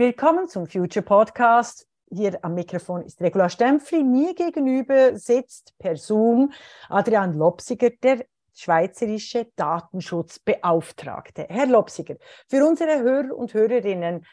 Willkommen 0.00 0.48
zum 0.48 0.66
Future 0.66 1.04
Podcast. 1.04 1.86
Hier 2.10 2.38
am 2.40 2.54
Mikrofon 2.54 3.02
ist 3.02 3.20
Regula 3.20 3.50
Stempfli. 3.50 4.02
Mir 4.02 4.32
gegenüber 4.34 5.14
sitzt 5.18 5.76
per 5.78 5.94
Zoom 5.94 6.52
Adrian 6.88 7.34
Lopsiger, 7.34 7.90
der 8.02 8.24
schweizerische 8.54 9.48
Datenschutzbeauftragte. 9.56 11.44
Herr 11.50 11.66
Lopsiger, 11.66 12.16
für 12.48 12.66
unsere 12.66 12.98
Hörer 13.00 13.36
und 13.36 13.52
Hörerinnen 13.52 14.24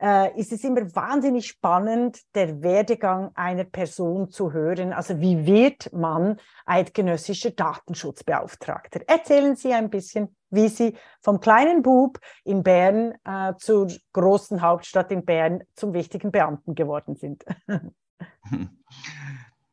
äh, 0.00 0.38
ist 0.38 0.52
es 0.52 0.64
immer 0.64 0.94
wahnsinnig 0.94 1.46
spannend, 1.46 2.20
der 2.34 2.62
Werdegang 2.62 3.30
einer 3.34 3.64
Person 3.64 4.30
zu 4.30 4.52
hören. 4.52 4.92
Also 4.92 5.20
wie 5.20 5.46
wird 5.46 5.92
man 5.92 6.38
eidgenössischer 6.66 7.50
Datenschutzbeauftragter? 7.50 9.00
Erzählen 9.06 9.56
Sie 9.56 9.72
ein 9.72 9.90
bisschen, 9.90 10.36
wie 10.50 10.68
Sie 10.68 10.96
vom 11.22 11.40
kleinen 11.40 11.82
Bub 11.82 12.18
in 12.44 12.62
Bern 12.62 13.14
äh, 13.24 13.54
zur 13.58 13.88
großen 14.12 14.60
Hauptstadt 14.60 15.10
in 15.12 15.24
Bern 15.24 15.62
zum 15.74 15.94
wichtigen 15.94 16.30
Beamten 16.30 16.74
geworden 16.74 17.16
sind. 17.16 17.44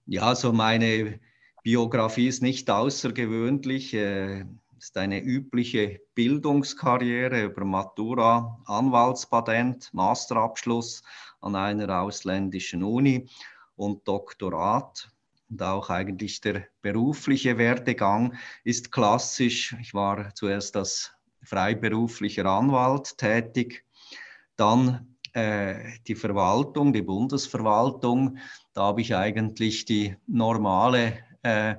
ja, 0.05 0.23
also 0.23 0.53
meine 0.53 1.19
Biografie 1.63 2.27
ist 2.27 2.41
nicht 2.41 2.69
außergewöhnlich. 2.69 3.93
Äh 3.93 4.45
ist 4.83 4.97
eine 4.97 5.21
übliche 5.21 6.01
Bildungskarriere 6.13 7.43
über 7.43 7.63
Matura, 7.63 8.59
Anwaltspatent, 8.65 9.89
Masterabschluss 9.93 11.03
an 11.39 11.55
einer 11.55 12.01
ausländischen 12.01 12.83
Uni 12.83 13.29
und 13.77 14.05
Doktorat. 14.05 15.09
Und 15.49 15.63
auch 15.63 15.89
eigentlich 15.89 16.41
der 16.41 16.67
berufliche 16.81 17.57
Werdegang 17.57 18.35
ist 18.65 18.91
klassisch. 18.91 19.73
Ich 19.79 19.93
war 19.93 20.35
zuerst 20.35 20.75
als 20.75 21.13
freiberuflicher 21.43 22.45
Anwalt 22.45 23.17
tätig, 23.17 23.85
dann 24.57 25.15
äh, 25.31 25.75
die 26.07 26.15
Verwaltung, 26.15 26.91
die 26.91 27.03
Bundesverwaltung. 27.03 28.37
Da 28.73 28.81
habe 28.81 28.99
ich 28.99 29.15
eigentlich 29.15 29.85
die 29.85 30.17
normale 30.27 31.19
äh, 31.41 31.75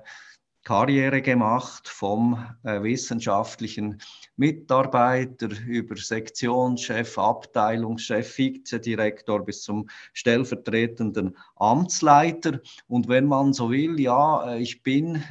Karriere 0.65 1.20
gemacht 1.20 1.89
vom 1.89 2.43
äh, 2.62 2.83
wissenschaftlichen 2.83 4.01
Mitarbeiter 4.37 5.48
über 5.67 5.97
Sektionschef, 5.97 7.19
Abteilungschef, 7.19 8.39
Vizedirektor 8.39 9.45
bis 9.45 9.62
zum 9.62 9.89
stellvertretenden 10.15 11.37
Amtsleiter. 11.56 12.61
Und 12.89 13.09
wenn 13.09 13.27
man 13.27 13.53
so 13.53 13.71
will, 13.71 14.01
ja, 14.01 14.55
äh, 14.55 14.62
ich 14.62 14.83
bin 14.83 15.23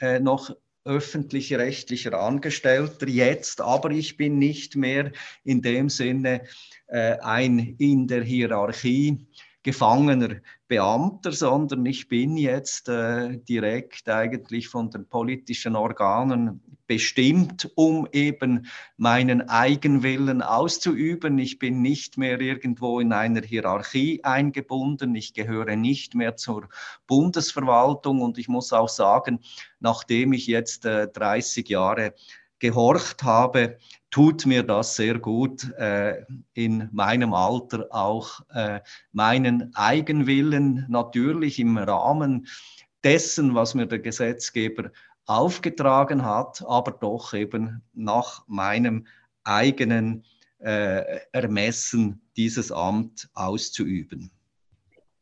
äh, 0.00 0.20
noch 0.20 0.54
öffentlich-rechtlicher 0.84 2.12
Angestellter 2.12 3.08
jetzt, 3.08 3.62
aber 3.62 3.90
ich 3.90 4.18
bin 4.18 4.38
nicht 4.38 4.76
mehr 4.76 5.12
in 5.42 5.62
dem 5.62 5.88
Sinne 5.88 6.42
äh, 6.88 7.16
ein 7.20 7.58
in 7.78 8.06
der 8.06 8.22
Hierarchie 8.22 9.26
gefangener 9.64 10.36
Beamter, 10.68 11.32
sondern 11.32 11.84
ich 11.86 12.08
bin 12.08 12.36
jetzt 12.36 12.88
äh, 12.88 13.38
direkt 13.38 14.08
eigentlich 14.08 14.68
von 14.68 14.90
den 14.90 15.08
politischen 15.08 15.74
Organen 15.74 16.60
bestimmt, 16.86 17.70
um 17.74 18.06
eben 18.12 18.66
meinen 18.98 19.48
Eigenwillen 19.48 20.42
auszuüben. 20.42 21.38
Ich 21.38 21.58
bin 21.58 21.80
nicht 21.80 22.18
mehr 22.18 22.40
irgendwo 22.40 23.00
in 23.00 23.12
einer 23.12 23.40
Hierarchie 23.40 24.22
eingebunden. 24.22 25.14
Ich 25.14 25.32
gehöre 25.32 25.76
nicht 25.76 26.14
mehr 26.14 26.36
zur 26.36 26.68
Bundesverwaltung 27.06 28.20
und 28.20 28.36
ich 28.36 28.48
muss 28.48 28.72
auch 28.72 28.90
sagen, 28.90 29.40
nachdem 29.80 30.34
ich 30.34 30.46
jetzt 30.46 30.84
äh, 30.84 31.08
30 31.08 31.68
Jahre 31.68 32.14
gehorcht 32.58 33.22
habe, 33.22 33.78
tut 34.10 34.46
mir 34.46 34.62
das 34.62 34.96
sehr 34.96 35.18
gut, 35.18 35.72
äh, 35.74 36.24
in 36.54 36.88
meinem 36.92 37.34
Alter 37.34 37.86
auch 37.90 38.40
äh, 38.50 38.80
meinen 39.12 39.74
Eigenwillen 39.74 40.86
natürlich 40.88 41.58
im 41.58 41.76
Rahmen 41.76 42.46
dessen, 43.02 43.54
was 43.54 43.74
mir 43.74 43.86
der 43.86 43.98
Gesetzgeber 43.98 44.90
aufgetragen 45.26 46.24
hat, 46.24 46.64
aber 46.66 46.92
doch 46.92 47.34
eben 47.34 47.82
nach 47.92 48.44
meinem 48.46 49.06
eigenen 49.42 50.24
äh, 50.58 51.20
Ermessen 51.32 52.22
dieses 52.36 52.72
Amt 52.72 53.28
auszuüben. 53.34 54.30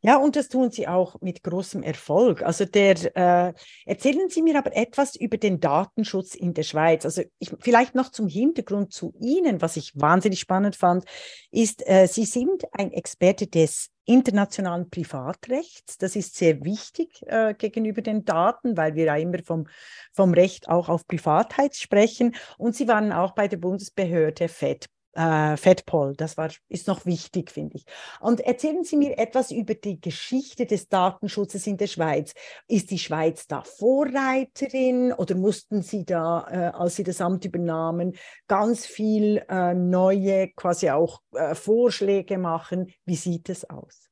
Ja, 0.05 0.17
und 0.17 0.35
das 0.35 0.49
tun 0.49 0.69
Sie 0.69 0.85
auch 0.85 1.21
mit 1.21 1.43
großem 1.43 1.81
Erfolg. 1.81 2.43
Also 2.43 2.65
der, 2.65 3.15
äh, 3.15 3.53
erzählen 3.85 4.29
Sie 4.29 4.41
mir 4.41 4.57
aber 4.57 4.75
etwas 4.75 5.15
über 5.15 5.37
den 5.37 5.61
Datenschutz 5.61 6.35
in 6.35 6.53
der 6.53 6.63
Schweiz. 6.63 7.05
Also 7.05 7.21
ich, 7.39 7.53
vielleicht 7.61 7.95
noch 7.95 8.11
zum 8.11 8.27
Hintergrund 8.27 8.91
zu 8.91 9.13
Ihnen, 9.21 9.61
was 9.61 9.77
ich 9.77 9.93
wahnsinnig 9.95 10.41
spannend 10.41 10.75
fand, 10.75 11.05
ist, 11.51 11.87
äh, 11.87 12.07
Sie 12.07 12.25
sind 12.25 12.65
ein 12.73 12.91
Experte 12.91 13.47
des 13.47 13.91
internationalen 14.03 14.89
Privatrechts. 14.89 15.97
Das 15.97 16.17
ist 16.17 16.35
sehr 16.35 16.65
wichtig 16.65 17.21
äh, 17.27 17.53
gegenüber 17.53 18.01
den 18.01 18.25
Daten, 18.25 18.75
weil 18.75 18.95
wir 18.95 19.05
ja 19.05 19.15
immer 19.15 19.41
vom, 19.41 19.67
vom 20.11 20.33
Recht 20.33 20.67
auch 20.67 20.89
auf 20.89 21.07
Privatheit 21.07 21.77
sprechen. 21.77 22.35
Und 22.57 22.75
Sie 22.75 22.89
waren 22.89 23.13
auch 23.13 23.35
bei 23.35 23.47
der 23.47 23.55
Bundesbehörde 23.55 24.49
FED 24.49 24.89
äh, 25.13 25.57
FedPol. 25.57 26.15
Das 26.15 26.37
war, 26.37 26.49
ist 26.69 26.87
noch 26.87 27.05
wichtig, 27.05 27.51
finde 27.51 27.77
ich. 27.77 27.85
Und 28.19 28.41
erzählen 28.41 28.83
Sie 28.83 28.97
mir 28.97 29.17
etwas 29.17 29.51
über 29.51 29.75
die 29.75 29.99
Geschichte 29.99 30.65
des 30.65 30.89
Datenschutzes 30.89 31.67
in 31.67 31.77
der 31.77 31.87
Schweiz. 31.87 32.33
Ist 32.67 32.91
die 32.91 32.99
Schweiz 32.99 33.47
da 33.47 33.63
Vorreiterin 33.63 35.13
oder 35.13 35.35
mussten 35.35 35.81
Sie 35.81 36.05
da, 36.05 36.47
äh, 36.49 36.75
als 36.75 36.95
Sie 36.95 37.03
das 37.03 37.21
Amt 37.21 37.45
übernahmen, 37.45 38.15
ganz 38.47 38.85
viel 38.85 39.43
äh, 39.49 39.73
neue, 39.73 40.49
quasi 40.49 40.89
auch 40.89 41.21
äh, 41.33 41.55
Vorschläge 41.55 42.37
machen? 42.37 42.91
Wie 43.05 43.15
sieht 43.15 43.49
es 43.49 43.69
aus? 43.69 44.09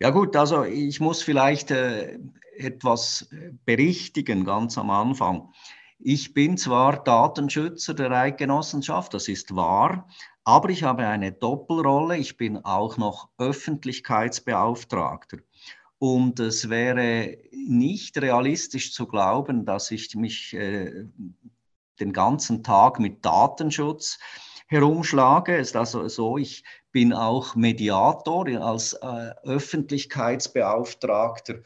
Ja 0.00 0.10
gut, 0.10 0.36
also 0.36 0.64
ich 0.64 1.00
muss 1.00 1.22
vielleicht 1.22 1.70
äh, 1.70 2.18
etwas 2.56 3.28
berichtigen 3.64 4.44
ganz 4.44 4.76
am 4.78 4.90
Anfang. 4.90 5.52
Ich 6.06 6.34
bin 6.34 6.58
zwar 6.58 7.02
Datenschützer 7.02 7.94
der 7.94 8.10
Eidgenossenschaft, 8.10 9.14
das 9.14 9.26
ist 9.26 9.56
wahr, 9.56 10.06
aber 10.44 10.68
ich 10.68 10.82
habe 10.82 11.06
eine 11.06 11.32
Doppelrolle. 11.32 12.18
Ich 12.18 12.36
bin 12.36 12.62
auch 12.62 12.98
noch 12.98 13.30
Öffentlichkeitsbeauftragter. 13.38 15.38
Und 15.98 16.40
es 16.40 16.68
wäre 16.68 17.38
nicht 17.52 18.18
realistisch 18.18 18.92
zu 18.92 19.06
glauben, 19.06 19.64
dass 19.64 19.90
ich 19.90 20.14
mich 20.14 20.52
äh, 20.52 21.06
den 21.98 22.12
ganzen 22.12 22.62
Tag 22.62 23.00
mit 23.00 23.24
Datenschutz 23.24 24.18
herumschlage. 24.66 25.56
Es 25.56 25.68
ist 25.68 25.76
also 25.76 26.06
so, 26.08 26.36
ich 26.36 26.64
bin 26.92 27.14
auch 27.14 27.56
Mediator 27.56 28.46
als 28.62 28.92
äh, 28.92 29.30
Öffentlichkeitsbeauftragter 29.42 31.62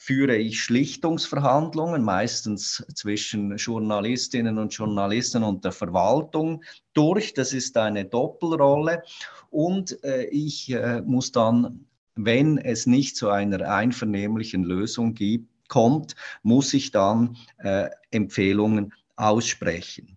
führe 0.00 0.34
ich 0.34 0.62
Schlichtungsverhandlungen, 0.62 2.02
meistens 2.02 2.82
zwischen 2.94 3.54
Journalistinnen 3.58 4.56
und 4.56 4.72
Journalisten 4.72 5.42
und 5.42 5.62
der 5.62 5.72
Verwaltung 5.72 6.64
durch. 6.94 7.34
Das 7.34 7.52
ist 7.52 7.76
eine 7.76 8.06
Doppelrolle. 8.06 9.02
Und 9.50 10.02
äh, 10.02 10.24
ich 10.30 10.72
äh, 10.72 11.02
muss 11.02 11.32
dann, 11.32 11.84
wenn 12.14 12.56
es 12.56 12.86
nicht 12.86 13.14
zu 13.14 13.28
einer 13.28 13.70
einvernehmlichen 13.70 14.64
Lösung 14.64 15.12
gibt, 15.12 15.50
kommt, 15.68 16.16
muss 16.42 16.72
ich 16.72 16.92
dann 16.92 17.36
äh, 17.58 17.90
Empfehlungen 18.10 18.94
aussprechen. 19.16 20.16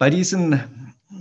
Bei 0.00 0.08
diesen 0.08 0.58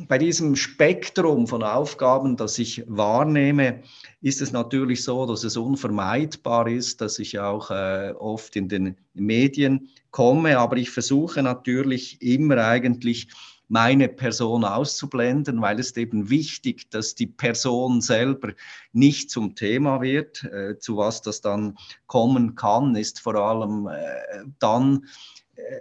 bei 0.07 0.17
diesem 0.17 0.55
Spektrum 0.55 1.47
von 1.47 1.63
Aufgaben, 1.63 2.37
das 2.37 2.57
ich 2.59 2.83
wahrnehme, 2.87 3.83
ist 4.21 4.41
es 4.41 4.53
natürlich 4.53 5.03
so, 5.03 5.25
dass 5.25 5.43
es 5.43 5.57
unvermeidbar 5.57 6.67
ist, 6.69 7.01
dass 7.01 7.19
ich 7.19 7.39
auch 7.39 7.71
äh, 7.71 8.13
oft 8.17 8.55
in 8.55 8.69
den 8.69 8.95
Medien 9.13 9.89
komme, 10.11 10.57
aber 10.57 10.77
ich 10.77 10.91
versuche 10.91 11.43
natürlich 11.43 12.21
immer 12.21 12.57
eigentlich 12.65 13.27
meine 13.67 14.07
Person 14.07 14.63
auszublenden, 14.63 15.61
weil 15.61 15.79
es 15.79 15.97
eben 15.97 16.29
wichtig, 16.29 16.89
dass 16.89 17.15
die 17.15 17.27
Person 17.27 17.99
selber 17.99 18.53
nicht 18.93 19.29
zum 19.29 19.55
Thema 19.55 20.01
wird. 20.01 20.43
Äh, 20.45 20.79
zu 20.79 20.95
was 20.95 21.21
das 21.21 21.41
dann 21.41 21.77
kommen 22.07 22.55
kann, 22.55 22.95
ist 22.95 23.19
vor 23.19 23.35
allem 23.35 23.87
äh, 23.87 24.45
dann, 24.57 25.05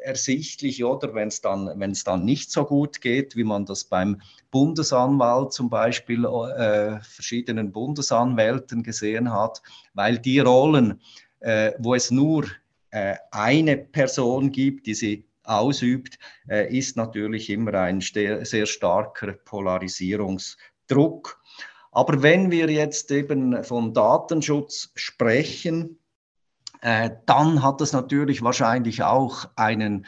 ersichtlich, 0.02 0.84
oder 0.84 1.14
wenn 1.14 1.28
es 1.28 1.40
dann, 1.40 1.78
wenn 1.78 1.92
es 1.92 2.02
dann 2.04 2.24
nicht 2.24 2.50
so 2.50 2.64
gut 2.64 3.00
geht, 3.00 3.36
wie 3.36 3.44
man 3.44 3.66
das 3.66 3.84
beim 3.84 4.20
Bundesanwalt 4.50 5.52
zum 5.52 5.70
Beispiel, 5.70 6.24
äh, 6.24 6.98
verschiedenen 7.00 7.70
Bundesanwälten 7.72 8.82
gesehen 8.82 9.32
hat, 9.32 9.62
weil 9.94 10.18
die 10.18 10.40
Rollen, 10.40 11.00
äh, 11.40 11.72
wo 11.78 11.94
es 11.94 12.10
nur 12.10 12.46
äh, 12.90 13.16
eine 13.30 13.76
Person 13.76 14.50
gibt, 14.50 14.86
die 14.86 14.94
sie 14.94 15.24
ausübt, 15.44 16.18
äh, 16.48 16.74
ist 16.76 16.96
natürlich 16.96 17.50
immer 17.50 17.74
ein 17.74 18.00
sehr 18.00 18.66
starker 18.66 19.32
Polarisierungsdruck. 19.32 21.40
Aber 21.92 22.22
wenn 22.22 22.50
wir 22.50 22.70
jetzt 22.70 23.10
eben 23.10 23.62
von 23.64 23.94
Datenschutz 23.94 24.90
sprechen, 24.94 25.97
äh, 26.80 27.10
dann 27.26 27.62
hat 27.62 27.80
das 27.80 27.92
natürlich 27.92 28.42
wahrscheinlich 28.42 29.02
auch 29.02 29.48
einen 29.56 30.06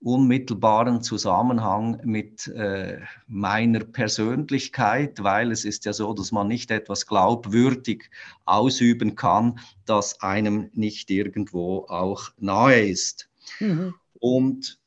unmittelbaren 0.00 1.02
Zusammenhang 1.02 2.00
mit 2.04 2.46
äh, 2.48 3.00
meiner 3.26 3.80
Persönlichkeit, 3.80 5.22
weil 5.22 5.50
es 5.50 5.64
ist 5.64 5.84
ja 5.86 5.92
so, 5.92 6.12
dass 6.12 6.30
man 6.30 6.46
nicht 6.46 6.70
etwas 6.70 7.06
glaubwürdig 7.06 8.08
ausüben 8.44 9.16
kann, 9.16 9.58
das 9.86 10.20
einem 10.20 10.70
nicht 10.72 11.10
irgendwo 11.10 11.86
auch 11.88 12.30
nahe 12.38 12.88
ist. 12.88 13.28
Mhm. 13.58 13.94
Und 14.20 14.78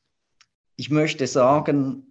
ich 0.78 0.90
möchte 0.90 1.28
sagen, 1.28 2.08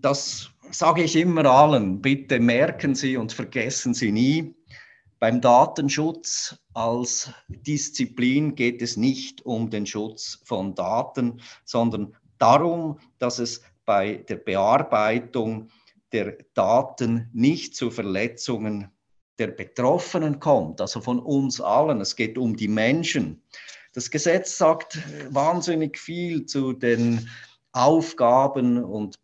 das 0.00 0.50
sage 0.70 1.02
ich 1.02 1.16
immer 1.16 1.44
allen, 1.44 2.00
bitte 2.00 2.40
merken 2.40 2.94
Sie 2.94 3.16
und 3.16 3.32
vergessen 3.32 3.92
Sie 3.92 4.12
nie, 4.12 4.54
beim 5.22 5.40
Datenschutz 5.40 6.56
als 6.74 7.30
Disziplin 7.46 8.56
geht 8.56 8.82
es 8.82 8.96
nicht 8.96 9.46
um 9.46 9.70
den 9.70 9.86
Schutz 9.86 10.40
von 10.42 10.74
Daten, 10.74 11.40
sondern 11.64 12.16
darum, 12.38 12.98
dass 13.20 13.38
es 13.38 13.62
bei 13.84 14.14
der 14.14 14.34
Bearbeitung 14.34 15.68
der 16.10 16.38
Daten 16.54 17.30
nicht 17.32 17.76
zu 17.76 17.92
Verletzungen 17.92 18.90
der 19.38 19.46
Betroffenen 19.46 20.40
kommt, 20.40 20.80
also 20.80 21.00
von 21.00 21.20
uns 21.20 21.60
allen. 21.60 22.00
Es 22.00 22.16
geht 22.16 22.36
um 22.36 22.56
die 22.56 22.66
Menschen. 22.66 23.44
Das 23.92 24.10
Gesetz 24.10 24.58
sagt 24.58 24.98
wahnsinnig 25.32 26.00
viel 26.00 26.46
zu 26.46 26.72
den 26.72 27.28
Aufgaben 27.70 28.82
und 28.82 29.20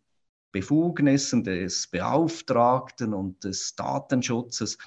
Befugnissen 0.53 1.43
des 1.43 1.87
Beauftragten 1.87 3.13
und 3.13 3.43
des 3.43 3.75
Datenschutzes. 3.75 4.77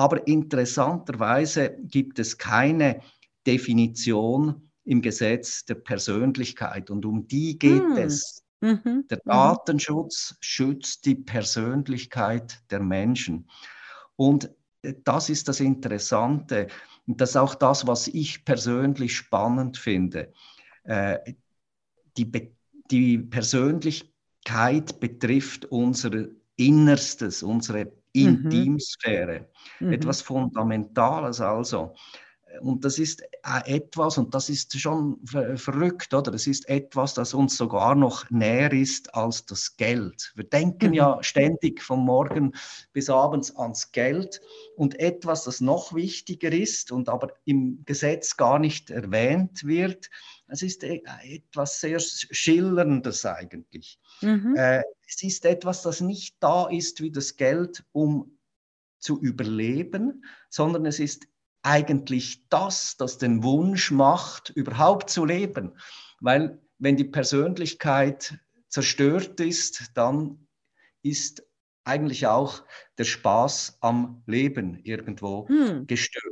Aber 0.00 0.26
interessanterweise 0.26 1.76
gibt 1.82 2.18
es 2.18 2.38
keine 2.38 3.02
Definition 3.46 4.70
im 4.84 5.02
Gesetz 5.02 5.66
der 5.66 5.74
Persönlichkeit 5.74 6.88
und 6.88 7.04
um 7.04 7.28
die 7.28 7.58
geht 7.58 7.82
hm. 7.82 7.98
es. 7.98 8.42
Mhm. 8.62 9.04
Der 9.10 9.18
mhm. 9.18 9.30
Datenschutz 9.30 10.36
schützt 10.40 11.04
die 11.04 11.16
Persönlichkeit 11.16 12.62
der 12.70 12.80
Menschen. 12.80 13.50
Und 14.16 14.50
das 15.04 15.28
ist 15.28 15.48
das 15.48 15.60
Interessante 15.60 16.68
und 17.06 17.20
das 17.20 17.30
ist 17.30 17.36
auch 17.36 17.54
das, 17.54 17.86
was 17.86 18.08
ich 18.08 18.46
persönlich 18.46 19.14
spannend 19.14 19.76
finde. 19.76 20.32
Äh, 20.84 21.34
die, 22.16 22.54
die 22.90 23.18
Persönlichkeit 23.18 24.98
betrifft 24.98 25.66
unser 25.66 26.28
Innerstes, 26.56 27.42
unsere 27.42 27.84
Mhm. 27.84 27.99
Intimsphäre. 28.12 29.48
Mhm. 29.78 29.92
Etwas 29.92 30.22
Fundamentales 30.22 31.40
also. 31.40 31.94
Und 32.60 32.84
das 32.84 32.98
ist 32.98 33.22
äh, 33.22 33.76
etwas, 33.76 34.18
und 34.18 34.34
das 34.34 34.48
ist 34.48 34.78
schon 34.78 35.18
verrückt, 35.24 36.12
oder? 36.12 36.32
Das 36.32 36.46
ist 36.46 36.68
etwas, 36.68 37.14
das 37.14 37.32
uns 37.32 37.56
sogar 37.56 37.94
noch 37.94 38.28
näher 38.30 38.72
ist 38.72 39.14
als 39.14 39.46
das 39.46 39.76
Geld. 39.76 40.32
Wir 40.34 40.44
denken 40.44 40.88
mhm. 40.88 40.94
ja 40.94 41.18
ständig 41.22 41.80
von 41.80 42.00
morgen 42.00 42.52
bis 42.92 43.08
abends 43.08 43.54
ans 43.56 43.92
Geld 43.92 44.40
und 44.76 44.98
etwas, 44.98 45.44
das 45.44 45.60
noch 45.60 45.94
wichtiger 45.94 46.52
ist 46.52 46.90
und 46.90 47.08
aber 47.08 47.32
im 47.44 47.84
Gesetz 47.84 48.36
gar 48.36 48.58
nicht 48.58 48.90
erwähnt 48.90 49.64
wird, 49.64 50.10
es 50.50 50.62
ist 50.62 50.84
e, 50.84 51.02
etwas 51.22 51.80
sehr 51.80 51.98
Schillerndes 52.00 53.24
eigentlich. 53.24 53.98
Mhm. 54.20 54.54
Äh, 54.56 54.82
es 55.06 55.22
ist 55.22 55.44
etwas, 55.44 55.82
das 55.82 56.00
nicht 56.00 56.36
da 56.40 56.68
ist 56.68 57.00
wie 57.00 57.10
das 57.10 57.36
Geld, 57.36 57.84
um 57.92 58.38
zu 58.98 59.20
überleben, 59.20 60.24
sondern 60.50 60.86
es 60.86 61.00
ist 61.00 61.26
eigentlich 61.62 62.48
das, 62.48 62.96
das 62.96 63.18
den 63.18 63.42
Wunsch 63.42 63.90
macht, 63.90 64.50
überhaupt 64.50 65.10
zu 65.10 65.24
leben. 65.24 65.78
Weil 66.20 66.60
wenn 66.78 66.96
die 66.96 67.04
Persönlichkeit 67.04 68.38
zerstört 68.68 69.40
ist, 69.40 69.90
dann 69.94 70.46
ist 71.02 71.42
eigentlich 71.84 72.26
auch 72.26 72.62
der 72.98 73.04
Spaß 73.04 73.78
am 73.80 74.22
Leben 74.26 74.78
irgendwo 74.84 75.48
hm. 75.48 75.86
gestört. 75.86 76.24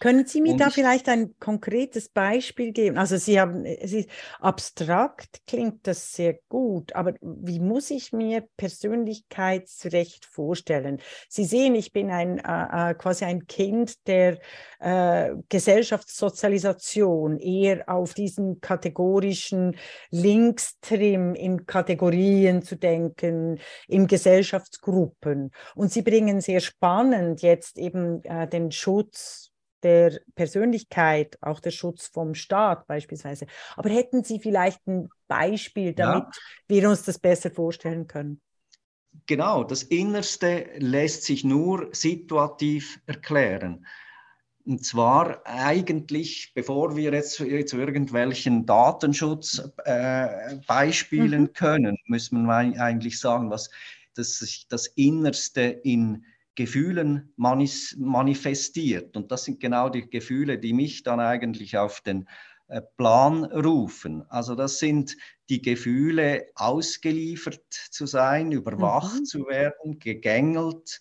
Können 0.00 0.26
Sie 0.26 0.40
mir 0.40 0.52
und 0.52 0.60
da 0.60 0.70
vielleicht 0.70 1.08
ein 1.08 1.34
konkretes 1.40 2.08
Beispiel 2.08 2.72
geben? 2.72 2.98
Also 2.98 3.16
Sie 3.16 3.40
haben, 3.40 3.64
es 3.64 3.92
ist 3.92 4.08
abstrakt, 4.38 5.40
klingt 5.46 5.86
das 5.86 6.12
sehr 6.12 6.38
gut, 6.48 6.94
aber 6.94 7.14
wie 7.20 7.58
muss 7.58 7.90
ich 7.90 8.12
mir 8.12 8.42
Persönlichkeitsrecht 8.56 10.24
vorstellen? 10.24 11.00
Sie 11.28 11.44
sehen, 11.44 11.74
ich 11.74 11.92
bin 11.92 12.10
ein 12.10 12.38
äh, 12.38 12.90
äh 12.90 12.94
quasi 12.94 13.24
ein 13.24 13.46
Kind 13.46 14.06
der 14.06 14.38
äh, 14.78 15.34
Gesellschaftssozialisation, 15.48 17.38
eher 17.38 17.88
auf 17.88 18.14
diesen 18.14 18.60
kategorischen 18.60 19.76
Linkstrim 20.10 21.34
in 21.34 21.66
Kategorien 21.66 22.62
zu 22.62 22.76
denken, 22.76 23.58
in 23.88 24.06
Gesellschaftsgruppen. 24.06 25.50
Und 25.74 25.92
Sie 25.92 26.02
bringen 26.02 26.40
sehr 26.40 26.60
spannend 26.60 27.42
jetzt 27.42 27.78
eben 27.78 28.22
äh, 28.24 28.46
den 28.46 28.70
Schutz 28.70 29.47
der 29.82 30.20
Persönlichkeit, 30.34 31.38
auch 31.40 31.60
der 31.60 31.70
Schutz 31.70 32.08
vom 32.08 32.34
Staat 32.34 32.86
beispielsweise. 32.86 33.46
Aber 33.76 33.90
hätten 33.90 34.24
Sie 34.24 34.40
vielleicht 34.40 34.86
ein 34.86 35.08
Beispiel, 35.28 35.94
damit 35.94 36.24
ja. 36.24 36.30
wir 36.68 36.88
uns 36.88 37.04
das 37.04 37.18
besser 37.18 37.50
vorstellen 37.50 38.06
können? 38.06 38.40
Genau, 39.26 39.64
das 39.64 39.82
Innerste 39.82 40.68
lässt 40.78 41.24
sich 41.24 41.42
nur 41.44 41.88
situativ 41.92 43.00
erklären. 43.06 43.86
Und 44.64 44.84
zwar 44.84 45.46
eigentlich, 45.46 46.52
bevor 46.54 46.94
wir 46.94 47.10
jetzt 47.12 47.32
zu, 47.32 47.46
irgendwelchen 47.46 48.66
Datenschutzbeispielen 48.66 51.32
äh, 51.32 51.38
mhm. 51.38 51.52
können, 51.54 51.96
müssen 52.06 52.44
wir 52.44 52.80
eigentlich 52.80 53.18
sagen, 53.18 53.50
was 53.50 53.70
das, 54.14 54.66
das 54.68 54.86
Innerste 54.88 55.62
in 55.62 56.26
Gefühlen 56.58 57.32
manis, 57.36 57.94
manifestiert. 58.00 59.16
Und 59.16 59.30
das 59.30 59.44
sind 59.44 59.60
genau 59.60 59.88
die 59.88 60.10
Gefühle, 60.10 60.58
die 60.58 60.72
mich 60.72 61.04
dann 61.04 61.20
eigentlich 61.20 61.78
auf 61.78 62.00
den 62.00 62.28
äh, 62.66 62.82
Plan 62.96 63.44
rufen. 63.44 64.24
Also 64.28 64.56
das 64.56 64.80
sind 64.80 65.16
die 65.50 65.62
Gefühle, 65.62 66.46
ausgeliefert 66.56 67.62
zu 67.70 68.06
sein, 68.06 68.50
überwacht 68.50 69.20
mhm. 69.20 69.24
zu 69.24 69.46
werden, 69.46 70.00
gegängelt 70.00 71.00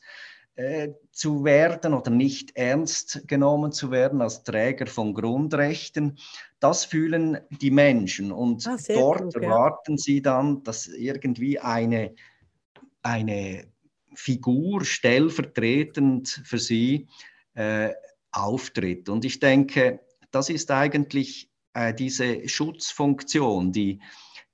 äh, 0.58 0.90
zu 1.12 1.44
werden 1.44 1.96
oder 1.96 2.12
nicht 2.12 2.56
ernst 2.56 3.28
genommen 3.28 3.72
zu 3.72 3.90
werden 3.90 4.22
als 4.22 4.44
Träger 4.44 4.86
von 4.86 5.16
Grundrechten. 5.16 6.20
Das 6.60 6.86
fühlen 6.86 7.40
die 7.50 7.72
Menschen 7.72 8.32
und 8.32 8.68
ah, 8.68 8.78
dort 8.90 9.34
gut, 9.34 9.36
erwarten 9.38 9.94
ja. 9.94 9.98
sie 9.98 10.22
dann, 10.22 10.62
dass 10.62 10.86
irgendwie 10.86 11.58
eine, 11.58 12.14
eine 13.02 13.66
Figur 14.18 14.84
stellvertretend 14.84 16.42
für 16.44 16.58
sie 16.58 17.08
äh, 17.54 17.92
auftritt. 18.32 19.10
Und 19.10 19.26
ich 19.26 19.40
denke, 19.40 20.00
das 20.32 20.50
ist 20.50 20.72
eigentlich 20.72 21.50
äh, 21.74 21.94
diese 21.94 22.48
Schutzfunktion, 22.48 23.72
die, 23.72 24.02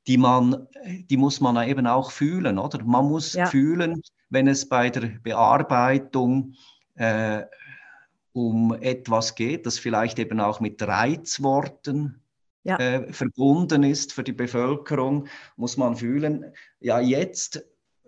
die, 0.08 0.18
man, 0.18 0.68
die 1.10 1.18
muss 1.18 1.40
man 1.40 1.68
eben 1.68 1.88
auch 1.88 2.12
fühlen, 2.12 2.60
oder? 2.60 2.84
Man 2.84 3.06
muss 3.06 3.34
ja. 3.34 3.46
fühlen, 3.46 4.02
wenn 4.30 4.48
es 4.48 4.68
bei 4.68 4.90
der 4.90 5.08
Bearbeitung 5.24 6.56
äh, 6.96 7.44
um 8.34 8.74
etwas 8.74 9.36
geht, 9.36 9.66
das 9.66 9.80
vielleicht 9.80 10.20
eben 10.20 10.40
auch 10.40 10.60
mit 10.60 10.82
Reizworten 10.82 12.22
ja. 12.64 12.78
äh, 12.78 13.14
verbunden 13.14 13.84
ist 13.84 14.12
für 14.14 14.24
die 14.24 14.34
Bevölkerung, 14.34 15.28
muss 15.56 15.78
man 15.78 15.96
fühlen, 15.96 16.54
ja, 16.80 17.00
jetzt 17.00 17.64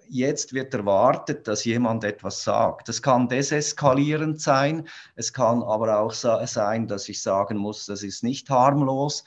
jetzt 0.10 0.54
wird 0.54 0.74
erwartet, 0.74 1.48
dass 1.48 1.64
jemand 1.66 2.04
etwas 2.04 2.44
sagt. 2.44 2.90
Das 2.90 3.02
kann 3.02 3.30
deseskalierend 3.30 4.42
sein, 4.42 4.88
es 5.16 5.32
kann 5.34 5.64
aber 5.64 6.00
auch 6.00 6.14
sein, 6.14 6.88
dass 6.88 7.10
ich 7.10 7.22
sagen 7.22 7.58
muss, 7.58 7.86
das 7.86 8.04
ist 8.04 8.24
nicht 8.24 8.50
harmlos. 8.50 9.24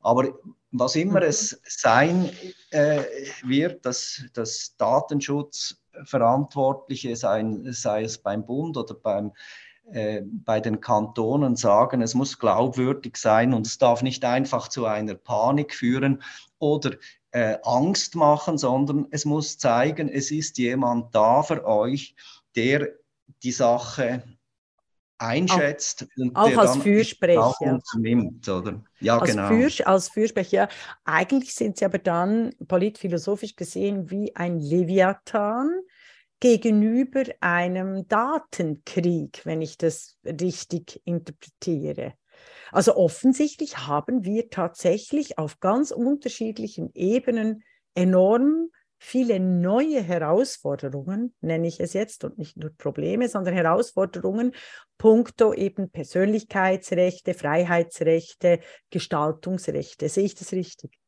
Aber 0.00 0.28
was 0.70 0.96
immer 0.96 1.20
mhm. 1.20 1.26
es 1.26 1.60
sein 1.66 2.30
äh, 2.70 3.02
wird, 3.42 3.86
dass 3.86 4.22
das 4.34 4.74
Datenschutzverantwortliche, 4.76 7.16
sei, 7.16 7.42
sei 7.70 8.02
es 8.02 8.18
beim 8.18 8.44
Bund 8.44 8.76
oder 8.76 8.92
beim 8.94 9.32
äh, 9.92 10.22
bei 10.22 10.60
den 10.60 10.80
Kantonen 10.80 11.56
sagen, 11.56 12.00
es 12.00 12.14
muss 12.14 12.38
glaubwürdig 12.38 13.18
sein 13.18 13.52
und 13.52 13.66
es 13.66 13.76
darf 13.76 14.02
nicht 14.02 14.24
einfach 14.24 14.68
zu 14.68 14.86
einer 14.86 15.14
Panik 15.14 15.74
führen 15.74 16.22
oder 16.58 16.92
äh, 17.34 17.58
Angst 17.64 18.14
machen, 18.14 18.58
sondern 18.58 19.08
es 19.10 19.24
muss 19.24 19.58
zeigen, 19.58 20.08
es 20.08 20.30
ist 20.30 20.56
jemand 20.56 21.12
da 21.14 21.42
für 21.42 21.66
euch, 21.66 22.14
der 22.54 22.90
die 23.42 23.50
Sache 23.50 24.22
einschätzt 25.18 26.04
auch, 26.04 26.22
und 26.22 26.36
auch 26.36 26.56
als 26.56 26.76
Fürsprecher 26.76 27.80
nimmt, 27.98 28.48
oder? 28.48 28.84
Ja, 29.00 29.18
als 29.18 29.32
genau. 29.32 29.48
Für, 29.48 29.86
als 29.86 30.08
Fürsprecher. 30.10 30.68
Eigentlich 31.04 31.54
sind 31.54 31.76
sie 31.76 31.84
aber 31.84 31.98
dann 31.98 32.54
politphilosophisch 32.68 33.56
gesehen 33.56 34.10
wie 34.10 34.34
ein 34.36 34.60
Leviathan 34.60 35.70
gegenüber 36.38 37.24
einem 37.40 38.06
Datenkrieg, 38.06 39.40
wenn 39.44 39.60
ich 39.60 39.76
das 39.76 40.18
richtig 40.24 41.02
interpretiere. 41.04 42.14
Also 42.74 42.96
offensichtlich 42.96 43.86
haben 43.86 44.24
wir 44.24 44.50
tatsächlich 44.50 45.38
auf 45.38 45.60
ganz 45.60 45.92
unterschiedlichen 45.92 46.90
Ebenen 46.92 47.62
enorm 47.94 48.70
viele 48.98 49.38
neue 49.38 50.02
Herausforderungen, 50.02 51.32
nenne 51.40 51.68
ich 51.68 51.78
es 51.78 51.92
jetzt, 51.92 52.24
und 52.24 52.36
nicht 52.36 52.56
nur 52.56 52.70
Probleme, 52.76 53.28
sondern 53.28 53.54
Herausforderungen, 53.54 54.56
puncto 54.98 55.54
eben 55.54 55.88
Persönlichkeitsrechte, 55.88 57.34
Freiheitsrechte, 57.34 58.58
Gestaltungsrechte. 58.90 60.08
Sehe 60.08 60.24
ich 60.24 60.34
das 60.34 60.50
richtig? 60.50 60.98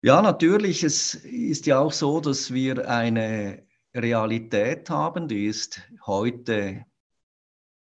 Ja, 0.00 0.22
natürlich. 0.22 0.84
Es 0.84 1.16
ist 1.16 1.66
ja 1.66 1.80
auch 1.80 1.92
so, 1.92 2.20
dass 2.20 2.54
wir 2.54 2.88
eine 2.88 3.66
Realität 3.92 4.90
haben, 4.90 5.26
die 5.26 5.46
ist 5.46 5.80
heute 6.06 6.84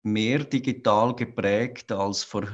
mehr 0.04 0.44
digital 0.44 1.16
geprägt 1.16 1.92
als 1.92 2.24
vor 2.24 2.48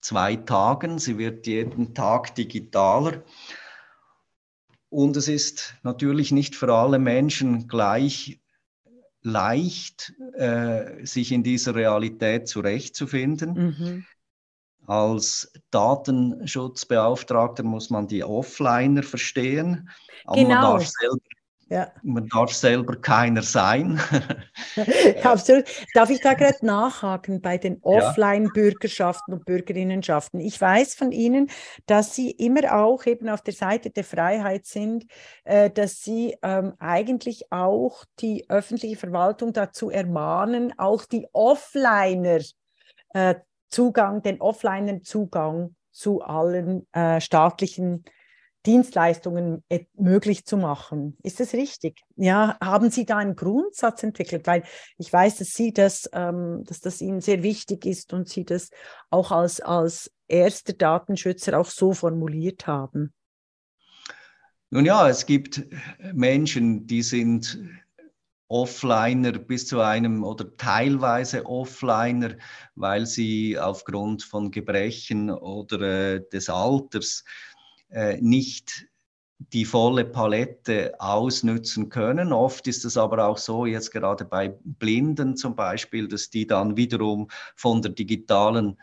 zwei 0.00 0.36
Tagen. 0.36 0.98
Sie 0.98 1.18
wird 1.18 1.46
jeden 1.46 1.94
Tag 1.94 2.34
digitaler. 2.34 3.22
Und 4.88 5.16
es 5.16 5.28
ist 5.28 5.76
natürlich 5.82 6.32
nicht 6.32 6.56
für 6.56 6.74
alle 6.74 6.98
Menschen 6.98 7.68
gleich 7.68 8.40
leicht, 9.22 10.12
äh, 10.34 11.04
sich 11.04 11.30
in 11.32 11.42
dieser 11.42 11.74
Realität 11.74 12.48
zurechtzufinden. 12.48 13.52
Mhm. 13.52 14.04
Als 14.86 15.52
Datenschutzbeauftragter 15.70 17.62
muss 17.62 17.90
man 17.90 18.08
die 18.08 18.24
Offliner 18.24 19.02
verstehen, 19.02 19.90
aber 20.24 20.36
genau. 20.36 20.48
man 20.48 20.62
darf 20.62 20.88
selber 20.88 21.18
ja. 21.70 21.92
Man 22.02 22.26
darf 22.28 22.52
selber 22.52 22.96
keiner 22.96 23.42
sein. 23.42 24.00
Absolut. 25.22 25.64
Darf 25.94 26.10
ich 26.10 26.20
da 26.20 26.34
gerade 26.34 26.66
nachhaken 26.66 27.40
bei 27.40 27.58
den 27.58 27.78
Offline-Bürgerschaften 27.82 29.34
und 29.34 29.44
Bürgerinnenschaften? 29.44 30.40
Ich 30.40 30.60
weiß 30.60 30.94
von 30.94 31.12
Ihnen, 31.12 31.48
dass 31.86 32.16
Sie 32.16 32.32
immer 32.32 32.74
auch 32.76 33.06
eben 33.06 33.28
auf 33.28 33.42
der 33.42 33.54
Seite 33.54 33.90
der 33.90 34.02
Freiheit 34.02 34.66
sind, 34.66 35.06
äh, 35.44 35.70
dass 35.70 36.02
Sie 36.02 36.36
ähm, 36.42 36.72
eigentlich 36.80 37.52
auch 37.52 38.04
die 38.18 38.50
öffentliche 38.50 38.96
Verwaltung 38.96 39.52
dazu 39.52 39.90
ermahnen, 39.90 40.76
auch 40.76 41.04
die 41.04 41.28
Offliner 41.32 42.40
äh, 43.14 43.36
Zugang, 43.68 44.22
den 44.22 44.40
Offliner 44.40 45.02
Zugang 45.02 45.76
zu 45.92 46.20
allen 46.20 46.84
äh, 46.92 47.20
staatlichen 47.20 48.04
Dienstleistungen 48.66 49.64
möglich 49.94 50.44
zu 50.44 50.56
machen. 50.56 51.16
Ist 51.22 51.40
das 51.40 51.54
richtig? 51.54 52.00
Ja, 52.16 52.58
haben 52.60 52.90
Sie 52.90 53.06
da 53.06 53.16
einen 53.16 53.36
Grundsatz 53.36 54.02
entwickelt? 54.02 54.46
Weil 54.46 54.64
ich 54.98 55.12
weiß, 55.12 55.38
dass 55.38 55.48
Sie 55.50 55.72
das, 55.72 56.08
ähm, 56.12 56.64
dass 56.66 56.80
das 56.80 57.00
Ihnen 57.00 57.20
sehr 57.20 57.42
wichtig 57.42 57.86
ist 57.86 58.12
und 58.12 58.28
Sie 58.28 58.44
das 58.44 58.70
auch 59.10 59.30
als, 59.30 59.60
als 59.60 60.10
erster 60.28 60.74
Datenschützer 60.74 61.58
auch 61.58 61.70
so 61.70 61.92
formuliert 61.92 62.66
haben. 62.66 63.12
Nun 64.70 64.84
ja, 64.84 65.08
es 65.08 65.26
gibt 65.26 65.66
Menschen, 66.12 66.86
die 66.86 67.02
sind 67.02 67.58
Offliner 68.50 69.32
bis 69.32 69.66
zu 69.68 69.80
einem 69.80 70.22
oder 70.24 70.56
teilweise 70.56 71.46
Offliner, 71.46 72.36
weil 72.74 73.06
sie 73.06 73.58
aufgrund 73.58 74.24
von 74.24 74.50
Gebrechen 74.50 75.30
oder 75.30 75.80
äh, 76.14 76.28
des 76.32 76.48
Alters 76.48 77.24
äh, 77.24 77.59
nicht 78.20 78.86
die 79.52 79.64
volle 79.64 80.04
Palette 80.04 80.94
ausnützen 80.98 81.88
können. 81.88 82.32
Oft 82.32 82.66
ist 82.66 82.84
es 82.84 82.96
aber 82.96 83.26
auch 83.26 83.38
so, 83.38 83.64
jetzt 83.64 83.90
gerade 83.90 84.24
bei 84.24 84.54
Blinden 84.64 85.36
zum 85.36 85.56
Beispiel, 85.56 86.08
dass 86.08 86.28
die 86.30 86.46
dann 86.46 86.76
wiederum 86.76 87.28
von 87.56 87.80
der 87.80 87.92
digitalen 87.92 88.78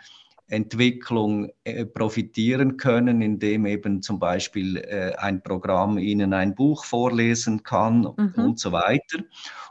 Entwicklung 0.49 1.49
äh, 1.65 1.85
profitieren 1.85 2.77
können, 2.77 3.21
indem 3.21 3.65
eben 3.65 4.01
zum 4.01 4.17
Beispiel 4.17 4.77
äh, 4.77 5.13
ein 5.17 5.43
Programm 5.43 5.97
ihnen 5.97 6.33
ein 6.33 6.55
Buch 6.55 6.85
vorlesen 6.85 7.63
kann 7.63 8.07
mhm. 8.15 8.33
und 8.35 8.59
so 8.59 8.71
weiter. 8.71 9.19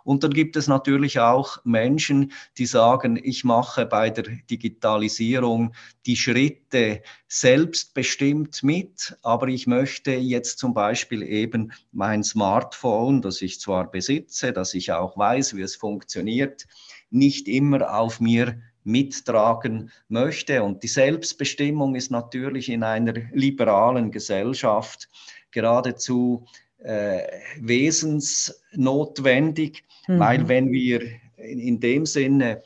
Und 0.04 0.22
dann 0.22 0.32
gibt 0.32 0.54
es 0.56 0.68
natürlich 0.68 1.18
auch 1.18 1.58
Menschen, 1.64 2.32
die 2.58 2.66
sagen, 2.66 3.18
ich 3.20 3.42
mache 3.42 3.86
bei 3.86 4.10
der 4.10 4.24
Digitalisierung 4.50 5.72
die 6.04 6.16
Schritte 6.16 7.02
selbstbestimmt 7.26 8.62
mit, 8.62 9.18
aber 9.22 9.48
ich 9.48 9.66
möchte 9.66 10.12
jetzt 10.12 10.58
zum 10.58 10.74
Beispiel 10.74 11.22
eben 11.22 11.72
mein 11.90 12.22
Smartphone, 12.22 13.22
das 13.22 13.40
ich 13.40 13.60
zwar 13.60 13.90
besitze, 13.90 14.52
dass 14.52 14.74
ich 14.74 14.92
auch 14.92 15.16
weiß, 15.16 15.56
wie 15.56 15.62
es 15.62 15.74
funktioniert, 15.74 16.66
nicht 17.10 17.48
immer 17.48 17.98
auf 17.98 18.20
mir 18.20 18.60
mittragen 18.86 19.90
möchte. 20.08 20.62
Und 20.62 20.82
die 20.82 20.88
Selbstbestimmung 20.88 21.94
ist 21.94 22.10
natürlich 22.10 22.70
in 22.70 22.82
einer 22.82 23.12
liberalen 23.32 24.10
Gesellschaft 24.10 25.10
geradezu 25.50 26.46
äh, 26.78 27.20
wesensnotwendig, 27.60 29.84
mhm. 30.06 30.18
weil 30.18 30.48
wenn 30.48 30.72
wir 30.72 31.02
in, 31.36 31.58
in 31.58 31.78
dem 31.80 32.06
Sinne 32.06 32.62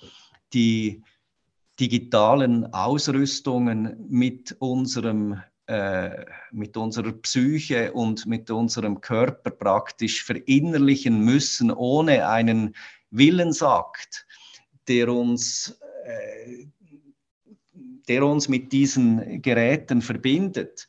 die 0.53 1.03
digitalen 1.79 2.75
Ausrüstungen 2.75 4.05
mit 4.09 4.57
unserem 4.59 5.41
äh, 5.67 6.25
mit 6.51 6.77
unserer 6.77 7.13
Psyche 7.13 7.93
und 7.93 8.27
mit 8.27 8.51
unserem 8.51 9.01
Körper 9.01 9.51
praktisch 9.51 10.25
verinnerlichen 10.25 11.25
müssen, 11.25 11.71
ohne 11.71 12.29
einen 12.29 12.75
Willensakt, 13.11 14.27
der 14.89 15.09
uns 15.09 15.81
der 18.09 18.25
uns 18.25 18.49
mit 18.49 18.73
diesen 18.73 19.41
Geräten 19.43 20.03
verbindet, 20.03 20.89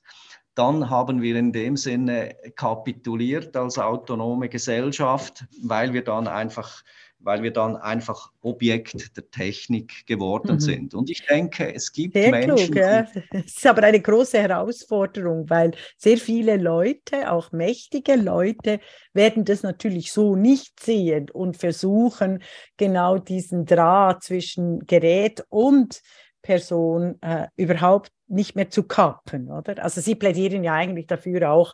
dann 0.55 0.89
haben 0.89 1.21
wir 1.21 1.35
in 1.35 1.53
dem 1.53 1.77
Sinne 1.77 2.35
kapituliert 2.55 3.55
als 3.55 3.77
autonome 3.77 4.49
Gesellschaft, 4.49 5.45
weil 5.61 5.93
wir 5.93 6.03
dann 6.03 6.27
einfach 6.27 6.83
weil 7.23 7.43
wir 7.43 7.51
dann 7.51 7.75
einfach 7.75 8.31
Objekt 8.41 9.15
der 9.15 9.29
Technik 9.29 10.05
geworden 10.07 10.55
mhm. 10.55 10.59
sind. 10.59 10.93
Und 10.93 11.09
ich 11.09 11.25
denke, 11.25 11.73
es 11.73 11.91
gibt 11.91 12.13
sehr 12.13 12.31
Menschen. 12.31 12.71
Klug, 12.71 12.75
ja. 12.75 13.07
Es 13.31 13.57
ist 13.57 13.65
aber 13.65 13.83
eine 13.83 14.01
große 14.01 14.39
Herausforderung, 14.39 15.49
weil 15.49 15.71
sehr 15.97 16.17
viele 16.17 16.57
Leute, 16.57 17.31
auch 17.31 17.51
mächtige 17.51 18.15
Leute, 18.15 18.79
werden 19.13 19.45
das 19.45 19.63
natürlich 19.63 20.11
so 20.11 20.35
nicht 20.35 20.79
sehen 20.79 21.29
und 21.31 21.57
versuchen, 21.57 22.43
genau 22.77 23.17
diesen 23.17 23.65
Draht 23.65 24.23
zwischen 24.23 24.79
Gerät 24.87 25.43
und 25.49 26.01
Person 26.41 27.21
äh, 27.21 27.47
überhaupt 27.55 28.11
nicht 28.27 28.55
mehr 28.55 28.69
zu 28.69 28.83
kappen, 28.83 29.51
oder? 29.51 29.83
Also 29.83 30.01
Sie 30.01 30.15
plädieren 30.15 30.63
ja 30.63 30.73
eigentlich 30.73 31.07
dafür 31.07 31.51
auch, 31.51 31.73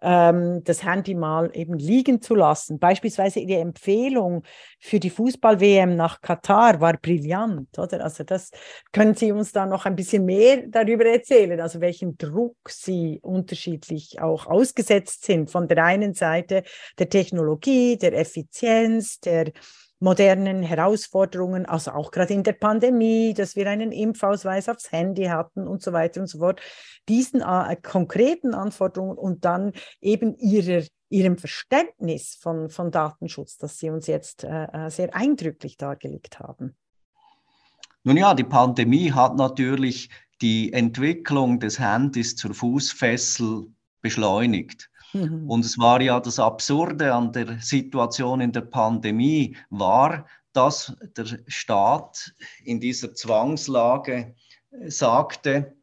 ähm, 0.00 0.62
das 0.64 0.84
Handy 0.84 1.14
mal 1.14 1.50
eben 1.54 1.76
liegen 1.76 2.22
zu 2.22 2.34
lassen. 2.34 2.78
Beispielsweise 2.78 3.40
Ihre 3.40 3.60
Empfehlung 3.60 4.44
für 4.78 5.00
die 5.00 5.10
Fußball-WM 5.10 5.96
nach 5.96 6.20
Katar 6.20 6.80
war 6.80 6.96
brillant, 6.96 7.76
oder? 7.78 8.04
Also 8.04 8.24
das 8.24 8.50
können 8.92 9.14
Sie 9.14 9.32
uns 9.32 9.52
da 9.52 9.66
noch 9.66 9.86
ein 9.86 9.96
bisschen 9.96 10.24
mehr 10.24 10.64
darüber 10.68 11.04
erzählen, 11.06 11.60
also 11.60 11.80
welchen 11.80 12.16
Druck 12.16 12.56
Sie 12.68 13.18
unterschiedlich 13.22 14.20
auch 14.20 14.46
ausgesetzt 14.46 15.24
sind 15.24 15.50
von 15.50 15.68
der 15.68 15.84
einen 15.84 16.14
Seite 16.14 16.62
der 16.98 17.08
Technologie, 17.08 17.96
der 17.98 18.16
Effizienz, 18.16 19.18
der 19.20 19.52
modernen 20.00 20.62
Herausforderungen, 20.62 21.66
also 21.66 21.92
auch 21.92 22.10
gerade 22.10 22.34
in 22.34 22.42
der 22.42 22.52
Pandemie, 22.52 23.34
dass 23.34 23.56
wir 23.56 23.68
einen 23.68 23.92
Impfausweis 23.92 24.68
aufs 24.68 24.92
Handy 24.92 25.24
hatten 25.24 25.66
und 25.66 25.82
so 25.82 25.92
weiter 25.92 26.20
und 26.20 26.28
so 26.28 26.38
fort, 26.38 26.60
diesen 27.08 27.40
äh, 27.40 27.76
konkreten 27.76 28.54
Anforderungen 28.54 29.18
und 29.18 29.44
dann 29.44 29.72
eben 30.00 30.36
ihrer, 30.36 30.84
ihrem 31.08 31.38
Verständnis 31.38 32.38
von, 32.40 32.70
von 32.70 32.90
Datenschutz, 32.90 33.58
das 33.58 33.78
Sie 33.78 33.90
uns 33.90 34.06
jetzt 34.06 34.44
äh, 34.44 34.64
äh, 34.64 34.90
sehr 34.90 35.14
eindrücklich 35.14 35.76
dargelegt 35.76 36.38
haben. 36.38 36.76
Nun 38.04 38.16
ja, 38.16 38.34
die 38.34 38.44
Pandemie 38.44 39.12
hat 39.12 39.36
natürlich 39.36 40.10
die 40.40 40.72
Entwicklung 40.72 41.58
des 41.58 41.80
Handys 41.80 42.36
zur 42.36 42.54
Fußfessel 42.54 43.66
beschleunigt. 44.00 44.90
Mhm. 45.12 45.48
Und 45.48 45.64
es 45.64 45.78
war 45.78 46.00
ja 46.00 46.20
das 46.20 46.38
Absurde 46.38 47.14
an 47.14 47.32
der 47.32 47.58
Situation 47.60 48.40
in 48.40 48.52
der 48.52 48.62
Pandemie, 48.62 49.56
war, 49.70 50.26
dass 50.52 50.96
der 51.16 51.26
Staat 51.46 52.34
in 52.64 52.80
dieser 52.80 53.14
Zwangslage 53.14 54.34
äh, 54.70 54.90
sagte, 54.90 55.74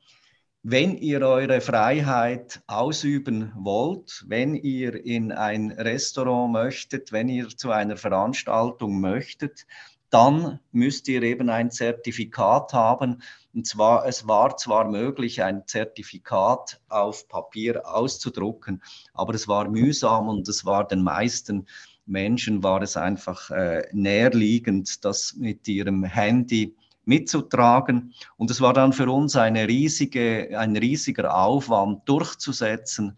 wenn 0.68 0.98
ihr 0.98 1.22
eure 1.22 1.62
Freiheit 1.62 2.64
ausüben 2.66 3.52
wollt, 3.56 4.26
wenn 4.28 4.56
ihr 4.56 5.06
in 5.06 5.32
ein 5.32 5.70
Restaurant 5.72 6.52
möchtet, 6.52 7.12
wenn 7.12 7.30
ihr 7.30 7.50
zu 7.50 7.70
einer 7.70 7.98
Veranstaltung 7.98 9.00
möchtet, 9.00 9.68
dann 10.10 10.60
müsst 10.72 11.08
ihr 11.08 11.22
eben 11.22 11.50
ein 11.50 11.70
Zertifikat 11.70 12.74
haben. 12.74 13.22
Und 13.56 13.66
zwar, 13.66 14.06
es 14.06 14.28
war 14.28 14.58
zwar 14.58 14.90
möglich, 14.90 15.42
ein 15.42 15.66
Zertifikat 15.66 16.82
auf 16.90 17.30
Papier 17.30 17.88
auszudrucken, 17.88 18.84
aber 19.14 19.34
es 19.34 19.48
war 19.48 19.70
mühsam 19.70 20.28
und 20.28 20.48
es 20.50 20.66
war 20.66 20.86
den 20.86 21.02
meisten 21.02 21.66
Menschen 22.06 22.64
war 22.64 22.82
es 22.82 22.98
einfach 22.98 23.50
äh, 23.52 23.88
näherliegend, 23.94 25.06
das 25.06 25.36
mit 25.38 25.68
ihrem 25.70 26.04
Handy 26.04 26.76
mitzutragen. 27.06 28.14
Und 28.36 28.52
es 28.52 28.60
war 28.60 28.74
dann 28.74 28.92
für 28.92 29.10
uns 29.10 29.38
eine 29.38 29.68
riesige, 29.70 30.60
ein 30.60 30.76
riesiger 30.76 31.36
Aufwand 31.36 32.08
durchzusetzen, 32.10 33.18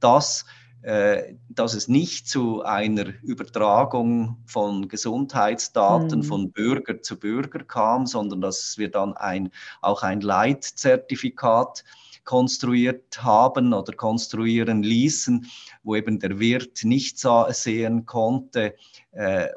dass 0.00 0.46
dass 0.86 1.74
es 1.74 1.88
nicht 1.88 2.28
zu 2.28 2.62
einer 2.62 3.06
Übertragung 3.22 4.36
von 4.46 4.86
Gesundheitsdaten 4.86 6.20
mhm. 6.20 6.22
von 6.22 6.52
Bürger 6.52 7.02
zu 7.02 7.18
Bürger 7.18 7.64
kam, 7.64 8.06
sondern 8.06 8.40
dass 8.40 8.78
wir 8.78 8.88
dann 8.88 9.16
ein, 9.16 9.50
auch 9.80 10.04
ein 10.04 10.20
Leitzertifikat 10.20 11.82
konstruiert 12.24 13.22
haben 13.22 13.72
oder 13.72 13.94
konstruieren 13.94 14.84
ließen, 14.84 15.46
wo 15.82 15.96
eben 15.96 16.20
der 16.20 16.38
Wirt 16.38 16.84
nicht 16.84 17.18
sehen 17.18 18.06
konnte, 18.06 18.76
äh, 19.10 19.48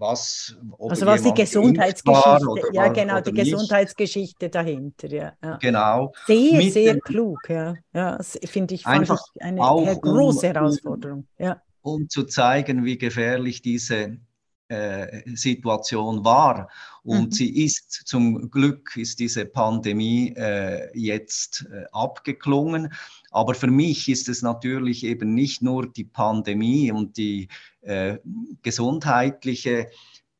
was. 0.00 0.56
also 0.78 1.06
was 1.06 1.22
die 1.22 1.34
Gesundheitsgeschichte, 1.34 2.70
ja 2.72 2.88
genau, 2.88 3.20
die 3.20 3.32
Gesundheitsgeschichte 3.32 4.46
nicht. 4.46 4.54
dahinter, 4.54 5.08
ja, 5.08 5.32
ja. 5.42 5.56
Genau. 5.58 6.12
Sehr, 6.26 6.70
sehr 6.70 6.98
klug, 7.00 7.38
ja. 7.48 7.74
ja 7.92 8.18
finde 8.22 8.74
ich, 8.74 8.82
fand 8.82 9.08
ich 9.10 9.42
eine 9.42 9.98
große 10.00 10.46
um, 10.46 10.52
Herausforderung. 10.52 11.26
Ja. 11.38 11.62
Um 11.82 12.08
zu 12.08 12.24
zeigen, 12.24 12.84
wie 12.84 12.98
gefährlich 12.98 13.62
diese 13.62 14.18
Situation 15.34 16.24
war. 16.24 16.68
Und 17.02 17.26
mhm. 17.26 17.32
sie 17.32 17.64
ist 17.64 17.90
zum 18.06 18.50
Glück 18.50 18.96
ist 18.96 19.18
diese 19.18 19.46
Pandemie 19.46 20.34
äh, 20.36 20.88
jetzt 20.96 21.66
äh, 21.72 21.84
abgeklungen. 21.92 22.92
Aber 23.30 23.54
für 23.54 23.68
mich 23.68 24.08
ist 24.08 24.28
es 24.28 24.42
natürlich 24.42 25.04
eben 25.04 25.34
nicht 25.34 25.62
nur 25.62 25.90
die 25.90 26.04
Pandemie 26.04 26.92
und 26.92 27.16
die 27.16 27.48
äh, 27.82 28.18
gesundheitliche 28.62 29.88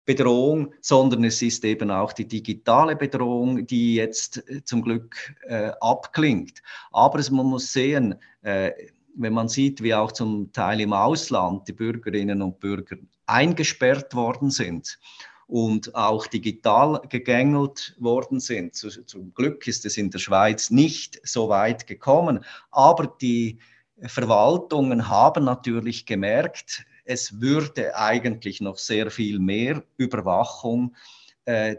Bedrohung, 0.05 0.75
sondern 0.81 1.25
es 1.25 1.41
ist 1.41 1.65
eben 1.65 1.91
auch 1.91 2.13
die 2.13 2.27
digitale 2.27 2.97
Bedrohung, 2.97 3.67
die 3.67 3.95
jetzt 3.95 4.49
äh, 4.49 4.65
zum 4.65 4.83
Glück 4.83 5.35
äh, 5.47 5.71
abklingt. 5.81 6.63
Aber 6.91 7.19
es, 7.19 7.31
man 7.31 7.47
muss 7.47 7.73
sehen, 7.73 8.17
äh, 8.43 8.73
wenn 9.15 9.33
man 9.33 9.49
sieht, 9.49 9.83
wie 9.83 9.95
auch 9.95 10.13
zum 10.13 10.53
Teil 10.53 10.81
im 10.81 10.93
Ausland 10.93 11.69
die 11.69 11.73
Bürgerinnen 11.73 12.43
und 12.43 12.59
Bürger 12.61 12.97
eingesperrt 13.31 14.15
worden 14.15 14.51
sind 14.51 14.99
und 15.47 15.95
auch 15.95 16.27
digital 16.27 17.03
gegängelt 17.09 17.97
worden 17.99 18.41
sind. 18.41 18.75
Zum 18.75 19.35
Glück 19.35 19.67
ist 19.67 19.85
es 19.85 19.97
in 19.97 20.11
der 20.11 20.19
Schweiz 20.19 20.71
nicht 20.71 21.21
so 21.27 21.49
weit 21.49 21.87
gekommen, 21.87 22.45
aber 22.71 23.07
die 23.21 23.59
Verwaltungen 24.03 25.09
haben 25.09 25.45
natürlich 25.45 26.07
gemerkt, 26.07 26.87
es 27.05 27.41
würde 27.41 27.97
eigentlich 27.97 28.61
noch 28.61 28.79
sehr 28.79 29.11
viel 29.11 29.41
mehr 29.41 29.83
Überwachung 29.97 30.95
äh, 30.95 31.20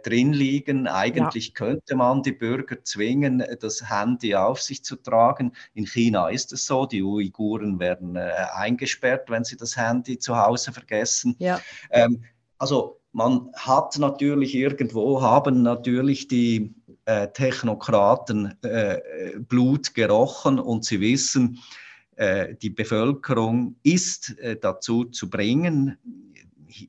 drin 0.04 0.34
liegen. 0.34 0.88
Eigentlich 0.88 1.48
ja. 1.48 1.54
könnte 1.54 1.96
man 1.96 2.24
die 2.24 2.32
Bürger 2.32 2.84
zwingen, 2.84 3.44
das 3.60 3.90
Handy 3.90 4.36
auf 4.36 4.62
sich 4.62 4.84
zu 4.84 4.96
tragen. 4.96 5.54
In 5.74 5.86
China 5.86 6.30
ist 6.30 6.52
es 6.54 6.66
so, 6.66 6.86
die 6.86 7.04
Uiguren 7.04 7.80
werden 7.80 8.16
äh, 8.16 8.32
eingesperrt, 8.54 9.30
wenn 9.30 9.44
sie 9.44 9.58
das 9.58 9.78
Handy 9.78 10.18
zu 10.18 10.36
Hause 10.36 10.72
vergessen. 10.72 11.36
Ja. 11.40 11.60
Ähm, 11.90 12.24
also 12.58 13.00
man 13.14 13.50
hat 13.56 13.98
natürlich 13.98 14.56
irgendwo, 14.56 15.22
haben 15.22 15.62
natürlich 15.62 16.28
die 16.28 16.74
äh, 17.06 17.28
Technokraten 17.30 18.58
äh, 18.62 19.00
Blut 19.40 19.94
gerochen 19.94 20.60
und 20.60 20.86
sie 20.86 21.02
wissen, 21.02 21.60
äh, 22.16 22.56
die 22.56 22.70
Bevölkerung 22.70 23.76
ist 23.84 24.38
äh, 24.40 24.56
dazu 24.56 25.06
zu 25.06 25.30
bringen. 25.30 25.98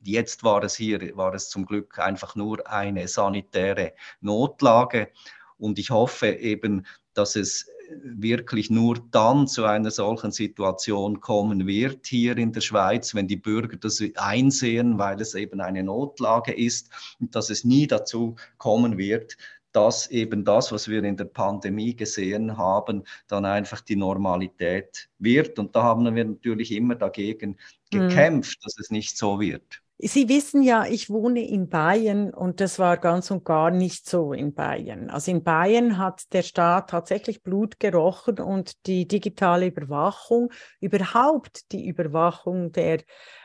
Jetzt 0.02 0.44
war 0.44 0.62
es 0.62 0.76
hier, 0.76 1.16
war 1.16 1.34
es 1.34 1.48
zum 1.48 1.66
Glück 1.66 1.98
einfach 1.98 2.36
nur 2.36 2.66
eine 2.70 3.08
sanitäre 3.08 3.94
Notlage. 4.20 5.10
Und 5.58 5.78
ich 5.78 5.90
hoffe 5.90 6.28
eben, 6.28 6.86
dass 7.14 7.36
es 7.36 7.68
wirklich 8.02 8.70
nur 8.70 8.98
dann 9.10 9.46
zu 9.46 9.64
einer 9.64 9.90
solchen 9.90 10.30
Situation 10.30 11.20
kommen 11.20 11.66
wird 11.66 12.06
hier 12.06 12.36
in 12.36 12.52
der 12.52 12.60
Schweiz, 12.60 13.14
wenn 13.14 13.28
die 13.28 13.36
Bürger 13.36 13.76
das 13.76 14.02
einsehen, 14.16 14.98
weil 14.98 15.20
es 15.20 15.34
eben 15.34 15.60
eine 15.60 15.82
Notlage 15.82 16.52
ist 16.52 16.90
und 17.20 17.34
dass 17.34 17.50
es 17.50 17.64
nie 17.64 17.86
dazu 17.86 18.36
kommen 18.58 18.98
wird, 18.98 19.37
dass 19.72 20.06
eben 20.08 20.44
das, 20.44 20.70
was 20.72 20.88
wir 20.88 21.02
in 21.02 21.16
der 21.16 21.24
Pandemie 21.24 21.96
gesehen 21.96 22.56
haben, 22.56 23.04
dann 23.28 23.44
einfach 23.44 23.80
die 23.80 23.96
Normalität 23.96 25.08
wird. 25.18 25.58
Und 25.58 25.74
da 25.74 25.82
haben 25.82 26.14
wir 26.14 26.24
natürlich 26.24 26.72
immer 26.72 26.94
dagegen 26.94 27.56
hm. 27.92 28.08
gekämpft, 28.08 28.58
mhm. 28.61 28.64
dass 28.64 28.78
es 28.78 28.90
nicht 28.90 29.16
so 29.16 29.40
wird. 29.40 29.82
Sie 30.04 30.28
wissen 30.28 30.64
ja, 30.64 30.85
ich 30.85 31.11
wohne 31.11 31.46
in 31.46 31.68
Bayern 31.68 32.35
und 32.35 32.61
das 32.61 32.80
war 32.80 32.96
ganz 32.96 33.30
und 33.30 33.44
gar 33.44 33.70
nicht 33.70 34.11
so 34.11 34.32
in 34.32 34.52
Bayern. 34.52 35.11
Also 35.11 35.30
in 35.30 35.44
Bayern 35.44 35.96
hat 35.96 36.32
der 36.32 36.42
Staat 36.42 36.90
tatsächlich 36.90 37.44
Blut 37.44 37.78
gerochen 37.78 38.40
und 38.40 38.85
die 38.87 39.06
digitale 39.06 39.66
Überwachung, 39.66 40.50
überhaupt 40.80 41.70
die 41.70 41.87
Überwachung 41.87 42.72
der 42.72 43.02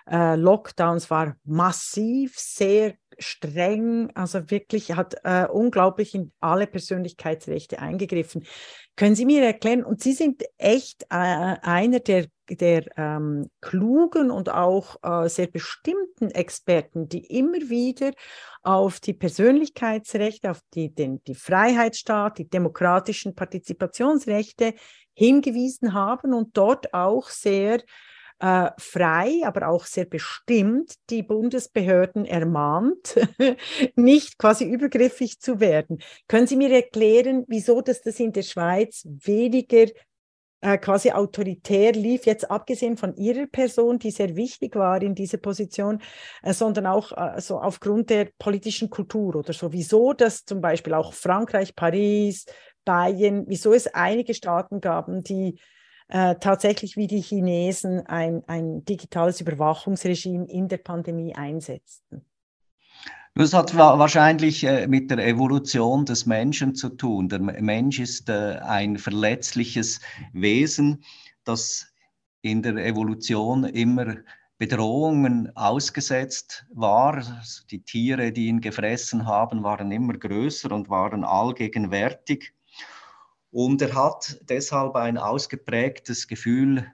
äh, 0.10 0.36
Lockdowns 0.36 1.12
war 1.12 1.36
massiv, 1.44 2.40
sehr 2.40 2.96
streng, 3.20 4.12
also 4.16 4.50
wirklich 4.50 4.94
hat 4.94 5.16
äh, 5.24 5.46
unglaublich 5.46 6.16
in 6.16 6.32
alle 6.40 6.68
Persönlichkeitsrechte 6.68 7.80
eingegriffen. 7.80 8.46
Können 8.96 9.16
Sie 9.16 9.26
mir 9.26 9.44
erklären, 9.44 9.84
und 9.84 10.02
Sie 10.02 10.14
sind 10.14 10.44
echt 10.58 11.04
äh, 11.04 11.06
einer 11.16 12.00
der, 12.00 12.28
der 12.50 12.86
ähm, 12.98 13.50
klugen 13.62 14.32
und 14.32 14.50
auch 14.50 14.98
äh, 15.04 15.30
sehr 15.30 15.48
bestimmten 15.48 16.32
Experten, 16.32 17.08
die 17.08 17.26
immer 17.26 17.70
wieder 17.70 18.12
auf 18.64 19.00
die 19.00 19.14
Persönlichkeitsrechte, 19.14 20.50
auf 20.50 20.62
die, 20.74 20.94
den, 20.94 21.24
die 21.26 21.36
Freiheitsstaat, 21.36 22.40
die 22.40 22.50
demokratischen 22.50 23.36
Partizipationsrechte 23.36 24.74
hingewiesen 25.14 25.94
haben 25.94 26.34
und 26.34 26.58
dort 26.58 26.94
auch 26.94 27.30
sehr 27.30 27.82
äh, 28.40 28.70
frei, 28.78 29.42
aber 29.44 29.68
auch 29.68 29.86
sehr 29.86 30.06
bestimmt 30.06 30.94
die 31.10 31.24
Bundesbehörden 31.24 32.26
ermahnt, 32.26 33.16
nicht 33.96 34.38
quasi 34.38 34.66
übergriffig 34.66 35.40
zu 35.40 35.60
werden. 35.60 36.00
Können 36.28 36.48
Sie 36.48 36.56
mir 36.56 36.72
erklären, 36.72 37.46
wieso 37.48 37.82
dass 37.82 38.02
das 38.02 38.20
in 38.20 38.34
der 38.34 38.44
Schweiz 38.44 39.04
weniger 39.06 39.88
äh, 40.62 40.78
quasi 40.78 41.12
autoritär 41.12 41.92
lief, 41.94 42.26
jetzt 42.26 42.50
abgesehen 42.50 42.98
von 42.98 43.16
Ihrer 43.16 43.46
Person, 43.46 44.00
die 44.00 44.12
sehr 44.12 44.36
wichtig 44.36 44.76
war 44.76 45.02
in 45.02 45.14
dieser 45.14 45.38
Position, 45.38 46.02
äh, 46.42 46.54
sondern 46.54 46.88
auch 46.88 47.12
äh, 47.12 47.40
so 47.42 47.60
aufgrund 47.60 48.10
der 48.10 48.30
politischen 48.40 48.90
Kultur 48.90 49.36
oder 49.36 49.54
so. 49.54 49.72
Wieso 49.72 50.14
dass 50.14 50.46
zum 50.46 50.62
Beispiel 50.62 50.94
auch 50.94 51.14
Frankreich, 51.14 51.76
Paris, 51.76 52.46
Bayern, 52.86 53.46
wieso 53.48 53.74
es 53.74 53.88
einige 53.88 54.34
Staaten 54.34 54.82
gaben, 54.82 55.24
die 55.24 55.60
äh, 56.10 56.36
tatsächlich 56.36 56.96
wie 56.98 57.08
die 57.08 57.22
Chinesen 57.22 58.06
ein, 58.08 58.44
ein 58.48 58.86
digitales 58.86 59.42
Überwachungsregime 59.42 60.46
in 60.46 60.68
der 60.68 60.78
Pandemie 60.78 61.36
einsetzten. 61.36 62.26
Das 63.36 63.54
hat 63.54 63.76
wahrscheinlich 63.76 64.64
äh, 64.64 64.88
mit 64.88 65.12
der 65.12 65.20
Evolution 65.20 66.06
des 66.06 66.26
Menschen 66.26 66.74
zu 66.74 66.90
tun. 66.90 67.30
Der 67.30 67.40
Mensch 67.40 68.00
ist 68.00 68.30
äh, 68.30 68.58
ein 68.64 68.98
verletzliches 68.98 70.00
Wesen, 70.34 71.04
das 71.44 71.88
in 72.42 72.64
der 72.64 72.78
Evolution 72.78 73.66
immer 73.66 74.16
Bedrohungen 74.58 75.56
ausgesetzt 75.56 76.66
war. 76.74 77.16
Also 77.16 77.64
die 77.70 77.84
Tiere, 77.84 78.32
die 78.32 78.48
ihn 78.48 78.60
gefressen 78.60 79.28
haben, 79.28 79.64
waren 79.64 79.92
immer 79.92 80.14
größer 80.14 80.72
und 80.72 80.90
waren 80.90 81.24
allgegenwärtig. 81.24 82.54
Und 83.52 83.82
er 83.82 83.96
hat 83.96 84.40
deshalb 84.50 84.96
ein 84.96 85.18
ausgeprägtes 85.18 86.28
Gefühl 86.28 86.86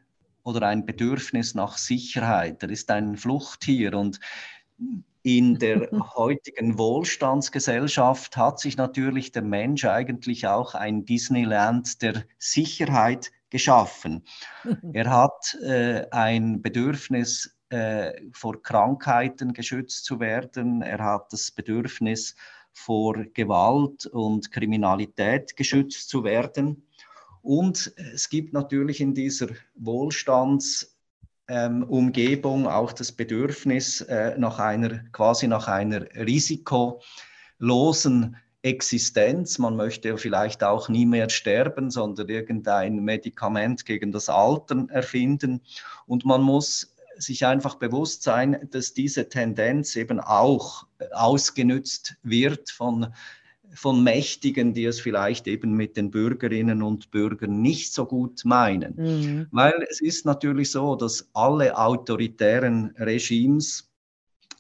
oder 0.43 0.67
ein 0.67 0.85
Bedürfnis 0.85 1.55
nach 1.55 1.77
Sicherheit. 1.77 2.61
Er 2.63 2.69
ist 2.69 2.91
ein 2.91 3.17
Fluchttier 3.17 3.95
und 3.95 4.19
in 5.23 5.57
der 5.57 5.89
heutigen 6.15 6.77
Wohlstandsgesellschaft 6.77 8.37
hat 8.37 8.59
sich 8.59 8.77
natürlich 8.77 9.31
der 9.31 9.41
Mensch 9.41 9.85
eigentlich 9.85 10.47
auch 10.47 10.75
ein 10.75 11.05
Disneyland 11.05 12.01
der 12.01 12.25
Sicherheit 12.37 13.31
geschaffen. 13.49 14.23
Er 14.93 15.09
hat 15.09 15.57
äh, 15.63 16.07
ein 16.11 16.61
Bedürfnis, 16.61 17.55
äh, 17.69 18.21
vor 18.33 18.61
Krankheiten 18.61 19.53
geschützt 19.53 20.05
zu 20.05 20.19
werden. 20.19 20.81
Er 20.81 20.99
hat 20.99 21.31
das 21.31 21.51
Bedürfnis, 21.51 22.35
vor 22.73 23.23
Gewalt 23.33 24.05
und 24.07 24.51
Kriminalität 24.51 25.55
geschützt 25.55 26.09
zu 26.09 26.23
werden. 26.23 26.87
Und 27.41 27.93
es 28.13 28.29
gibt 28.29 28.53
natürlich 28.53 29.01
in 29.01 29.13
dieser 29.13 29.49
Wohlstandsumgebung 29.75 32.61
ähm, 32.61 32.67
auch 32.67 32.93
das 32.93 33.11
Bedürfnis 33.11 34.01
äh, 34.01 34.35
nach 34.37 34.59
einer 34.59 35.03
quasi 35.11 35.47
nach 35.47 35.67
einer 35.67 36.05
risikolosen 36.15 38.37
Existenz. 38.63 39.59
Man 39.59 39.75
möchte 39.75 40.17
vielleicht 40.17 40.63
auch 40.63 40.87
nie 40.87 41.05
mehr 41.05 41.29
sterben, 41.29 41.91
sondern 41.91 42.29
irgendein 42.29 43.03
Medikament 43.03 43.85
gegen 43.85 44.13
das 44.13 44.29
Altern 44.29 44.89
erfinden. 44.89 45.61
Und 46.07 46.25
man 46.25 46.41
muss 46.41 46.95
sich 47.17 47.45
einfach 47.45 47.75
bewusst 47.75 48.23
sein, 48.23 48.67
dass 48.71 48.93
diese 48.93 49.29
Tendenz 49.29 49.95
eben 49.95 50.19
auch 50.19 50.87
ausgenützt 51.11 52.15
wird 52.23 52.69
von 52.69 53.13
von 53.75 54.03
Mächtigen, 54.03 54.73
die 54.73 54.85
es 54.85 54.99
vielleicht 54.99 55.47
eben 55.47 55.73
mit 55.73 55.97
den 55.97 56.11
Bürgerinnen 56.11 56.83
und 56.83 57.11
Bürgern 57.11 57.61
nicht 57.61 57.93
so 57.93 58.05
gut 58.05 58.45
meinen. 58.45 58.95
Mhm. 58.95 59.47
Weil 59.51 59.85
es 59.89 59.99
ist 59.99 60.25
natürlich 60.25 60.71
so, 60.71 60.95
dass 60.95 61.27
alle 61.33 61.77
autoritären 61.77 62.93
Regimes, 62.97 63.89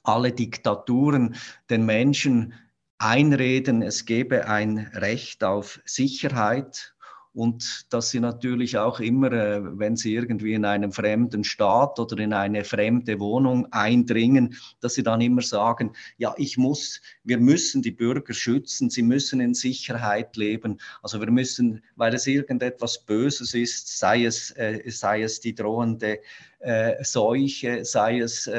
alle 0.03 0.31
Diktaturen 0.31 1.35
den 1.69 1.85
Menschen 1.85 2.53
einreden, 2.97 3.81
es 3.81 4.05
gebe 4.05 4.47
ein 4.47 4.89
Recht 4.93 5.43
auf 5.43 5.81
Sicherheit, 5.85 6.92
und 7.33 7.85
dass 7.89 8.11
sie 8.11 8.19
natürlich 8.19 8.77
auch 8.77 8.99
immer, 8.99 9.31
äh, 9.31 9.61
wenn 9.79 9.95
sie 9.95 10.13
irgendwie 10.13 10.53
in 10.53 10.65
einem 10.65 10.91
fremden 10.91 11.43
Staat 11.43 11.99
oder 11.99 12.17
in 12.19 12.33
eine 12.33 12.63
fremde 12.63 13.19
Wohnung 13.19 13.71
eindringen, 13.71 14.55
dass 14.81 14.93
sie 14.93 15.03
dann 15.03 15.21
immer 15.21 15.41
sagen, 15.41 15.93
ja, 16.17 16.33
ich 16.37 16.57
muss, 16.57 17.01
wir 17.23 17.39
müssen 17.39 17.81
die 17.81 17.91
Bürger 17.91 18.33
schützen, 18.33 18.89
sie 18.89 19.01
müssen 19.01 19.39
in 19.39 19.53
Sicherheit 19.53 20.35
leben. 20.37 20.79
Also 21.01 21.19
wir 21.19 21.31
müssen, 21.31 21.83
weil 21.95 22.13
es 22.13 22.27
irgendetwas 22.27 23.03
Böses 23.03 23.53
ist, 23.53 23.97
sei 23.97 24.25
es, 24.25 24.51
äh, 24.51 24.81
sei 24.89 25.23
es 25.23 25.39
die 25.39 25.55
drohende 25.55 26.19
äh, 26.59 27.03
Seuche, 27.03 27.83
sei 27.83 28.19
es 28.19 28.49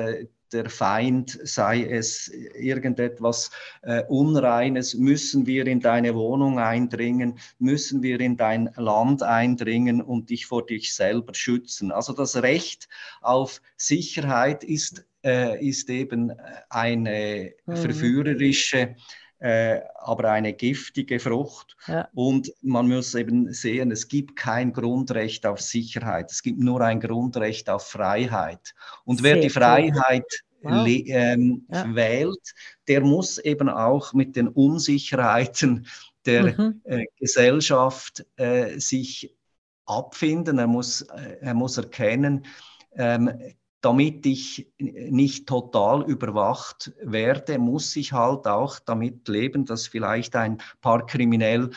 der 0.54 0.70
Feind, 0.70 1.38
sei 1.42 1.84
es 1.84 2.28
irgendetwas 2.28 3.50
äh, 3.82 4.04
Unreines, 4.08 4.94
müssen 4.94 5.46
wir 5.46 5.66
in 5.66 5.80
deine 5.80 6.14
Wohnung 6.14 6.58
eindringen, 6.58 7.38
müssen 7.58 8.02
wir 8.02 8.20
in 8.20 8.36
dein 8.36 8.70
Land 8.76 9.22
eindringen 9.22 10.00
und 10.00 10.30
dich 10.30 10.46
vor 10.46 10.64
dich 10.64 10.94
selber 10.94 11.34
schützen. 11.34 11.92
Also 11.92 12.12
das 12.12 12.36
Recht 12.36 12.88
auf 13.20 13.60
Sicherheit 13.76 14.64
ist, 14.64 15.04
äh, 15.24 15.62
ist 15.62 15.90
eben 15.90 16.32
eine 16.70 17.52
mhm. 17.66 17.76
verführerische 17.76 18.94
äh, 19.44 19.82
aber 19.96 20.30
eine 20.30 20.54
giftige 20.54 21.20
Frucht. 21.20 21.76
Ja. 21.86 22.08
Und 22.14 22.50
man 22.62 22.88
muss 22.88 23.14
eben 23.14 23.52
sehen, 23.52 23.90
es 23.90 24.08
gibt 24.08 24.36
kein 24.36 24.72
Grundrecht 24.72 25.44
auf 25.44 25.60
Sicherheit, 25.60 26.32
es 26.32 26.42
gibt 26.42 26.60
nur 26.60 26.80
ein 26.80 26.98
Grundrecht 26.98 27.68
auf 27.68 27.86
Freiheit. 27.86 28.74
Und 29.04 29.20
Sehr 29.20 29.34
wer 29.34 29.42
die 29.42 29.50
Freiheit 29.50 30.24
wow. 30.62 30.86
ähm, 30.88 31.66
ja. 31.70 31.94
wählt, 31.94 32.54
der 32.88 33.02
muss 33.02 33.36
eben 33.36 33.68
auch 33.68 34.14
mit 34.14 34.34
den 34.34 34.48
Unsicherheiten 34.48 35.88
der 36.24 36.58
mhm. 36.58 36.80
äh, 36.84 37.04
Gesellschaft 37.20 38.24
äh, 38.36 38.78
sich 38.78 39.36
abfinden. 39.84 40.58
Er 40.58 40.68
muss, 40.68 41.02
äh, 41.02 41.36
er 41.42 41.52
muss 41.52 41.76
erkennen, 41.76 42.46
ähm, 42.96 43.30
damit 43.84 44.24
ich 44.24 44.72
nicht 44.78 45.46
total 45.46 46.04
überwacht 46.04 46.92
werde, 47.02 47.58
muss 47.58 47.94
ich 47.96 48.14
halt 48.14 48.46
auch 48.46 48.78
damit 48.78 49.28
leben, 49.28 49.66
dass 49.66 49.86
vielleicht 49.88 50.36
ein 50.36 50.62
paar 50.80 51.04
kriminell, 51.04 51.68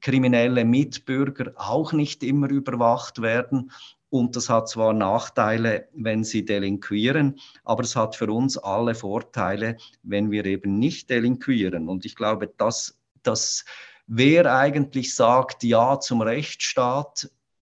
kriminelle 0.00 0.64
Mitbürger 0.64 1.52
auch 1.56 1.92
nicht 1.92 2.22
immer 2.22 2.48
überwacht 2.50 3.20
werden. 3.20 3.72
Und 4.10 4.36
das 4.36 4.48
hat 4.48 4.68
zwar 4.68 4.92
Nachteile, 4.92 5.88
wenn 5.92 6.22
sie 6.22 6.44
delinquieren, 6.44 7.40
aber 7.64 7.82
es 7.82 7.96
hat 7.96 8.14
für 8.14 8.30
uns 8.30 8.56
alle 8.56 8.94
Vorteile, 8.94 9.76
wenn 10.04 10.30
wir 10.30 10.44
eben 10.44 10.78
nicht 10.78 11.10
delinquieren. 11.10 11.88
Und 11.88 12.04
ich 12.04 12.14
glaube, 12.14 12.46
dass, 12.56 12.96
dass 13.24 13.64
wer 14.06 14.56
eigentlich 14.56 15.16
sagt 15.16 15.64
Ja 15.64 15.98
zum 15.98 16.22
Rechtsstaat, 16.22 17.28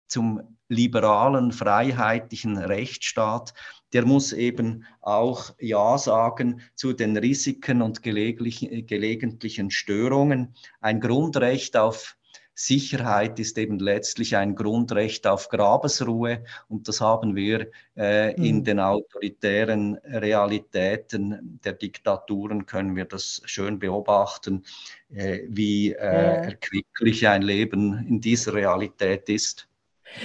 zum 0.07 0.57
liberalen, 0.67 1.51
freiheitlichen 1.51 2.57
Rechtsstaat, 2.57 3.53
der 3.93 4.05
muss 4.05 4.33
eben 4.33 4.85
auch 5.01 5.53
Ja 5.59 5.97
sagen 5.97 6.61
zu 6.75 6.93
den 6.93 7.15
Risiken 7.15 7.81
und 7.81 8.01
gelegentlichen 8.03 9.71
Störungen. 9.71 10.55
Ein 10.81 10.99
Grundrecht 10.99 11.77
auf 11.77 12.17
Sicherheit 12.55 13.39
ist 13.39 13.57
eben 13.57 13.79
letztlich 13.79 14.35
ein 14.35 14.55
Grundrecht 14.55 15.25
auf 15.25 15.49
Grabesruhe 15.49 16.43
und 16.67 16.87
das 16.87 17.01
haben 17.01 17.35
wir 17.35 17.71
äh, 17.95 18.37
mhm. 18.37 18.43
in 18.43 18.63
den 18.63 18.79
autoritären 18.79 19.95
Realitäten 20.03 21.59
der 21.63 21.73
Diktaturen, 21.73 22.65
können 22.65 22.95
wir 22.95 23.05
das 23.05 23.41
schön 23.45 23.79
beobachten, 23.79 24.63
äh, 25.09 25.39
wie 25.47 25.93
äh, 25.93 25.95
erquicklich 25.95 27.27
ein 27.27 27.41
Leben 27.41 28.05
in 28.07 28.21
dieser 28.21 28.53
Realität 28.53 29.29
ist. 29.29 29.67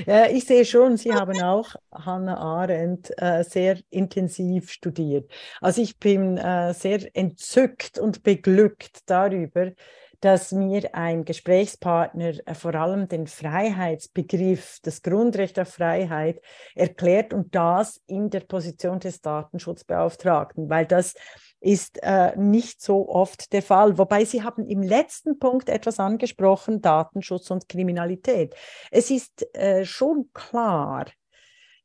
Ja, 0.06 0.26
ich 0.26 0.44
sehe 0.44 0.64
schon, 0.64 0.96
Sie 0.96 1.12
haben 1.12 1.40
auch 1.42 1.74
Hannah 1.92 2.38
Arendt 2.38 3.10
äh, 3.16 3.42
sehr 3.44 3.78
intensiv 3.90 4.70
studiert. 4.70 5.30
Also 5.60 5.82
ich 5.82 5.98
bin 5.98 6.36
äh, 6.36 6.74
sehr 6.74 7.14
entzückt 7.16 7.98
und 7.98 8.22
beglückt 8.22 9.00
darüber, 9.06 9.72
dass 10.20 10.50
mir 10.52 10.94
ein 10.94 11.24
Gesprächspartner 11.24 12.34
äh, 12.44 12.54
vor 12.54 12.74
allem 12.74 13.08
den 13.08 13.26
Freiheitsbegriff, 13.26 14.78
das 14.82 15.02
Grundrecht 15.02 15.58
auf 15.58 15.68
Freiheit 15.68 16.40
erklärt 16.74 17.32
und 17.32 17.54
das 17.54 18.00
in 18.06 18.30
der 18.30 18.40
Position 18.40 18.98
des 18.98 19.20
Datenschutzbeauftragten, 19.20 20.68
weil 20.68 20.86
das 20.86 21.14
ist 21.60 22.02
äh, 22.02 22.36
nicht 22.36 22.80
so 22.80 23.08
oft 23.08 23.52
der 23.52 23.62
Fall. 23.62 23.98
Wobei 23.98 24.24
Sie 24.24 24.42
haben 24.42 24.66
im 24.66 24.82
letzten 24.82 25.38
Punkt 25.38 25.68
etwas 25.68 25.98
angesprochen, 25.98 26.80
Datenschutz 26.80 27.50
und 27.50 27.68
Kriminalität. 27.68 28.54
Es 28.90 29.10
ist 29.10 29.46
äh, 29.54 29.84
schon 29.84 30.30
klar, 30.32 31.06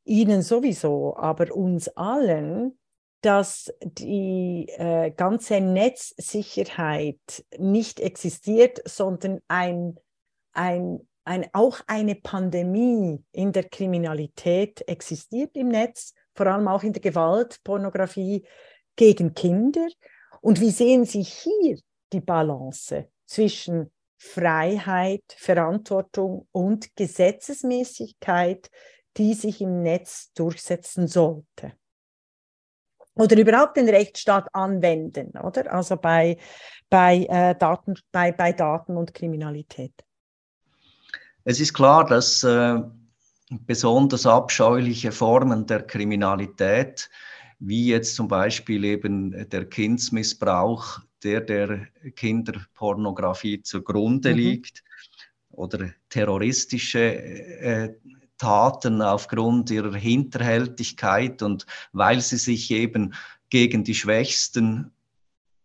Ihnen 0.04 0.42
sowieso, 0.42 1.16
aber 1.16 1.54
uns 1.54 1.88
allen, 1.88 2.78
dass 3.22 3.72
die 3.80 4.68
äh, 4.76 5.10
ganze 5.10 5.60
Netzsicherheit 5.60 7.44
nicht 7.58 8.00
existiert, 8.00 8.82
sondern 8.84 9.40
ein, 9.48 9.98
ein, 10.52 11.00
ein, 11.24 11.46
auch 11.54 11.80
eine 11.86 12.16
Pandemie 12.16 13.24
in 13.32 13.52
der 13.52 13.64
Kriminalität 13.64 14.86
existiert 14.86 15.56
im 15.56 15.68
Netz, 15.68 16.12
vor 16.34 16.48
allem 16.48 16.68
auch 16.68 16.82
in 16.82 16.92
der 16.92 17.00
Gewalt, 17.00 17.60
Pornografie, 17.64 18.44
gegen 18.96 19.34
Kinder. 19.34 19.86
Und 20.40 20.60
wie 20.60 20.70
sehen 20.70 21.04
Sie 21.04 21.22
hier 21.22 21.78
die 22.12 22.20
Balance 22.20 23.08
zwischen 23.26 23.90
Freiheit, 24.16 25.24
Verantwortung 25.36 26.48
und 26.52 26.94
Gesetzesmäßigkeit, 26.96 28.70
die 29.16 29.34
sich 29.34 29.60
im 29.60 29.82
Netz 29.82 30.32
durchsetzen 30.34 31.08
sollte? 31.08 31.72
Oder 33.16 33.36
überhaupt 33.36 33.76
den 33.76 33.88
Rechtsstaat 33.88 34.48
anwenden, 34.52 35.38
oder? 35.38 35.72
Also 35.72 35.96
bei, 35.96 36.36
bei, 36.90 37.26
äh, 37.28 37.54
Daten, 37.54 37.94
bei, 38.10 38.32
bei 38.32 38.52
Daten 38.52 38.96
und 38.96 39.14
Kriminalität. 39.14 39.92
Es 41.44 41.60
ist 41.60 41.74
klar, 41.74 42.04
dass 42.06 42.42
äh, 42.42 42.80
besonders 43.50 44.26
abscheuliche 44.26 45.12
Formen 45.12 45.66
der 45.66 45.82
Kriminalität 45.82 47.08
wie 47.66 47.86
jetzt 47.86 48.14
zum 48.14 48.28
Beispiel 48.28 48.84
eben 48.84 49.48
der 49.48 49.64
Kindsmissbrauch, 49.64 51.00
der 51.22 51.40
der 51.40 51.86
Kinderpornografie 52.14 53.62
zugrunde 53.62 54.32
mhm. 54.32 54.36
liegt, 54.36 54.84
oder 55.50 55.90
terroristische 56.08 57.14
äh, 57.14 57.94
Taten 58.38 59.00
aufgrund 59.00 59.70
ihrer 59.70 59.94
Hinterhältigkeit 59.94 61.42
und 61.42 61.66
weil 61.92 62.20
sie 62.20 62.36
sich 62.36 62.70
eben 62.70 63.14
gegen 63.50 63.84
die 63.84 63.94
Schwächsten 63.94 64.90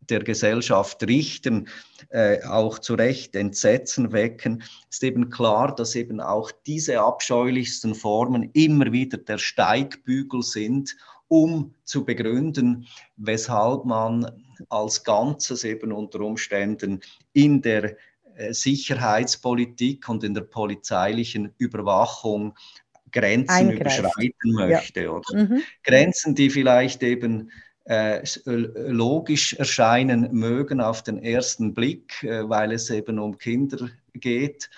der 0.10 0.24
Gesellschaft 0.24 1.04
richten, 1.04 1.68
äh, 2.10 2.44
auch 2.44 2.80
zu 2.80 2.96
Recht 2.96 3.36
Entsetzen 3.36 4.12
wecken, 4.12 4.64
ist 4.90 5.04
eben 5.04 5.30
klar, 5.30 5.76
dass 5.76 5.96
eben 5.96 6.20
auch 6.20 6.52
diese 6.66 7.00
abscheulichsten 7.02 7.96
Formen 7.96 8.50
immer 8.54 8.92
wieder 8.92 9.18
der 9.18 9.38
Steigbügel 9.38 10.42
sind, 10.42 10.96
um 11.30 11.74
zu 11.86 12.04
begründen, 12.04 12.88
weshalb 13.16 13.86
man 13.86 14.44
als 14.68 15.04
Ganzes 15.06 15.64
eben 15.64 15.94
unter 15.94 16.20
Umständen 16.20 17.00
in 17.32 17.62
der 17.62 17.96
äh, 18.36 18.52
Sicherheitspolitik 18.52 20.10
und 20.10 20.24
in 20.26 20.34
der 20.34 20.42
polizeilichen 20.42 21.54
Überwachung 21.58 22.54
Grenzen 23.12 23.50
Eingreift. 23.50 24.00
überschreiten 24.00 24.52
möchte. 24.54 25.04
Ja. 25.04 25.12
Oder? 25.12 25.44
Mhm. 25.44 25.62
Grenzen, 25.84 26.36
die 26.36 26.50
vielleicht 26.50 27.02
eben 27.04 27.52
äh, 27.86 28.22
logisch 28.46 29.54
erscheinen 29.54 30.30
mögen 30.32 30.82
auf 30.82 31.04
den 31.04 31.24
ersten 31.24 31.74
Blick, 31.74 32.24
äh, 32.24 32.48
weil 32.48 32.72
es 32.72 32.90
eben 32.90 33.18
um 33.18 33.38
Kinder 33.38 33.90
geht 34.14 34.70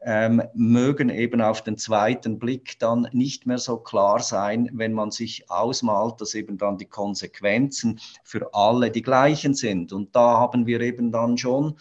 ähm, 0.00 0.42
mögen 0.54 1.10
eben 1.10 1.40
auf 1.40 1.62
den 1.62 1.76
zweiten 1.76 2.38
Blick 2.38 2.78
dann 2.78 3.08
nicht 3.12 3.46
mehr 3.46 3.58
so 3.58 3.78
klar 3.78 4.20
sein, 4.20 4.70
wenn 4.72 4.92
man 4.92 5.10
sich 5.10 5.50
ausmalt, 5.50 6.20
dass 6.20 6.34
eben 6.34 6.56
dann 6.56 6.78
die 6.78 6.86
Konsequenzen 6.86 8.00
für 8.22 8.54
alle 8.54 8.90
die 8.90 9.02
gleichen 9.02 9.54
sind. 9.54 9.92
Und 9.92 10.14
da 10.14 10.38
haben 10.38 10.66
wir 10.66 10.80
eben 10.80 11.10
dann 11.10 11.36
schon 11.36 11.74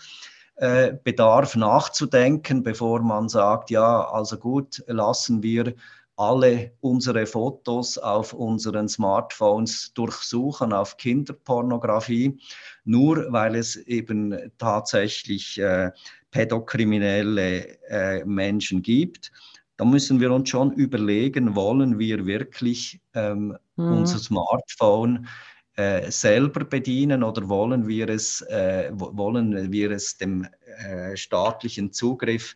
äh, 0.56 0.94
Bedarf 1.04 1.56
nachzudenken, 1.56 2.64
bevor 2.64 3.02
man 3.02 3.30
sagt, 3.30 3.70
ja, 3.70 4.10
also 4.10 4.38
gut, 4.38 4.84
lassen 4.88 5.44
wir 5.44 5.76
alle 6.18 6.72
unsere 6.82 7.26
Fotos 7.28 7.98
auf 7.98 8.34
unseren 8.34 8.90
Smartphones 8.90 9.94
durchsuchen 9.94 10.74
auf 10.74 10.98
Kinderpornografie, 10.98 12.40
nur 12.84 13.32
weil 13.32 13.56
es 13.56 13.76
eben 13.76 14.36
tatsächlich 14.58 15.60
äh, 15.60 15.92
pädokriminelle 16.32 17.78
äh, 17.88 18.26
Menschen 18.26 18.82
gibt. 18.82 19.32
Da 19.78 19.86
müssen 19.86 20.20
wir 20.20 20.32
uns 20.32 20.50
schon 20.50 20.74
überlegen, 20.74 21.56
wollen 21.56 22.00
wir 22.00 22.26
wirklich 22.26 23.00
ähm, 23.14 23.56
mhm. 23.76 23.92
unser 24.00 24.18
Smartphone 24.18 25.28
äh, 25.76 26.10
selber 26.10 26.66
bedienen 26.66 27.22
oder 27.22 27.48
wollen 27.48 27.88
wir 27.88 28.10
es, 28.10 28.42
äh, 28.42 28.90
wollen 28.92 29.72
wir 29.72 29.92
es 29.92 30.18
dem 30.18 30.48
äh, 30.80 31.16
staatlichen 31.16 31.94
Zugriff 31.94 32.56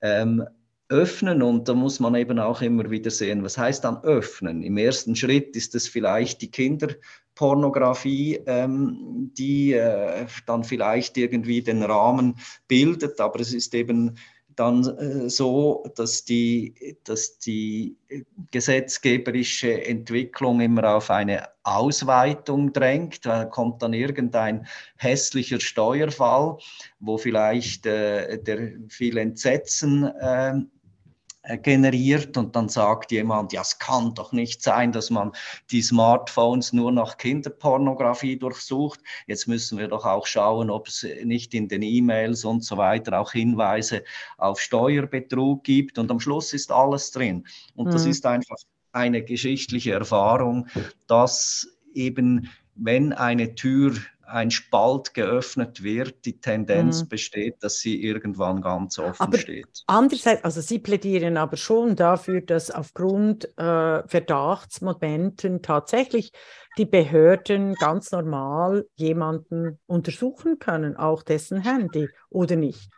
ähm, 0.00 0.46
öffnen 0.92 1.42
und 1.42 1.68
da 1.68 1.74
muss 1.74 2.00
man 2.00 2.14
eben 2.14 2.38
auch 2.38 2.60
immer 2.60 2.90
wieder 2.90 3.10
sehen, 3.10 3.42
was 3.42 3.56
heißt 3.56 3.84
dann 3.84 4.04
öffnen? 4.04 4.62
Im 4.62 4.76
ersten 4.76 5.16
Schritt 5.16 5.56
ist 5.56 5.74
es 5.74 5.88
vielleicht 5.88 6.42
die 6.42 6.50
Kinderpornografie, 6.50 8.40
ähm, 8.46 9.30
die 9.36 9.72
äh, 9.72 10.26
dann 10.46 10.64
vielleicht 10.64 11.16
irgendwie 11.16 11.62
den 11.62 11.82
Rahmen 11.82 12.36
bildet, 12.68 13.20
aber 13.20 13.40
es 13.40 13.54
ist 13.54 13.74
eben 13.74 14.16
dann 14.56 14.84
äh, 14.98 15.30
so, 15.30 15.84
dass 15.96 16.24
die, 16.24 16.96
dass 17.04 17.38
die 17.38 17.96
gesetzgeberische 18.50 19.84
Entwicklung 19.86 20.60
immer 20.60 20.94
auf 20.94 21.10
eine 21.10 21.48
Ausweitung 21.62 22.72
drängt. 22.72 23.24
Da 23.24 23.44
kommt 23.46 23.82
dann 23.82 23.94
irgendein 23.94 24.66
hässlicher 24.98 25.60
Steuerfall, 25.60 26.58
wo 27.00 27.18
vielleicht 27.18 27.86
äh, 27.86 28.42
der 28.42 28.72
viel 28.88 29.16
Entsetzen 29.16 30.04
äh, 30.04 30.54
generiert 31.62 32.36
und 32.36 32.54
dann 32.54 32.68
sagt 32.68 33.10
jemand, 33.10 33.52
ja, 33.52 33.62
es 33.62 33.78
kann 33.78 34.14
doch 34.14 34.32
nicht 34.32 34.62
sein, 34.62 34.92
dass 34.92 35.10
man 35.10 35.32
die 35.70 35.82
Smartphones 35.82 36.72
nur 36.72 36.92
nach 36.92 37.16
Kinderpornografie 37.16 38.36
durchsucht. 38.36 39.00
Jetzt 39.26 39.48
müssen 39.48 39.76
wir 39.78 39.88
doch 39.88 40.04
auch 40.04 40.26
schauen, 40.26 40.70
ob 40.70 40.86
es 40.86 41.04
nicht 41.24 41.52
in 41.54 41.66
den 41.66 41.82
E-Mails 41.82 42.44
und 42.44 42.64
so 42.64 42.76
weiter 42.76 43.18
auch 43.18 43.32
Hinweise 43.32 44.04
auf 44.38 44.60
Steuerbetrug 44.60 45.64
gibt 45.64 45.98
und 45.98 46.10
am 46.12 46.20
Schluss 46.20 46.52
ist 46.52 46.70
alles 46.70 47.10
drin. 47.10 47.44
Und 47.74 47.88
mhm. 47.88 47.92
das 47.92 48.06
ist 48.06 48.24
einfach 48.24 48.56
eine 48.92 49.22
geschichtliche 49.22 49.92
Erfahrung, 49.92 50.68
dass 51.08 51.66
eben 51.92 52.50
wenn 52.74 53.12
eine 53.12 53.54
Tür 53.54 53.94
ein 54.32 54.50
Spalt 54.50 55.14
geöffnet 55.14 55.82
wird, 55.82 56.24
die 56.24 56.40
Tendenz 56.40 57.02
mhm. 57.02 57.08
besteht, 57.08 57.62
dass 57.62 57.78
sie 57.78 58.02
irgendwann 58.02 58.62
ganz 58.62 58.98
offen 58.98 59.22
aber 59.22 59.38
steht. 59.38 59.82
Andererseits, 59.86 60.42
also 60.44 60.60
Sie 60.60 60.78
plädieren 60.78 61.36
aber 61.36 61.56
schon 61.56 61.96
dafür, 61.96 62.40
dass 62.40 62.70
aufgrund 62.70 63.46
äh, 63.58 64.08
Verdachtsmomenten 64.08 65.62
tatsächlich 65.62 66.32
die 66.78 66.86
Behörden 66.86 67.74
ganz 67.74 68.10
normal 68.12 68.86
jemanden 68.94 69.78
untersuchen 69.86 70.58
können, 70.58 70.96
auch 70.96 71.22
dessen 71.22 71.60
Handy, 71.60 72.08
oder 72.30 72.56
nicht? 72.56 72.90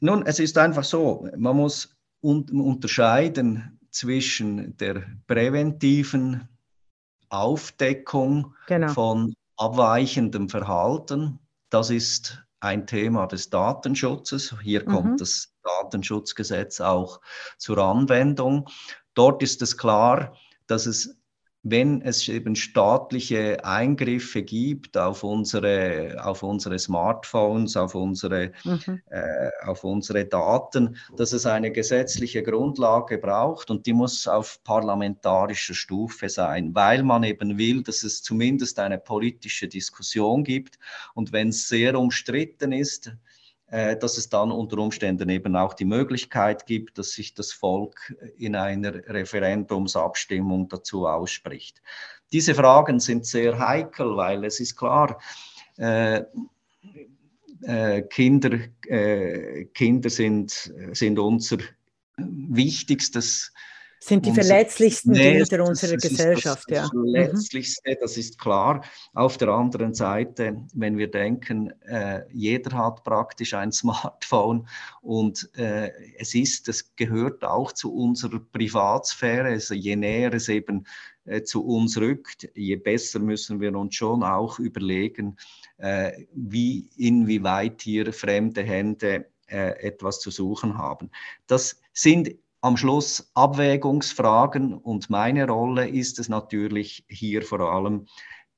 Nun, 0.00 0.24
es 0.24 0.38
ist 0.38 0.56
einfach 0.56 0.84
so, 0.84 1.28
man 1.36 1.56
muss 1.56 1.96
un 2.22 2.48
unterscheiden 2.50 3.80
zwischen 3.90 4.76
der 4.76 5.04
präventiven 5.26 6.48
Aufdeckung 7.28 8.54
genau. 8.66 8.88
von 8.88 9.34
abweichendem 9.56 10.48
Verhalten. 10.48 11.38
Das 11.70 11.90
ist 11.90 12.44
ein 12.60 12.86
Thema 12.86 13.26
des 13.26 13.50
Datenschutzes. 13.50 14.54
Hier 14.62 14.82
mhm. 14.82 14.92
kommt 14.92 15.20
das 15.20 15.52
Datenschutzgesetz 15.62 16.80
auch 16.80 17.20
zur 17.58 17.78
Anwendung. 17.78 18.68
Dort 19.14 19.42
ist 19.42 19.62
es 19.62 19.76
klar, 19.76 20.36
dass 20.66 20.86
es 20.86 21.16
wenn 21.64 22.02
es 22.02 22.28
eben 22.28 22.56
staatliche 22.56 23.64
Eingriffe 23.64 24.42
gibt 24.42 24.98
auf 24.98 25.24
unsere, 25.24 26.22
auf 26.22 26.42
unsere 26.42 26.78
Smartphones, 26.78 27.74
auf 27.78 27.94
unsere, 27.94 28.52
mhm. 28.64 29.00
äh, 29.08 29.50
auf 29.64 29.82
unsere 29.82 30.26
Daten, 30.26 30.96
dass 31.16 31.32
es 31.32 31.46
eine 31.46 31.72
gesetzliche 31.72 32.42
Grundlage 32.42 33.16
braucht 33.16 33.70
und 33.70 33.86
die 33.86 33.94
muss 33.94 34.28
auf 34.28 34.62
parlamentarischer 34.62 35.74
Stufe 35.74 36.28
sein, 36.28 36.74
weil 36.74 37.02
man 37.02 37.24
eben 37.24 37.56
will, 37.56 37.82
dass 37.82 38.02
es 38.02 38.22
zumindest 38.22 38.78
eine 38.78 38.98
politische 38.98 39.66
Diskussion 39.66 40.44
gibt. 40.44 40.78
Und 41.14 41.32
wenn 41.32 41.48
es 41.48 41.66
sehr 41.68 41.98
umstritten 41.98 42.72
ist, 42.72 43.10
dass 43.74 44.18
es 44.18 44.28
dann 44.28 44.52
unter 44.52 44.78
Umständen 44.78 45.28
eben 45.30 45.56
auch 45.56 45.74
die 45.74 45.84
Möglichkeit 45.84 46.64
gibt, 46.66 46.96
dass 46.96 47.10
sich 47.10 47.34
das 47.34 47.50
Volk 47.50 48.14
in 48.38 48.54
einer 48.54 48.94
Referendumsabstimmung 48.94 50.68
dazu 50.68 51.08
ausspricht. 51.08 51.82
Diese 52.32 52.54
Fragen 52.54 53.00
sind 53.00 53.26
sehr 53.26 53.58
heikel, 53.58 54.16
weil 54.16 54.44
es 54.44 54.60
ist 54.60 54.76
klar, 54.76 55.18
äh, 55.76 56.22
äh, 57.62 58.02
Kinder, 58.02 58.58
äh, 58.86 59.64
Kinder 59.66 60.10
sind, 60.10 60.72
sind 60.92 61.18
unser 61.18 61.58
wichtigstes 62.16 63.52
sind 64.06 64.26
die 64.26 64.32
verletzlichsten 64.32 65.12
nee, 65.12 65.36
Glieder 65.36 65.64
unserer 65.64 65.96
Gesellschaft. 65.96 66.64
Das, 66.68 66.68
das, 66.68 66.76
ja. 66.76 66.82
das 66.82 66.90
Verletzlichste, 66.90 67.96
das 68.00 68.16
ist 68.16 68.38
klar. 68.38 68.84
Auf 69.14 69.38
der 69.38 69.48
anderen 69.48 69.94
Seite, 69.94 70.62
wenn 70.74 70.98
wir 70.98 71.10
denken, 71.10 71.72
äh, 71.82 72.22
jeder 72.32 72.76
hat 72.76 73.02
praktisch 73.04 73.54
ein 73.54 73.72
Smartphone 73.72 74.68
und 75.00 75.48
äh, 75.56 75.90
es 76.18 76.34
ist, 76.34 76.68
es 76.68 76.94
gehört 76.96 77.44
auch 77.44 77.72
zu 77.72 77.94
unserer 77.94 78.40
Privatsphäre. 78.40 79.48
Also 79.48 79.74
je 79.74 79.96
näher 79.96 80.34
es 80.34 80.48
eben 80.48 80.86
äh, 81.24 81.42
zu 81.42 81.64
uns 81.64 81.96
rückt, 81.96 82.48
je 82.54 82.76
besser 82.76 83.20
müssen 83.20 83.60
wir 83.60 83.74
uns 83.74 83.94
schon 83.94 84.22
auch 84.22 84.58
überlegen, 84.58 85.36
äh, 85.78 86.12
wie 86.34 86.90
inwieweit 86.96 87.80
hier 87.80 88.12
fremde 88.12 88.62
Hände 88.62 89.26
äh, 89.46 89.78
etwas 89.86 90.20
zu 90.20 90.30
suchen 90.30 90.76
haben. 90.76 91.10
Das 91.46 91.80
sind 91.92 92.34
am 92.64 92.78
Schluss 92.78 93.30
Abwägungsfragen 93.34 94.72
und 94.72 95.10
meine 95.10 95.46
Rolle 95.46 95.86
ist 95.86 96.18
es 96.18 96.30
natürlich 96.30 97.04
hier 97.08 97.42
vor 97.42 97.60
allem, 97.60 98.06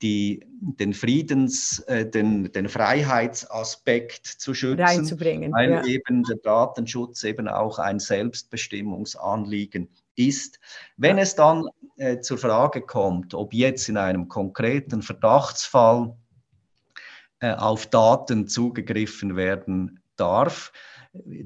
die, 0.00 0.46
den 0.60 0.94
Friedens-, 0.94 1.80
äh, 1.88 2.08
den, 2.08 2.52
den 2.52 2.68
Freiheitsaspekt 2.68 4.24
zu 4.24 4.54
schützen, 4.54 5.18
weil 5.18 5.70
ja. 5.70 5.84
eben 5.84 6.22
der 6.22 6.36
Datenschutz 6.36 7.24
eben 7.24 7.48
auch 7.48 7.80
ein 7.80 7.98
Selbstbestimmungsanliegen 7.98 9.88
ist. 10.14 10.60
Wenn 10.96 11.16
ja. 11.16 11.24
es 11.24 11.34
dann 11.34 11.64
äh, 11.96 12.20
zur 12.20 12.38
Frage 12.38 12.82
kommt, 12.82 13.34
ob 13.34 13.52
jetzt 13.52 13.88
in 13.88 13.96
einem 13.96 14.28
konkreten 14.28 15.02
Verdachtsfall 15.02 16.14
äh, 17.40 17.54
auf 17.54 17.86
Daten 17.86 18.46
zugegriffen 18.46 19.34
werden 19.34 20.00
darf, 20.14 20.72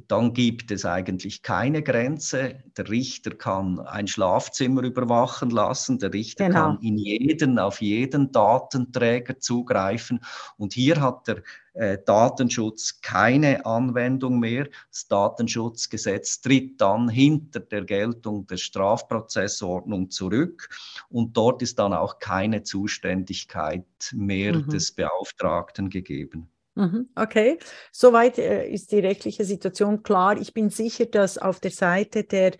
dann 0.08 0.32
gibt 0.32 0.70
es 0.70 0.84
eigentlich 0.84 1.42
keine 1.42 1.82
Grenze. 1.82 2.62
Der 2.76 2.88
Richter 2.88 3.30
kann 3.30 3.78
ein 3.80 4.06
Schlafzimmer 4.06 4.82
überwachen 4.82 5.50
lassen. 5.50 5.98
Der 5.98 6.12
Richter 6.12 6.48
genau. 6.48 6.60
kann 6.60 6.78
in 6.80 6.98
jeden, 6.98 7.58
auf 7.58 7.80
jeden 7.80 8.32
Datenträger 8.32 9.38
zugreifen. 9.38 10.20
Und 10.56 10.72
hier 10.72 11.00
hat 11.00 11.28
der 11.28 11.42
äh, 11.74 11.98
Datenschutz 12.04 13.00
keine 13.00 13.64
Anwendung 13.64 14.40
mehr. 14.40 14.68
Das 14.90 15.08
Datenschutzgesetz 15.08 16.40
tritt 16.40 16.80
dann 16.80 17.08
hinter 17.08 17.60
der 17.60 17.84
Geltung 17.84 18.46
der 18.46 18.56
Strafprozessordnung 18.56 20.10
zurück. 20.10 20.68
Und 21.08 21.36
dort 21.36 21.62
ist 21.62 21.78
dann 21.78 21.92
auch 21.92 22.18
keine 22.18 22.62
Zuständigkeit 22.62 23.84
mehr 24.12 24.54
mhm. 24.54 24.68
des 24.68 24.92
Beauftragten 24.92 25.90
gegeben. 25.90 26.48
Mhm, 26.76 27.08
okay, 27.16 27.58
soweit 27.90 28.38
äh, 28.38 28.68
ist 28.68 28.92
die 28.92 29.00
rechtliche 29.00 29.44
Situation 29.44 30.04
klar. 30.04 30.40
Ich 30.40 30.54
bin 30.54 30.70
sicher, 30.70 31.06
dass 31.06 31.36
auf 31.36 31.58
der 31.58 31.72
Seite 31.72 32.22
der 32.24 32.52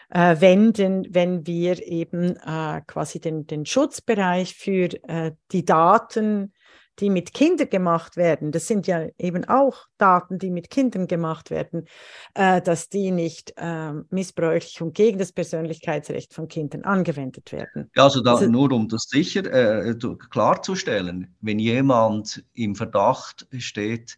äh, 0.10 0.40
wenden, 0.40 1.08
wenn 1.10 1.48
wir 1.48 1.84
eben 1.86 2.38
äh, 2.38 2.82
quasi 2.86 3.20
den, 3.20 3.48
den 3.48 3.66
Schutzbereich 3.66 4.56
für 4.56 4.90
äh, 5.10 5.32
die 5.52 5.66
Daten 5.66 6.54
die 7.00 7.10
mit 7.10 7.34
Kindern 7.34 7.70
gemacht 7.70 8.18
werden, 8.18 8.52
das 8.52 8.68
sind 8.68 8.88
ja 8.88 9.08
eben 9.18 9.46
auch 9.46 9.88
Daten, 9.98 10.40
die 10.40 10.50
mit 10.50 10.70
Kindern 10.70 11.08
gemacht 11.08 11.50
werden, 11.50 11.88
äh, 12.34 12.62
dass 12.62 12.90
die 12.90 13.12
nicht 13.12 13.54
äh, 13.58 13.94
missbräuchlich 14.10 14.82
und 14.82 14.94
gegen 14.94 15.20
das 15.20 15.32
Persönlichkeitsrecht 15.32 16.34
von 16.34 16.48
Kindern 16.48 16.84
angewendet 16.84 17.52
werden. 17.52 17.92
Ja, 17.96 18.04
also, 18.04 18.22
da, 18.22 18.34
also 18.34 18.48
nur 18.50 18.72
um 18.72 18.88
das 18.88 19.04
sicher 19.04 19.46
äh, 19.46 19.96
klarzustellen, 20.30 21.36
wenn 21.42 21.60
jemand 21.60 22.44
im 22.54 22.76
Verdacht 22.76 23.48
steht, 23.58 24.18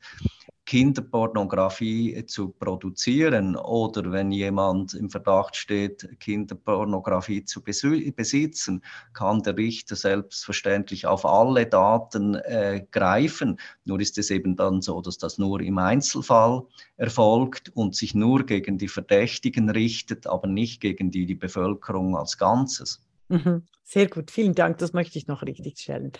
Kinderpornografie 0.69 2.27
zu 2.27 2.49
produzieren 2.49 3.55
oder 3.55 4.11
wenn 4.11 4.31
jemand 4.31 4.93
im 4.93 5.09
Verdacht 5.09 5.55
steht, 5.55 6.07
Kinderpornografie 6.19 7.43
zu 7.43 7.63
besitzen, 7.63 8.83
kann 9.13 9.41
der 9.41 9.57
Richter 9.57 9.95
selbstverständlich 9.95 11.07
auf 11.07 11.25
alle 11.25 11.65
Daten 11.65 12.35
äh, 12.35 12.85
greifen. 12.91 13.59
Nur 13.83 13.99
ist 13.99 14.19
es 14.19 14.29
eben 14.29 14.55
dann 14.55 14.83
so, 14.83 15.01
dass 15.01 15.17
das 15.17 15.39
nur 15.39 15.59
im 15.61 15.79
Einzelfall 15.79 16.61
erfolgt 16.97 17.69
und 17.69 17.95
sich 17.95 18.13
nur 18.13 18.45
gegen 18.45 18.77
die 18.77 18.89
Verdächtigen 18.89 19.71
richtet, 19.71 20.27
aber 20.27 20.47
nicht 20.47 20.81
gegen 20.81 21.09
die, 21.09 21.25
die 21.25 21.33
Bevölkerung 21.33 22.15
als 22.15 22.37
Ganzes. 22.37 23.01
Mhm. 23.29 23.63
Sehr 23.83 24.07
gut, 24.07 24.29
vielen 24.29 24.53
Dank, 24.53 24.77
das 24.77 24.93
möchte 24.93 25.17
ich 25.17 25.25
noch 25.25 25.41
richtig 25.41 25.79
stellen. 25.79 26.11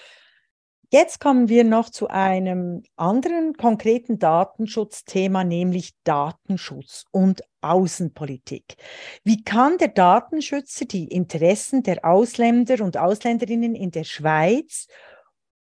Jetzt 0.92 1.20
kommen 1.20 1.50
wir 1.50 1.66
noch 1.66 1.92
zu 1.92 2.08
einem 2.08 2.82
anderen 2.96 3.54
konkreten 3.54 4.18
Datenschutzthema, 4.18 5.44
nämlich 5.44 5.92
Datenschutz 6.04 7.06
und 7.12 7.44
Außenpolitik. 7.62 8.76
Wie 9.24 9.44
kann 9.44 9.78
der 9.78 9.90
Datenschützer 9.90 10.86
die 10.86 11.08
Interessen 11.08 11.84
der 11.84 12.04
Ausländer 12.04 12.84
und 12.84 12.98
Ausländerinnen 12.98 13.76
in 13.76 13.92
der 13.92 14.04
Schweiz 14.04 14.88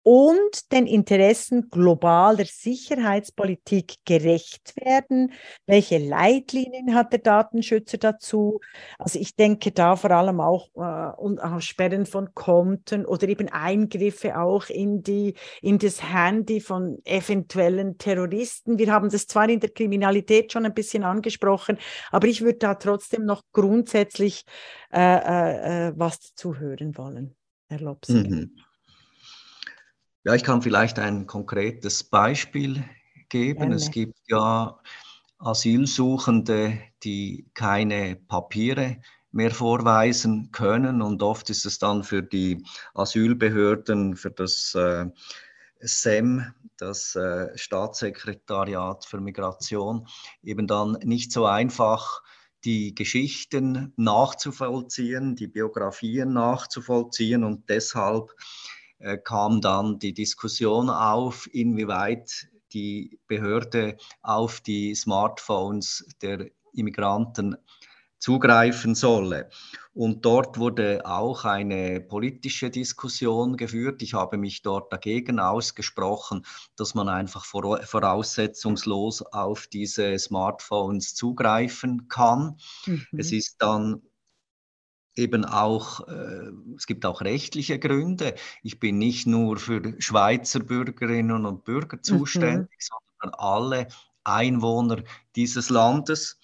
und 0.05 0.71
den 0.71 0.85
Interessen 0.85 1.71
globaler 1.71 2.45
Sicherheitspolitik 2.45 3.95
gerecht 4.05 4.75
werden? 4.75 5.33
Welche 5.65 5.97
Leitlinien 5.97 6.93
hat 6.93 7.11
der 7.11 7.19
Datenschützer 7.19 7.97
dazu? 7.97 8.59
Also 8.99 9.17
ich 9.17 9.35
denke 9.35 9.71
da 9.71 9.95
vor 9.95 10.11
allem 10.11 10.41
auch 10.41 10.69
äh, 10.75 11.59
Sperren 11.59 12.05
von 12.05 12.35
Konten 12.35 13.03
oder 13.03 13.27
eben 13.27 13.49
Eingriffe 13.49 14.39
auch 14.39 14.69
in 14.69 15.01
die 15.01 15.33
in 15.63 15.79
das 15.79 16.03
Handy 16.03 16.61
von 16.61 16.99
eventuellen 17.03 17.97
Terroristen. 17.97 18.77
Wir 18.77 18.93
haben 18.93 19.09
das 19.09 19.25
zwar 19.25 19.49
in 19.49 19.59
der 19.59 19.71
Kriminalität 19.71 20.51
schon 20.51 20.67
ein 20.67 20.75
bisschen 20.75 21.03
angesprochen, 21.03 21.79
aber 22.11 22.27
ich 22.27 22.41
würde 22.41 22.59
da 22.59 22.75
trotzdem 22.75 23.25
noch 23.25 23.41
grundsätzlich 23.53 24.43
äh, 24.93 24.99
äh, 24.99 25.87
äh 25.87 25.93
was 25.95 26.19
dazu 26.19 26.59
hören 26.59 26.95
wollen. 26.95 27.35
Erlaubst 27.69 28.11
mhm. 28.11 28.51
Ja, 30.25 30.33
ich 30.33 30.43
kann 30.43 30.63
vielleicht 30.63 30.97
ein 30.97 31.27
konkretes 31.27 32.03
Beispiel 32.03 32.83
geben. 33.29 33.71
Es 33.71 33.91
gibt 33.91 34.17
ja 34.27 34.75
Asylsuchende, 35.37 36.79
die 37.03 37.45
keine 37.53 38.15
Papiere 38.15 38.97
mehr 39.31 39.51
vorweisen 39.51 40.51
können. 40.51 41.03
Und 41.03 41.21
oft 41.21 41.51
ist 41.51 41.67
es 41.67 41.77
dann 41.77 42.03
für 42.03 42.23
die 42.23 42.65
Asylbehörden, 42.95 44.15
für 44.15 44.31
das 44.31 44.73
äh, 44.73 45.05
SEM, 45.81 46.51
das 46.77 47.15
äh, 47.15 47.55
Staatssekretariat 47.55 49.05
für 49.05 49.21
Migration, 49.21 50.07
eben 50.41 50.65
dann 50.65 50.93
nicht 51.03 51.31
so 51.31 51.45
einfach, 51.45 52.23
die 52.63 52.95
Geschichten 52.95 53.93
nachzuvollziehen, 53.95 55.35
die 55.35 55.45
Biografien 55.45 56.33
nachzuvollziehen. 56.33 57.43
Und 57.43 57.69
deshalb 57.69 58.31
äh, 59.05 59.19
kam 59.19 59.61
dann 59.61 59.99
die 59.99 60.15
Diskussion 60.15 60.89
auf, 60.89 61.47
inwieweit 61.53 62.47
die 62.73 63.19
Behörde 63.27 63.97
auf 64.23 64.61
die 64.61 64.95
Smartphones 64.95 66.07
der 66.23 66.47
Immigranten 66.73 67.55
zugreifen 68.17 68.95
solle. 68.95 69.51
Und 69.93 70.25
dort 70.25 70.57
wurde 70.57 71.05
auch 71.05 71.45
eine 71.45 72.01
politische 72.01 72.71
Diskussion 72.71 73.57
geführt. 73.57 74.01
Ich 74.01 74.15
habe 74.15 74.37
mich 74.37 74.63
dort 74.63 74.91
dagegen 74.91 75.39
ausgesprochen, 75.39 76.43
dass 76.75 76.95
man 76.95 77.07
einfach 77.07 77.45
voraussetzungslos 77.45 79.21
auf 79.21 79.67
diese 79.67 80.17
Smartphones 80.17 81.13
zugreifen 81.13 82.07
kann. 82.07 82.57
Mhm. 82.87 83.05
Es 83.15 83.31
ist 83.31 83.57
dann 83.59 84.01
eben 85.15 85.45
auch, 85.45 86.07
äh, 86.07 86.51
es 86.75 86.87
gibt 86.87 87.05
auch 87.05 87.21
rechtliche 87.21 87.79
Gründe. 87.79 88.35
Ich 88.63 88.79
bin 88.79 88.97
nicht 88.97 89.27
nur 89.27 89.57
für 89.57 89.95
Schweizer 89.99 90.59
Bürgerinnen 90.59 91.45
und 91.45 91.63
Bürger 91.63 91.97
mhm. 91.97 92.03
zuständig, 92.03 92.69
mhm. 92.69 92.97
sondern 93.21 93.39
alle 93.39 93.87
Einwohner 94.23 95.03
dieses 95.35 95.69
Landes. 95.69 96.39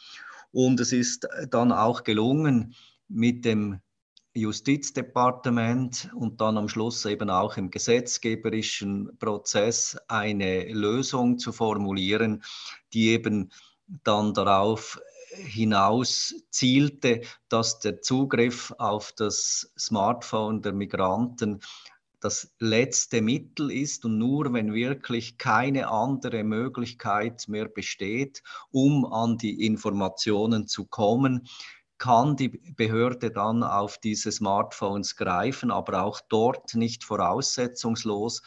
Und 0.51 0.79
es 0.79 0.91
ist 0.91 1.27
dann 1.49 1.71
auch 1.71 2.03
gelungen, 2.03 2.75
mit 3.07 3.45
dem 3.45 3.79
Justizdepartement 4.34 6.10
und 6.15 6.39
dann 6.39 6.57
am 6.57 6.69
Schluss 6.69 7.05
eben 7.05 7.29
auch 7.29 7.57
im 7.57 7.69
gesetzgeberischen 7.69 9.17
Prozess 9.19 9.97
eine 10.07 10.71
Lösung 10.71 11.38
zu 11.38 11.51
formulieren, 11.51 12.41
die 12.93 13.10
eben 13.10 13.51
dann 14.03 14.34
darauf 14.34 15.01
hinaus 15.35 16.35
zielte, 16.49 17.21
dass 17.49 17.79
der 17.79 18.01
Zugriff 18.01 18.73
auf 18.77 19.13
das 19.13 19.71
Smartphone 19.77 20.61
der 20.61 20.73
Migranten 20.73 21.61
das 22.19 22.53
letzte 22.59 23.21
Mittel 23.21 23.71
ist 23.71 24.05
und 24.05 24.17
nur 24.17 24.53
wenn 24.53 24.73
wirklich 24.73 25.37
keine 25.37 25.89
andere 25.89 26.43
Möglichkeit 26.43 27.45
mehr 27.47 27.67
besteht, 27.67 28.43
um 28.69 29.05
an 29.05 29.37
die 29.37 29.65
Informationen 29.65 30.67
zu 30.67 30.85
kommen, 30.85 31.47
kann 31.97 32.35
die 32.35 32.49
Behörde 32.49 33.31
dann 33.31 33.63
auf 33.63 33.97
diese 33.97 34.31
Smartphones 34.31 35.15
greifen, 35.15 35.71
aber 35.71 36.03
auch 36.03 36.19
dort 36.29 36.73
nicht 36.75 37.03
voraussetzungslos, 37.03 38.41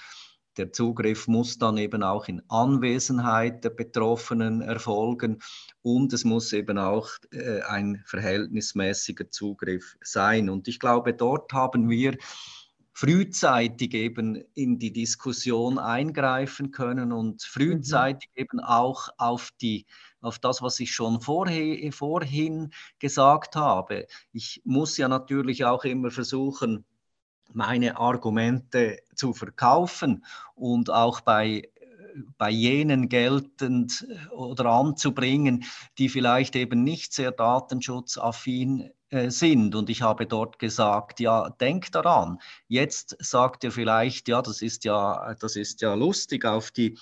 der 0.57 0.73
Zugriff 0.73 1.29
muss 1.29 1.59
dann 1.59 1.77
eben 1.79 2.03
auch 2.03 2.29
in 2.29 2.43
Anwesenheit 2.49 3.65
der 3.65 3.71
Betroffenen 3.71 4.63
erfolgen 4.63 5.41
und 5.83 6.13
es 6.13 6.25
muss 6.25 6.53
eben 6.53 6.79
auch 6.79 7.11
äh, 7.33 7.61
ein 7.63 8.03
verhältnismäßiger 8.07 9.31
Zugriff 9.31 9.97
sein. 10.03 10.49
Und 10.49 10.69
ich 10.69 10.79
glaube, 10.79 11.15
dort 11.15 11.53
haben 11.53 11.89
wir 11.89 12.17
frühzeitig 12.93 13.93
eben 13.95 14.37
in 14.55 14.79
die 14.79 14.93
Diskussion 14.93 15.79
eingreifen 15.79 16.71
können 16.71 17.13
und 17.13 17.43
frühzeitig 17.43 18.31
mhm. 18.37 18.43
eben 18.43 18.61
auch 18.61 19.09
auf 19.19 19.51
die 19.61 19.87
auf 20.21 20.39
das, 20.39 20.63
was 20.63 20.81
ich 20.81 20.93
schon 20.93 21.21
vorhin 21.21 22.73
gesagt 22.99 23.57
habe. 23.57 24.07
Ich 24.33 24.63
muss 24.65 24.97
ja 24.97 25.07
natürlich 25.07 25.67
auch 25.67 25.85
immer 25.85 26.11
versuchen, 26.11 26.87
meine 27.53 27.99
Argumente 27.99 28.99
zu 29.15 29.33
verkaufen 29.33 30.25
und 30.55 30.91
auch 30.91 31.21
bei 31.21 31.63
bei 32.39 32.51
jenen 32.51 33.09
geltend 33.09 34.07
oder 34.31 34.67
anzubringen, 34.67 35.65
die 35.99 36.09
vielleicht 36.09 36.57
eben 36.57 36.85
nicht 36.85 37.13
sehr 37.13 37.33
datenschutzaffin 37.33 38.91
äh, 39.11 39.31
sind. 39.31 39.75
Und 39.75 39.91
ich 39.91 40.03
habe 40.03 40.27
dort 40.27 40.59
gesagt, 40.59 41.21
ja, 41.21 41.51
denk 41.51 41.93
daran. 41.93 42.39
Jetzt 42.69 43.17
sagt 43.21 43.65
ihr 43.65 43.73
vielleicht, 43.73 44.29
ja, 44.29 44.43
das 44.43 44.63
ist 44.63 44.85
ja, 44.85 45.35
das 45.41 45.57
ist 45.57 45.81
ja 45.83 45.95
lustig 45.95 46.45
auf 46.45 46.71
die 46.71 46.99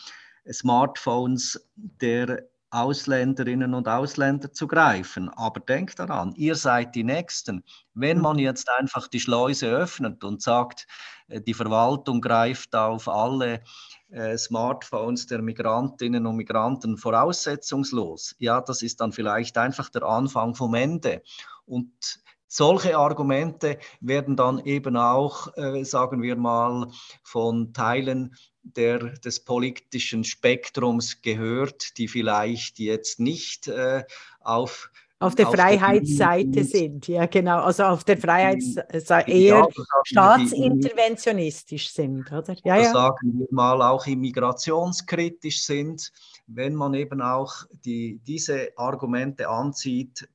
Smartphones 0.50 1.68
der 1.76 2.48
Ausländerinnen 2.72 3.74
und 3.74 3.86
Ausländer 3.86 4.52
zu 4.52 4.66
greifen. 4.66 5.28
Aber 5.28 5.60
denkt 5.60 5.98
daran, 5.98 6.32
ihr 6.36 6.54
seid 6.54 6.94
die 6.94 7.04
Nächsten. 7.04 7.62
Wenn 7.94 8.18
man 8.18 8.36
mhm. 8.36 8.42
jetzt 8.42 8.68
einfach 8.70 9.08
die 9.08 9.20
Schleuse 9.20 9.66
öffnet 9.68 10.24
und 10.24 10.40
sagt, 10.40 10.86
äh, 11.28 11.40
die 11.40 11.54
Verwaltung 11.54 12.22
greift 12.22 12.74
auf 12.74 13.08
alle 13.08 13.62
äh, 14.10 14.38
Smartphones 14.38 15.26
der 15.26 15.42
Migrantinnen 15.42 16.26
und 16.26 16.36
Migranten 16.36 16.96
voraussetzungslos, 16.96 18.34
ja, 18.38 18.60
das 18.60 18.82
ist 18.82 19.00
dann 19.00 19.12
vielleicht 19.12 19.58
einfach 19.58 19.90
der 19.90 20.04
Anfang 20.04 20.54
vom 20.54 20.74
Ende. 20.74 21.22
Und 21.66 22.22
solche 22.48 22.98
Argumente 22.98 23.78
werden 24.00 24.36
dann 24.36 24.58
eben 24.60 24.96
auch, 24.96 25.56
äh, 25.56 25.84
sagen 25.84 26.22
wir 26.22 26.36
mal, 26.36 26.88
von 27.22 27.72
Teilen 27.72 28.34
der, 28.62 28.98
des 28.98 29.40
politischen 29.40 30.24
Spektrums 30.24 31.20
gehört, 31.22 31.98
die 31.98 32.08
vielleicht 32.08 32.78
jetzt 32.78 33.20
nicht 33.20 33.68
äh, 33.68 34.04
auf 34.40 34.90
auf 35.22 35.36
der 35.36 35.46
auf 35.46 35.54
Freiheitsseite 35.54 36.50
der 36.50 36.64
sind, 36.64 37.06
ja 37.06 37.26
genau, 37.26 37.60
also 37.60 37.84
auf 37.84 38.02
der 38.02 38.18
Freiheitsseite 38.18 39.30
eher 39.30 39.58
ja, 39.58 39.84
staatsinterventionistisch 40.04 41.92
sind, 41.92 42.32
oder? 42.32 42.56
Ja, 42.64 42.76
ja. 42.78 42.92
Sagen 42.92 43.38
wir 43.38 43.46
mal 43.52 43.80
auch 43.82 44.04
immigrationskritisch 44.04 45.62
sind, 45.62 46.10
wenn 46.48 46.74
man 46.74 46.94
eben 46.94 47.22
auch 47.22 47.54
die, 47.84 48.20
diese 48.26 48.70
Argumente 48.76 49.48
anzieht, 49.48 50.28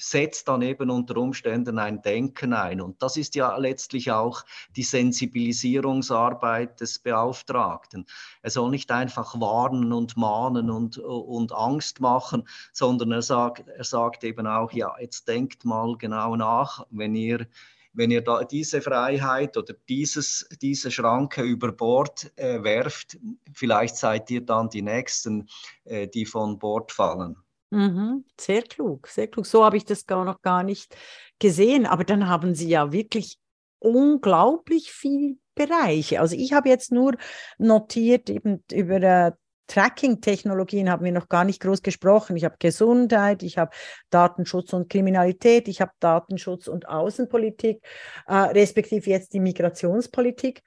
setzt 0.00 0.48
dann 0.48 0.62
eben 0.62 0.90
unter 0.90 1.16
Umständen 1.16 1.78
ein 1.78 2.02
Denken 2.02 2.52
ein. 2.52 2.80
Und 2.80 3.02
das 3.02 3.16
ist 3.16 3.34
ja 3.34 3.56
letztlich 3.56 4.10
auch 4.10 4.44
die 4.76 4.82
Sensibilisierungsarbeit 4.82 6.80
des 6.80 6.98
Beauftragten. 6.98 8.06
Er 8.42 8.50
soll 8.50 8.70
nicht 8.70 8.90
einfach 8.90 9.38
warnen 9.40 9.92
und 9.92 10.16
mahnen 10.16 10.70
und, 10.70 10.98
und 10.98 11.52
Angst 11.52 12.00
machen, 12.00 12.48
sondern 12.72 13.12
er 13.12 13.22
sagt, 13.22 13.68
er 13.68 13.84
sagt 13.84 14.24
eben 14.24 14.46
auch, 14.46 14.72
ja, 14.72 14.94
jetzt 15.00 15.28
denkt 15.28 15.64
mal 15.64 15.96
genau 15.96 16.36
nach, 16.36 16.86
wenn 16.90 17.14
ihr 17.14 17.46
wenn 17.92 18.10
ihr 18.10 18.22
da 18.22 18.44
diese 18.44 18.80
Freiheit 18.80 19.56
oder 19.56 19.74
dieses, 19.88 20.48
diese 20.62 20.90
Schranke 20.90 21.42
über 21.42 21.72
Bord 21.72 22.30
äh, 22.36 22.62
werft, 22.62 23.18
vielleicht 23.52 23.96
seid 23.96 24.30
ihr 24.30 24.42
dann 24.42 24.68
die 24.70 24.82
Nächsten, 24.82 25.48
äh, 25.84 26.06
die 26.06 26.24
von 26.24 26.58
Bord 26.58 26.92
fallen. 26.92 27.36
Mhm, 27.70 28.24
sehr 28.38 28.62
klug, 28.62 29.06
sehr 29.06 29.28
klug. 29.28 29.46
So 29.46 29.64
habe 29.64 29.76
ich 29.76 29.84
das 29.84 30.06
gar 30.06 30.24
noch 30.24 30.42
gar 30.42 30.62
nicht 30.64 30.96
gesehen. 31.38 31.86
Aber 31.86 32.04
dann 32.04 32.28
haben 32.28 32.54
Sie 32.54 32.68
ja 32.68 32.92
wirklich 32.92 33.38
unglaublich 33.78 34.92
viel 34.92 35.38
Bereiche. 35.54 36.20
Also 36.20 36.36
ich 36.36 36.52
habe 36.52 36.68
jetzt 36.68 36.90
nur 36.92 37.16
notiert 37.58 38.28
eben 38.28 38.64
über 38.72 38.96
äh, 39.02 39.32
Tracking-Technologien 39.68 40.90
haben 40.90 41.04
wir 41.04 41.12
noch 41.12 41.28
gar 41.28 41.44
nicht 41.44 41.60
groß 41.62 41.82
gesprochen. 41.82 42.36
Ich 42.36 42.44
habe 42.44 42.56
Gesundheit, 42.58 43.44
ich 43.44 43.56
habe 43.56 43.70
Datenschutz 44.10 44.72
und 44.72 44.90
Kriminalität, 44.90 45.68
ich 45.68 45.80
habe 45.80 45.92
Datenschutz 46.00 46.66
und 46.66 46.88
Außenpolitik, 46.88 47.80
äh, 48.26 48.34
respektive 48.34 49.08
jetzt 49.10 49.32
die 49.32 49.38
Migrationspolitik. 49.38 50.64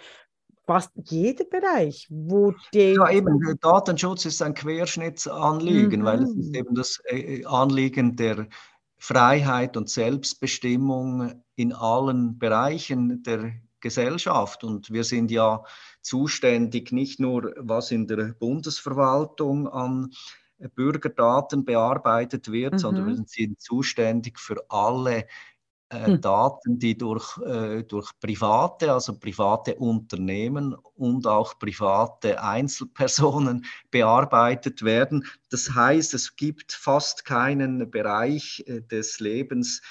fast 0.67 0.91
jeder 0.97 1.45
Bereich, 1.45 2.09
wo 2.11 2.55
die. 2.75 2.95
Ja, 2.95 3.09
eben, 3.11 3.39
der 3.41 3.55
Datenschutz 3.55 4.25
ist 4.25 4.43
ein 4.43 4.55
Querschnittsanliegen, 4.55 6.01
mhm. 6.01 6.05
weil 6.05 6.25
es 6.25 6.31
ist 6.31 6.49
mhm. 6.49 6.55
eben 6.55 6.75
das 6.75 7.01
äh, 7.05 7.45
Anliegen 7.45 8.17
der 8.17 8.49
Freiheit 8.99 9.77
und 9.77 9.89
Selbstbestimmung 9.91 11.45
in 11.63 11.73
allen 11.73 12.39
Bereichen 12.39 13.23
der 13.23 13.55
Gesellschaft. 13.81 14.65
Und 14.65 14.91
wir 14.91 15.05
sind 15.05 15.31
ja 15.31 15.65
zuständig 16.01 16.93
nicht 16.93 17.21
nur, 17.21 17.55
was 17.57 17.91
in 17.91 18.07
der 18.07 18.35
Bundesverwaltung 18.39 19.69
an 19.69 20.11
Bürgerdaten 20.75 21.65
bearbeitet 21.65 22.51
wird, 22.51 22.75
mhm. 22.75 22.79
sondern 22.79 23.07
wir 23.07 23.25
sind 23.27 23.61
zuständig 23.61 24.39
für 24.39 24.65
alle 24.69 25.27
äh, 25.93 26.07
hm. 26.07 26.21
Daten, 26.23 26.79
die 26.79 26.97
durch, 26.97 27.37
äh, 27.39 27.83
durch 27.83 28.11
private, 28.19 28.93
also 28.93 29.19
private 29.19 29.75
Unternehmen 29.75 30.75
und 30.95 31.27
auch 31.27 31.59
private 31.59 32.43
Einzelpersonen 32.43 33.67
bearbeitet 33.91 34.83
werden. 34.83 35.27
Das 35.51 35.75
heißt, 35.75 36.15
es 36.15 36.37
gibt 36.37 36.73
fast 36.73 37.27
keinen 37.27 37.91
Bereich 37.91 38.65
äh, 38.67 38.81
des 38.81 39.21
Lebens, 39.21 39.83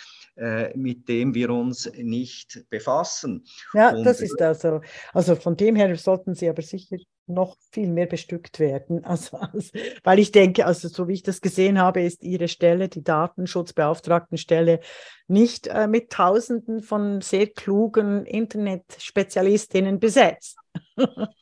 mit 0.76 1.08
dem 1.08 1.36
wir 1.36 1.52
uns 1.52 1.92
nicht 1.96 2.66
befassen. 2.70 3.46
Ja, 3.74 3.96
Und, 3.96 4.04
das 4.04 4.22
ist 4.22 4.42
also, 4.42 4.82
also 5.14 5.36
von 5.36 5.56
dem 5.56 5.76
her 5.76 5.96
sollten 5.96 6.34
Sie 6.34 6.50
aber 6.50 6.62
sicher 6.62 6.98
noch 7.28 7.58
viel 7.72 7.90
mehr 7.90 8.06
bestückt 8.06 8.60
werden. 8.60 9.02
Also, 9.12 9.38
also, 9.38 9.72
weil 10.04 10.20
ich 10.20 10.32
denke, 10.32 10.66
also 10.66 10.88
so 10.88 11.08
wie 11.08 11.14
ich 11.14 11.24
das 11.24 11.42
gesehen 11.42 11.80
habe, 11.80 12.02
ist 12.02 12.24
Ihre 12.24 12.48
Stelle, 12.48 12.88
die 12.88 13.04
Datenschutzbeauftragtenstelle, 13.04 14.80
nicht 15.28 15.68
äh, 15.68 15.88
mit 15.88 16.12
Tausenden 16.12 16.82
von 16.82 17.22
sehr 17.22 17.48
klugen 17.48 18.26
Internetspezialistinnen 18.26 20.00
besetzt. 20.00 20.58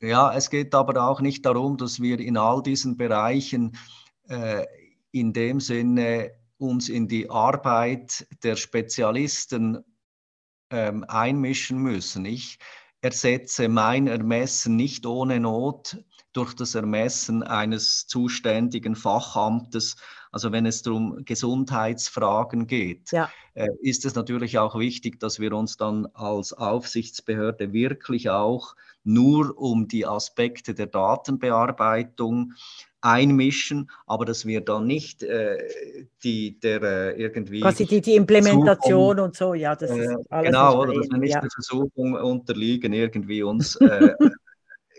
ja, 0.00 0.34
es 0.34 0.50
geht 0.50 0.74
aber 0.74 1.08
auch 1.08 1.20
nicht 1.20 1.46
darum, 1.46 1.78
dass 1.78 2.00
wir 2.00 2.20
in 2.20 2.36
all 2.36 2.62
diesen 2.62 2.96
Bereichen 2.96 3.76
äh, 4.28 4.66
in 5.12 5.32
dem 5.32 5.60
Sinne 5.60 6.32
uns 6.64 6.88
in 6.88 7.08
die 7.08 7.30
Arbeit 7.30 8.26
der 8.42 8.56
Spezialisten 8.56 9.84
ähm, 10.70 11.04
einmischen 11.08 11.78
müssen. 11.78 12.24
Ich 12.24 12.58
ersetze 13.00 13.68
mein 13.68 14.06
Ermessen 14.06 14.76
nicht 14.76 15.06
ohne 15.06 15.38
Not 15.38 15.98
durch 16.32 16.54
das 16.54 16.74
Ermessen 16.74 17.42
eines 17.42 18.06
zuständigen 18.06 18.96
Fachamtes. 18.96 19.96
Also 20.32 20.50
wenn 20.50 20.66
es 20.66 20.82
darum 20.82 21.24
Gesundheitsfragen 21.24 22.66
geht, 22.66 23.12
ja. 23.12 23.30
äh, 23.54 23.68
ist 23.80 24.04
es 24.04 24.14
natürlich 24.16 24.58
auch 24.58 24.76
wichtig, 24.76 25.20
dass 25.20 25.38
wir 25.38 25.52
uns 25.52 25.76
dann 25.76 26.06
als 26.14 26.52
Aufsichtsbehörde 26.52 27.72
wirklich 27.72 28.30
auch 28.30 28.74
nur 29.04 29.56
um 29.56 29.86
die 29.86 30.06
Aspekte 30.06 30.74
der 30.74 30.86
Datenbearbeitung 30.86 32.54
einmischen, 33.04 33.90
aber 34.06 34.24
dass 34.24 34.46
wir 34.46 34.62
dann 34.62 34.86
nicht 34.86 35.22
äh, 35.22 35.58
die 36.22 36.58
der 36.58 36.82
äh, 36.82 37.22
irgendwie 37.22 37.60
quasi 37.60 37.86
die, 37.86 38.00
die 38.00 38.16
Implementation 38.16 39.20
und 39.20 39.36
so, 39.36 39.54
ja, 39.54 39.76
das 39.76 39.90
ist 39.90 40.10
äh, 40.10 40.16
alles 40.30 40.46
genau, 40.46 40.80
oder 40.80 40.94
dass 40.94 41.10
wir 41.10 41.18
nicht 41.18 41.34
ja. 41.34 41.40
der 41.40 41.50
Versuchung 41.50 42.14
unterliegen, 42.14 42.92
irgendwie 42.92 43.42
uns 43.42 43.76
äh, 43.80 44.14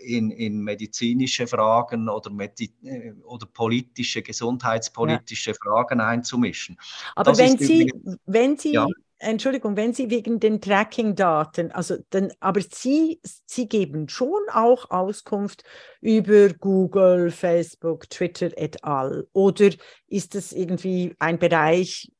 in, 0.04 0.30
in 0.30 0.62
medizinische 0.62 1.46
Fragen 1.46 2.08
oder, 2.08 2.30
Medi 2.30 2.72
äh, 2.84 3.12
oder 3.24 3.46
politische, 3.46 4.22
gesundheitspolitische 4.22 5.50
ja. 5.50 5.56
Fragen 5.60 6.00
einzumischen. 6.00 6.78
Aber 7.16 7.36
wenn 7.36 7.58
Sie, 7.58 7.92
wenn 8.26 8.56
Sie 8.56 8.72
ja. 8.72 8.86
Entschuldigung, 9.18 9.76
wenn 9.76 9.94
Sie 9.94 10.10
wegen 10.10 10.40
den 10.40 10.60
Tracking-Daten, 10.60 11.72
also 11.72 11.96
dann, 12.10 12.32
aber 12.40 12.60
Sie, 12.60 13.20
Sie 13.22 13.68
geben 13.68 14.08
schon 14.08 14.40
auch 14.52 14.90
Auskunft 14.90 15.64
über 16.00 16.50
Google, 16.50 17.30
Facebook, 17.30 18.10
Twitter 18.10 18.50
et 18.56 18.84
al. 18.84 19.26
Oder 19.32 19.70
ist 20.06 20.34
das 20.34 20.52
irgendwie 20.52 21.14
ein 21.18 21.38
Bereich, 21.38 22.10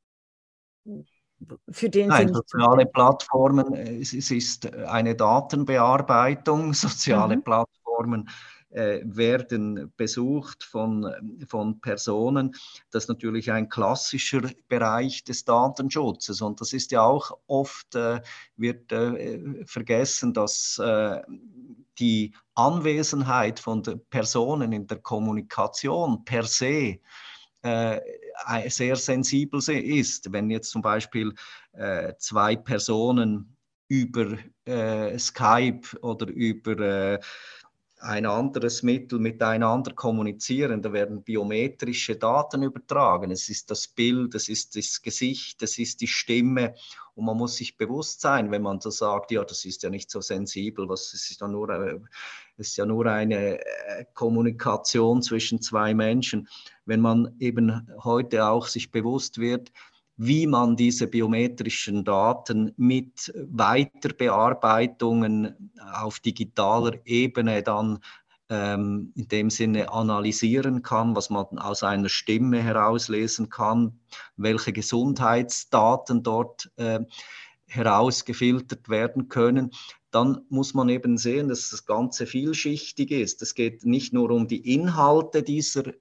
für 1.69 1.91
den 1.91 2.09
Nein, 2.09 2.33
soziale 2.33 2.87
Plattformen, 2.87 3.75
es, 3.75 4.15
es, 4.15 4.31
ist 4.31 4.75
eine 4.75 5.15
Datenbearbeitung, 5.15 6.73
soziale 6.73 7.37
mhm. 7.37 7.45
Plattformen 7.45 7.77
äh, 8.27 8.31
werden 8.77 9.93
besucht 9.97 10.63
von, 10.63 11.11
von 11.49 11.81
Personen. 11.81 12.55
Das 12.91 13.05
ist 13.05 13.09
natürlich 13.09 13.51
ein 13.51 13.69
klassischer 13.69 14.43
Bereich 14.69 15.25
des 15.25 15.45
Datenschutzes. 15.45 16.43
Und 16.43 16.61
das 16.61 16.73
ist 16.73 16.93
ja 16.93 17.03
auch 17.03 17.39
oft, 17.47 17.95
äh, 17.95 18.21
wird 18.57 18.93
äh, 18.93 19.65
vergessen, 19.65 20.35
dass 20.35 20.79
äh, 20.79 21.23
die 21.99 22.35
Anwesenheit 22.55 23.59
von 23.61 23.83
Personen 24.11 24.73
in 24.73 24.87
der 24.87 24.99
Kommunikation 24.99 26.25
per 26.25 26.45
se 26.45 26.99
äh, 27.63 28.01
sehr 28.69 28.97
sensibel 28.97 29.61
ist. 29.69 30.33
Wenn 30.33 30.51
jetzt 30.51 30.71
zum 30.71 30.83
Beispiel 30.83 31.33
äh, 31.73 32.13
zwei 32.19 32.57
Personen 32.57 33.57
über 33.89 34.37
äh, 34.65 35.19
Skype 35.19 35.97
oder 36.03 36.27
über 36.29 36.79
äh, 36.79 37.21
ein 37.99 38.27
anderes 38.27 38.83
Mittel 38.83 39.19
miteinander 39.19 39.93
kommunizieren. 39.93 40.83
Da 40.83 40.93
werden 40.93 41.23
biometrische 41.23 42.17
Daten 42.17 42.63
übertragen. 42.63 43.31
Es 43.31 43.49
ist 43.49 43.71
das 43.71 43.89
Bild, 43.89 44.35
es 44.35 44.49
ist 44.49 44.77
das 44.77 45.01
Gesicht, 45.01 45.63
es 45.63 45.79
ist 45.79 46.01
die 46.01 46.07
Stimme. 46.07 46.75
Und 47.15 47.25
man 47.25 47.37
muss 47.39 47.57
sich 47.57 47.79
bewusst 47.79 48.21
sein, 48.21 48.51
wenn 48.51 48.63
man 48.63 48.81
so 48.81 48.91
sagt, 48.91 49.31
ja, 49.31 49.43
das 49.43 49.65
ist 49.65 49.83
ja 49.83 49.89
nicht 49.89 50.11
so 50.11 50.21
sensibel, 50.21 50.89
was 50.89 51.15
ist 51.15 51.41
ja 51.41 51.49
nur, 51.49 51.71
äh, 51.71 51.99
es 52.59 52.69
ist 52.69 52.77
ja 52.77 52.85
nur 52.85 53.07
eine 53.07 53.59
äh, 53.59 54.05
Kommunikation 54.13 55.23
zwischen 55.23 55.63
zwei 55.63 55.95
Menschen. 55.95 56.49
Wenn 56.85 57.01
man 57.01 57.35
eben 57.39 57.89
heute 58.05 58.47
auch 58.47 58.67
sich 58.67 58.91
bewusst 58.91 59.39
wird, 59.39 59.73
wie 60.17 60.47
man 60.47 60.77
diese 60.77 61.07
biometrischen 61.07 62.05
Daten 62.05 62.73
mit 62.77 63.33
Weiterbearbeitungen 63.51 65.71
auf 65.95 66.21
digitaler 66.21 66.93
Ebene 67.05 67.63
dann 67.63 67.99
ähm, 68.49 69.13
in 69.15 69.29
dem 69.29 69.51
Sinne 69.51 69.93
analysieren 69.93 70.83
kann, 70.83 71.15
was 71.17 71.29
man 71.31 71.59
aus 71.59 71.83
einer 71.83 72.09
Stimme 72.09 72.63
herauslesen 72.63 73.51
kann, 73.51 73.99
welche 74.37 74.73
Gesundheitsdaten 74.73 76.23
dort 76.23 76.71
äh, 76.77 77.01
herausgefiltert 77.67 78.89
werden 78.89 79.29
können, 79.29 79.73
dann 80.13 80.43
muss 80.49 80.73
man 80.73 80.89
eben 80.89 81.19
sehen, 81.19 81.49
dass 81.49 81.71
das 81.71 81.85
Ganze 81.85 82.27
vielschichtig 82.27 83.11
ist. 83.11 83.43
Es 83.43 83.55
geht 83.55 83.85
nicht 83.85 84.13
nur 84.13 84.31
um 84.31 84.47
die 84.47 84.73
Inhalte 84.73 85.43
dieser 85.43 85.93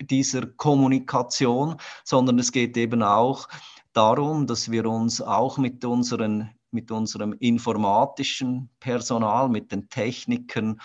dieser 0.00 0.46
Kommunikation, 0.46 1.76
sondern 2.04 2.38
es 2.38 2.52
geht 2.52 2.76
eben 2.76 3.02
auch 3.02 3.48
darum, 3.92 4.46
dass 4.46 4.70
wir 4.70 4.86
uns 4.86 5.20
auch 5.20 5.58
mit, 5.58 5.84
unseren, 5.84 6.50
mit 6.70 6.90
unserem 6.90 7.32
informatischen 7.34 8.70
Personal, 8.80 9.48
mit 9.48 9.72
den 9.72 9.88
Technikern 9.88 10.80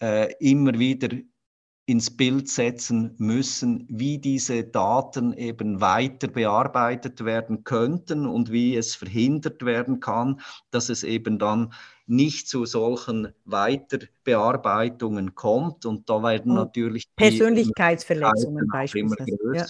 äh, 0.00 0.32
immer 0.38 0.78
wieder 0.78 1.08
ins 1.86 2.16
Bild 2.16 2.48
setzen 2.48 3.14
müssen, 3.18 3.86
wie 3.90 4.18
diese 4.18 4.64
Daten 4.64 5.34
eben 5.34 5.80
weiter 5.82 6.28
bearbeitet 6.28 7.24
werden 7.24 7.62
könnten 7.64 8.26
und 8.26 8.50
wie 8.50 8.76
es 8.76 8.94
verhindert 8.94 9.64
werden 9.64 10.00
kann, 10.00 10.40
dass 10.70 10.88
es 10.88 11.02
eben 11.02 11.38
dann 11.38 11.74
nicht 12.06 12.48
zu 12.48 12.64
solchen 12.64 13.34
Weiterbearbeitungen 13.44 15.34
kommt. 15.34 15.84
Und 15.84 16.08
da 16.08 16.22
werden 16.22 16.52
und 16.52 16.56
natürlich 16.56 17.04
Persönlichkeitsverletzungen 17.16 18.66
beispielsweise. 18.72 19.36
Ja. 19.54 19.66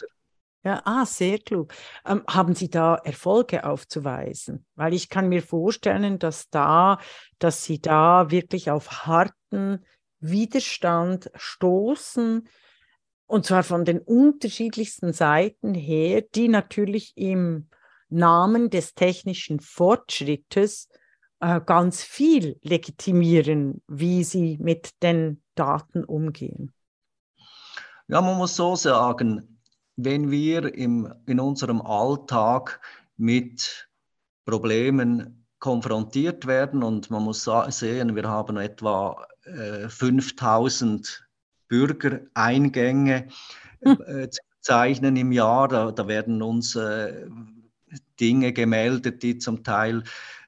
Ja, 0.66 0.80
ah, 0.86 1.04
sehr 1.04 1.38
klug. 1.40 1.74
Ähm, 2.06 2.22
haben 2.26 2.54
Sie 2.54 2.70
da 2.70 2.94
Erfolge 2.94 3.66
aufzuweisen? 3.66 4.64
Weil 4.76 4.94
ich 4.94 5.10
kann 5.10 5.28
mir 5.28 5.42
vorstellen, 5.42 6.18
dass 6.18 6.48
da, 6.48 6.98
dass 7.38 7.64
Sie 7.64 7.82
da 7.82 8.30
wirklich 8.30 8.70
auf 8.70 9.04
harten 9.06 9.84
Widerstand 10.31 11.31
stoßen, 11.35 12.49
und 13.27 13.47
zwar 13.47 13.62
von 13.62 13.85
den 13.85 13.99
unterschiedlichsten 13.99 15.12
Seiten 15.12 15.75
her, 15.75 16.22
die 16.35 16.49
natürlich 16.49 17.12
im 17.16 17.68
Namen 18.09 18.70
des 18.70 18.95
technischen 18.95 19.61
Fortschrittes 19.61 20.89
äh, 21.41 21.61
ganz 21.61 22.03
viel 22.03 22.59
legitimieren, 22.62 23.83
wie 23.89 24.25
sie 24.25 24.59
mit 24.61 25.03
den 25.03 25.43
Daten 25.55 26.05
umgehen. 26.05 26.72
Ja, 28.09 28.20
man 28.20 28.37
muss 28.37 28.57
so 28.57 28.77
sagen, 28.77 29.61
wenn 29.97 30.31
wir 30.31 30.75
im, 30.75 31.12
in 31.27 31.41
unserem 31.41 31.81
Alltag 31.81 32.81
mit 33.16 33.89
Problemen 34.45 35.47
konfrontiert 35.59 36.47
werden 36.47 36.83
und 36.83 37.11
man 37.11 37.22
muss 37.22 37.49
sehen, 37.68 38.14
wir 38.14 38.29
haben 38.29 38.59
etwa 38.59 39.27
äh, 39.47 39.88
5000 39.88 41.26
Bürgereingänge 41.68 43.28
hm. 43.82 43.99
äh, 44.07 44.30
zu 44.30 44.40
zeichnen 44.61 45.16
im 45.16 45.32
Jahr, 45.32 45.68
da, 45.68 45.92
da 45.92 46.09
werden 46.09 46.42
uns 46.42 46.74
äh, 46.74 47.26
Dinge 48.18 48.53
gemeldet, 48.53 49.22
die 49.22 49.38
zum 49.38 49.62
Teil 49.62 50.05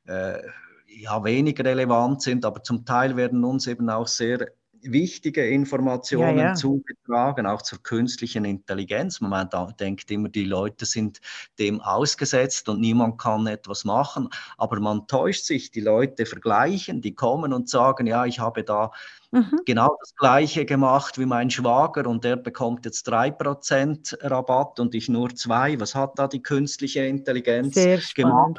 äh, 0.06 0.40
ja, 0.88 1.22
wenig 1.22 1.58
relevant 1.60 2.22
sind, 2.22 2.44
aber 2.44 2.62
zum 2.62 2.84
Teil 2.84 3.16
werden 3.16 3.44
uns 3.44 3.66
eben 3.66 3.90
auch 3.90 4.06
sehr 4.06 4.52
wichtige 4.92 5.46
Informationen 5.48 6.38
ja, 6.38 6.44
ja. 6.44 6.54
zugetragen, 6.54 7.46
auch 7.46 7.62
zur 7.62 7.82
künstlichen 7.82 8.44
Intelligenz. 8.44 9.20
Man 9.20 9.48
denkt 9.78 10.10
immer, 10.10 10.28
die 10.28 10.44
Leute 10.44 10.86
sind 10.86 11.20
dem 11.58 11.80
ausgesetzt 11.80 12.68
und 12.68 12.80
niemand 12.80 13.18
kann 13.18 13.46
etwas 13.46 13.84
machen, 13.84 14.28
aber 14.58 14.80
man 14.80 15.06
täuscht 15.06 15.44
sich. 15.44 15.70
Die 15.70 15.80
Leute 15.80 16.26
vergleichen, 16.26 17.00
die 17.00 17.14
kommen 17.14 17.52
und 17.52 17.68
sagen, 17.68 18.06
ja, 18.06 18.24
ich 18.24 18.40
habe 18.40 18.64
da 18.64 18.90
mhm. 19.30 19.60
genau 19.64 19.96
das 20.00 20.14
Gleiche 20.16 20.64
gemacht 20.64 21.18
wie 21.18 21.26
mein 21.26 21.50
Schwager 21.50 22.06
und 22.06 22.24
der 22.24 22.36
bekommt 22.36 22.84
jetzt 22.84 23.08
3% 23.08 24.16
Rabatt 24.22 24.80
und 24.80 24.94
ich 24.94 25.08
nur 25.08 25.34
2. 25.34 25.80
Was 25.80 25.94
hat 25.94 26.18
da 26.18 26.28
die 26.28 26.42
künstliche 26.42 27.04
Intelligenz 27.04 27.74
gemacht? 28.14 28.58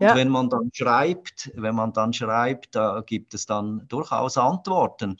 Ja. 0.00 0.12
Und 0.12 0.16
wenn 0.18 0.28
man 0.28 0.48
dann 0.48 0.70
schreibt, 0.72 1.50
wenn 1.54 1.74
man 1.74 1.92
dann 1.92 2.12
schreibt, 2.12 2.74
da 2.74 3.02
gibt 3.04 3.34
es 3.34 3.46
dann 3.46 3.86
durchaus 3.88 4.38
Antworten. 4.38 5.16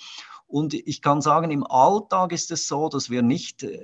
Und 0.48 0.72
ich 0.72 1.02
kann 1.02 1.20
sagen, 1.20 1.50
im 1.50 1.64
Alltag 1.66 2.32
ist 2.32 2.50
es 2.50 2.66
so, 2.66 2.88
dass 2.88 3.10
wir 3.10 3.20
nicht 3.20 3.62
äh, 3.62 3.78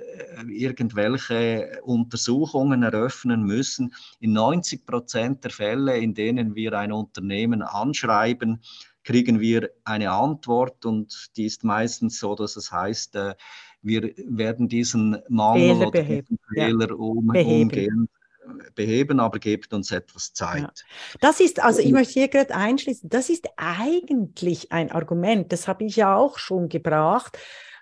irgendwelche 0.47 1.79
Untersuchungen 1.83 2.81
eröffnen 2.81 3.43
müssen. 3.43 3.93
In 4.19 4.33
90 4.33 4.83
Prozent 4.83 5.43
der 5.43 5.51
Fälle, 5.51 5.95
in 5.97 6.15
denen 6.15 6.55
wir 6.55 6.73
ein 6.73 6.91
Unternehmen 6.91 7.61
anschreiben, 7.61 8.61
kriegen 9.03 9.39
wir 9.39 9.69
eine 9.83 10.09
Antwort 10.09 10.83
und 10.87 11.29
die 11.37 11.45
ist 11.45 11.63
meistens 11.63 12.19
so, 12.19 12.33
dass 12.33 12.55
es 12.55 12.71
heißt, 12.71 13.15
äh, 13.15 13.35
wir 13.83 14.15
werden 14.25 14.67
diesen 14.67 15.17
Mangel 15.29 15.75
Fehler 15.75 15.87
oder 15.87 16.03
diesen 16.03 16.39
Fehler 16.51 16.89
ja. 16.89 16.95
um, 16.95 17.29
umgehen 17.29 18.09
beheben, 18.75 19.19
aber 19.19 19.39
gebt 19.39 19.73
uns 19.73 19.91
etwas 19.91 20.33
Zeit. 20.33 20.61
Ja. 20.61 20.71
Das 21.19 21.39
ist, 21.39 21.63
also 21.63 21.81
ich 21.81 21.91
möchte 21.91 22.13
hier 22.13 22.27
gerade 22.27 22.55
einschließen, 22.55 23.09
das 23.09 23.29
ist 23.29 23.47
eigentlich 23.57 24.71
ein 24.71 24.91
Argument, 24.91 25.51
das 25.51 25.67
habe 25.67 25.85
ich 25.85 25.95
ja 25.95 26.15
auch 26.15 26.37
schon 26.37 26.69
gebracht, 26.69 27.37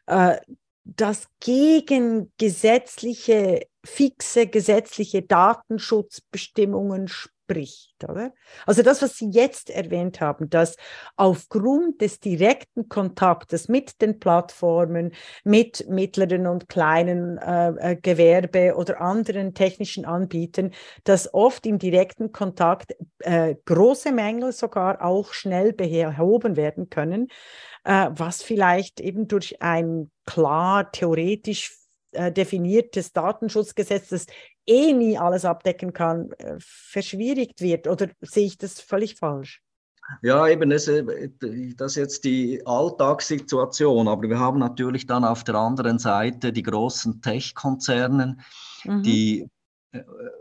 äh, 0.08 0.38
das 0.86 1.28
gegen 1.40 2.32
gesetzliche, 2.38 3.68
fixe 3.86 4.48
gesetzliche 4.48 5.22
Datenschutzbestimmungen 5.22 7.08
spricht. 7.08 7.33
Oder? 8.08 8.34
Also 8.66 8.84
das, 8.84 9.02
was 9.02 9.18
Sie 9.18 9.30
jetzt 9.30 9.70
erwähnt 9.70 10.22
haben, 10.22 10.50
dass 10.50 10.76
aufgrund 11.16 12.02
des 12.02 12.20
direkten 12.20 12.90
Kontaktes 12.90 13.68
mit 13.68 14.02
den 14.02 14.20
Plattformen, 14.20 15.14
mit 15.44 15.88
mittleren 15.90 16.48
und 16.48 16.70
kleinen 16.70 17.38
äh, 17.38 17.92
äh, 17.92 17.96
Gewerbe 17.96 18.76
oder 18.76 19.02
anderen 19.02 19.54
technischen 19.54 20.06
Anbietern, 20.06 20.72
dass 21.04 21.34
oft 21.34 21.66
im 21.66 21.80
direkten 21.80 22.32
Kontakt 22.32 22.96
äh, 23.20 23.56
große 23.66 24.12
Mängel 24.12 24.52
sogar 24.52 25.04
auch 25.04 25.34
schnell 25.34 25.74
behoben 25.74 26.56
werden 26.56 26.90
können, 26.90 27.28
äh, 27.84 28.10
was 28.12 28.44
vielleicht 28.44 29.00
eben 29.00 29.28
durch 29.28 29.62
ein 29.62 30.12
klar 30.26 30.92
theoretisch 30.92 31.78
äh, 32.14 32.32
definiertes 32.32 33.12
Datenschutzgesetz, 33.12 34.10
das 34.10 34.26
eh 34.68 34.94
nie 34.94 35.18
alles 35.18 35.46
abdecken 35.46 35.94
kann, 35.94 36.32
äh, 36.34 36.56
verschwierigt 36.60 37.62
wird? 37.62 37.88
Oder 37.88 38.10
sehe 38.22 38.46
ich 38.46 38.58
das 38.58 38.80
völlig 38.80 39.16
falsch? 39.16 39.62
Ja, 40.22 40.48
eben, 40.48 40.70
das, 40.70 40.88
äh, 40.88 41.30
das 41.78 41.94
ist 41.94 41.98
jetzt 41.98 42.24
die 42.26 42.62
Alltagssituation, 42.66 44.08
aber 44.08 44.30
wir 44.30 44.40
haben 44.40 44.60
natürlich 44.60 45.08
dann 45.08 45.24
auf 45.24 45.44
der 45.44 45.56
anderen 45.56 45.98
Seite 45.98 46.52
die 46.52 46.64
großen 46.64 47.22
Tech-Konzerne, 47.22 48.38
mhm. 48.84 49.04
die 49.04 49.50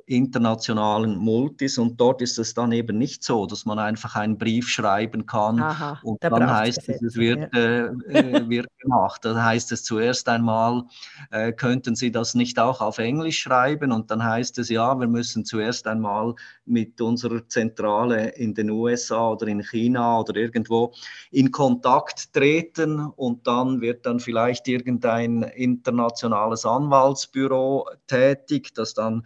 internationalen 0.06 1.16
Multis 1.16 1.78
und 1.78 2.00
dort 2.00 2.22
ist 2.22 2.38
es 2.38 2.54
dann 2.54 2.72
eben 2.72 2.96
nicht 2.96 3.22
so, 3.22 3.46
dass 3.46 3.66
man 3.66 3.78
einfach 3.78 4.16
einen 4.16 4.38
Brief 4.38 4.68
schreiben 4.68 5.26
kann 5.26 5.60
Aha, 5.60 5.98
und 6.02 6.22
dann 6.24 6.50
heißt 6.50 6.88
es, 6.88 7.02
es 7.02 7.16
wird, 7.16 7.54
ja. 7.54 7.60
äh, 7.60 7.84
äh 8.08 8.48
wird 8.48 8.68
gemacht. 8.78 9.24
Dann 9.24 9.42
heißt 9.42 9.72
es 9.72 9.84
zuerst 9.84 10.28
einmal, 10.28 10.84
äh, 11.30 11.52
könnten 11.52 11.94
Sie 11.94 12.10
das 12.10 12.34
nicht 12.34 12.58
auch 12.58 12.80
auf 12.80 12.98
Englisch 12.98 13.40
schreiben 13.40 13.92
und 13.92 14.10
dann 14.10 14.24
heißt 14.24 14.58
es, 14.58 14.68
ja, 14.68 14.98
wir 14.98 15.06
müssen 15.06 15.44
zuerst 15.44 15.86
einmal 15.86 16.34
mit 16.64 17.00
unserer 17.00 17.46
Zentrale 17.48 18.30
in 18.30 18.54
den 18.54 18.70
USA 18.70 19.30
oder 19.30 19.46
in 19.46 19.62
China 19.62 20.20
oder 20.20 20.36
irgendwo 20.36 20.92
in 21.30 21.50
Kontakt 21.50 22.32
treten 22.32 23.00
und 23.00 23.46
dann 23.46 23.80
wird 23.80 24.06
dann 24.06 24.18
vielleicht 24.18 24.66
irgendein 24.68 25.42
internationales 25.42 26.64
Anwaltsbüro 26.64 27.88
tätig, 28.06 28.74
das 28.74 28.94
dann 28.94 29.24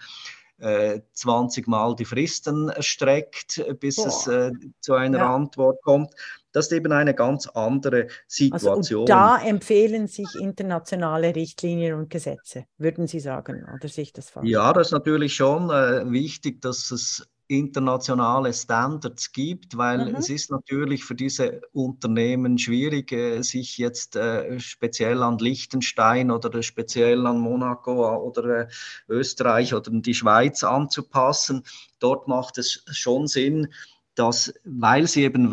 20 0.59 1.67
äh, 1.67 1.71
Mal 1.71 1.97
die 1.97 2.05
Fristen 2.05 2.69
erstreckt, 2.71 3.63
bis 3.79 3.97
Boah. 3.97 4.07
es 4.07 4.27
äh, 4.27 4.51
zu 4.81 4.95
einer 4.95 5.19
ja. 5.19 5.35
Antwort 5.35 5.83
kommt. 5.83 6.15
Das 6.53 6.67
ist 6.67 6.73
eben 6.73 6.93
eine 6.93 7.13
ganz 7.15 7.47
andere 7.49 8.07
Situation. 8.27 9.03
Also, 9.03 9.05
da 9.05 9.37
empfehlen 9.37 10.07
sich 10.07 10.35
internationale 10.41 11.35
Richtlinien 11.35 11.93
und 11.95 12.09
Gesetze, 12.09 12.65
würden 12.79 13.07
Sie 13.07 13.21
sagen, 13.21 13.67
oder 13.75 13.89
sich 13.89 14.15
das 14.15 14.31
falsch? 14.31 14.49
Ja, 14.49 14.73
das 14.73 14.89
ist 14.89 14.93
natürlich 14.93 15.35
schon 15.35 15.69
äh, 15.69 16.11
wichtig, 16.11 16.63
dass 16.63 16.91
es 16.91 17.29
internationale 17.49 18.53
Standards 18.53 19.33
gibt, 19.33 19.77
weil 19.77 20.11
mhm. 20.11 20.17
es 20.17 20.29
ist 20.29 20.51
natürlich 20.51 21.05
für 21.05 21.15
diese 21.15 21.61
Unternehmen 21.73 22.59
schwierig, 22.59 23.13
äh, 23.13 23.43
sich 23.43 23.79
jetzt 23.79 24.17
äh, 24.17 24.59
speziell 24.59 25.23
an 25.23 25.39
Liechtenstein 25.39 26.31
oder 26.31 26.63
speziell 26.63 27.27
an 27.27 27.39
Monaco 27.39 28.17
oder 28.17 28.63
äh, 28.63 28.69
Österreich 29.09 29.75
oder 29.75 29.91
die 29.91 30.15
Schweiz 30.15 30.65
anzupassen. 30.65 31.63
Dort 31.99 32.29
macht 32.29 32.59
es 32.59 32.85
schon 32.91 33.27
Sinn, 33.27 33.69
dass, 34.17 34.53
weil 34.65 35.07
sie 35.07 35.25
eben, 35.25 35.53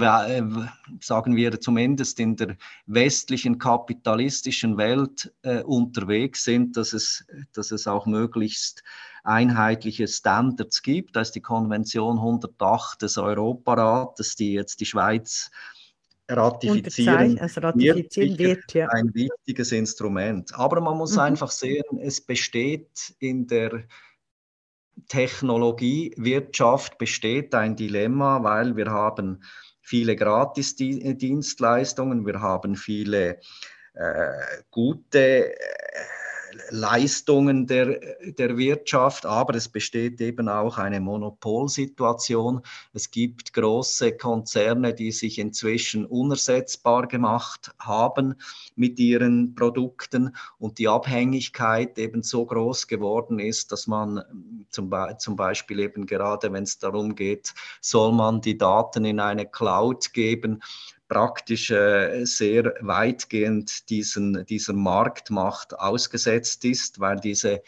sagen 1.01 1.35
wir 1.35 1.59
zumindest 1.59 2.19
in 2.19 2.35
der 2.35 2.57
westlichen 2.85 3.59
kapitalistischen 3.59 4.77
Welt 4.77 5.33
äh, 5.43 5.61
unterwegs 5.61 6.43
sind, 6.45 6.77
dass 6.77 6.93
es, 6.93 7.25
dass 7.53 7.71
es 7.71 7.87
auch 7.87 8.05
möglichst 8.05 8.83
einheitliche 9.23 10.07
Standards 10.07 10.81
gibt. 10.81 11.15
Da 11.15 11.21
ist 11.21 11.33
die 11.33 11.41
Konvention 11.41 12.17
108 12.17 13.01
des 13.01 13.17
Europarates, 13.17 14.35
die 14.35 14.53
jetzt 14.53 14.79
die 14.79 14.85
Schweiz 14.85 15.51
ratifizieren, 16.29 17.37
also 17.39 17.61
ratifizieren 17.61 18.37
wird, 18.37 18.73
ja. 18.73 18.87
ein 18.89 19.13
wichtiges 19.13 19.71
Instrument. 19.73 20.53
Aber 20.55 20.79
man 20.79 20.97
muss 20.97 21.13
mhm. 21.13 21.19
einfach 21.19 21.51
sehen, 21.51 21.83
es 22.01 22.21
besteht 22.21 23.13
in 23.19 23.45
der 23.47 23.83
Technologiewirtschaft 25.07 26.97
besteht 26.97 27.55
ein 27.55 27.75
Dilemma, 27.75 28.43
weil 28.43 28.75
wir 28.75 28.91
haben 28.91 29.43
viele 29.81 30.15
Gratisdienstleistungen, 30.15 32.25
wir 32.25 32.41
haben 32.41 32.75
viele 32.75 33.39
äh, 33.93 34.31
gute 34.71 35.53
äh, 35.53 35.55
Leistungen 36.69 37.67
der, 37.67 37.99
der 38.37 38.57
Wirtschaft, 38.57 39.25
aber 39.25 39.55
es 39.55 39.69
besteht 39.69 40.21
eben 40.21 40.49
auch 40.49 40.77
eine 40.77 40.99
Monopolsituation. 40.99 42.61
Es 42.93 43.11
gibt 43.11 43.53
große 43.53 44.17
Konzerne, 44.17 44.93
die 44.93 45.11
sich 45.11 45.39
inzwischen 45.39 46.05
unersetzbar 46.05 47.07
gemacht 47.07 47.71
haben 47.79 48.35
mit 48.75 48.99
ihren 48.99 49.55
Produkten 49.55 50.35
und 50.59 50.77
die 50.77 50.87
Abhängigkeit 50.87 51.97
eben 51.97 52.23
so 52.23 52.45
groß 52.45 52.87
geworden 52.87 53.39
ist, 53.39 53.71
dass 53.71 53.87
man 53.87 54.21
zum, 54.69 54.91
zum 55.17 55.35
Beispiel 55.35 55.79
eben 55.79 56.05
gerade, 56.05 56.51
wenn 56.51 56.63
es 56.63 56.79
darum 56.79 57.15
geht, 57.15 57.53
soll 57.81 58.11
man 58.11 58.41
die 58.41 58.57
Daten 58.57 59.05
in 59.05 59.19
eine 59.19 59.45
Cloud 59.45 60.13
geben, 60.13 60.61
praktisch 61.13 61.69
äh, 61.69 62.25
sehr 62.25 62.73
weitgehend 62.81 63.87
diesen, 63.91 64.47
dieser 64.47 64.73
Marktmacht 64.73 65.79
ausgesetzt 65.79 66.65
ist, 66.65 66.99
weil 66.99 67.19
diese 67.19 67.61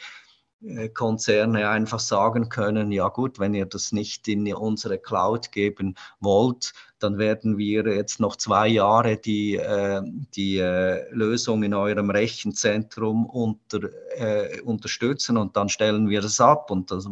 äh, 0.63 0.89
Konzerne 0.89 1.69
einfach 1.69 1.99
sagen 1.99 2.49
können, 2.49 2.91
ja 2.91 3.07
gut, 3.09 3.37
wenn 3.37 3.53
ihr 3.53 3.67
das 3.67 3.91
nicht 3.91 4.27
in 4.27 4.51
unsere 4.51 4.97
Cloud 4.97 5.51
geben 5.51 5.93
wollt, 6.19 6.73
dann 6.97 7.19
werden 7.19 7.57
wir 7.57 7.85
jetzt 7.85 8.19
noch 8.19 8.35
zwei 8.35 8.67
Jahre 8.67 9.17
die, 9.17 9.57
äh, 9.57 10.01
die 10.35 10.57
äh, 10.57 11.07
Lösung 11.11 11.61
in 11.61 11.75
eurem 11.75 12.09
Rechenzentrum 12.09 13.27
unter, 13.27 13.81
äh, 14.17 14.59
unterstützen 14.61 15.37
und 15.37 15.55
dann 15.55 15.69
stellen 15.69 16.09
wir 16.09 16.23
es 16.23 16.39
ab 16.39 16.71
und 16.71 16.89
das, 16.89 17.07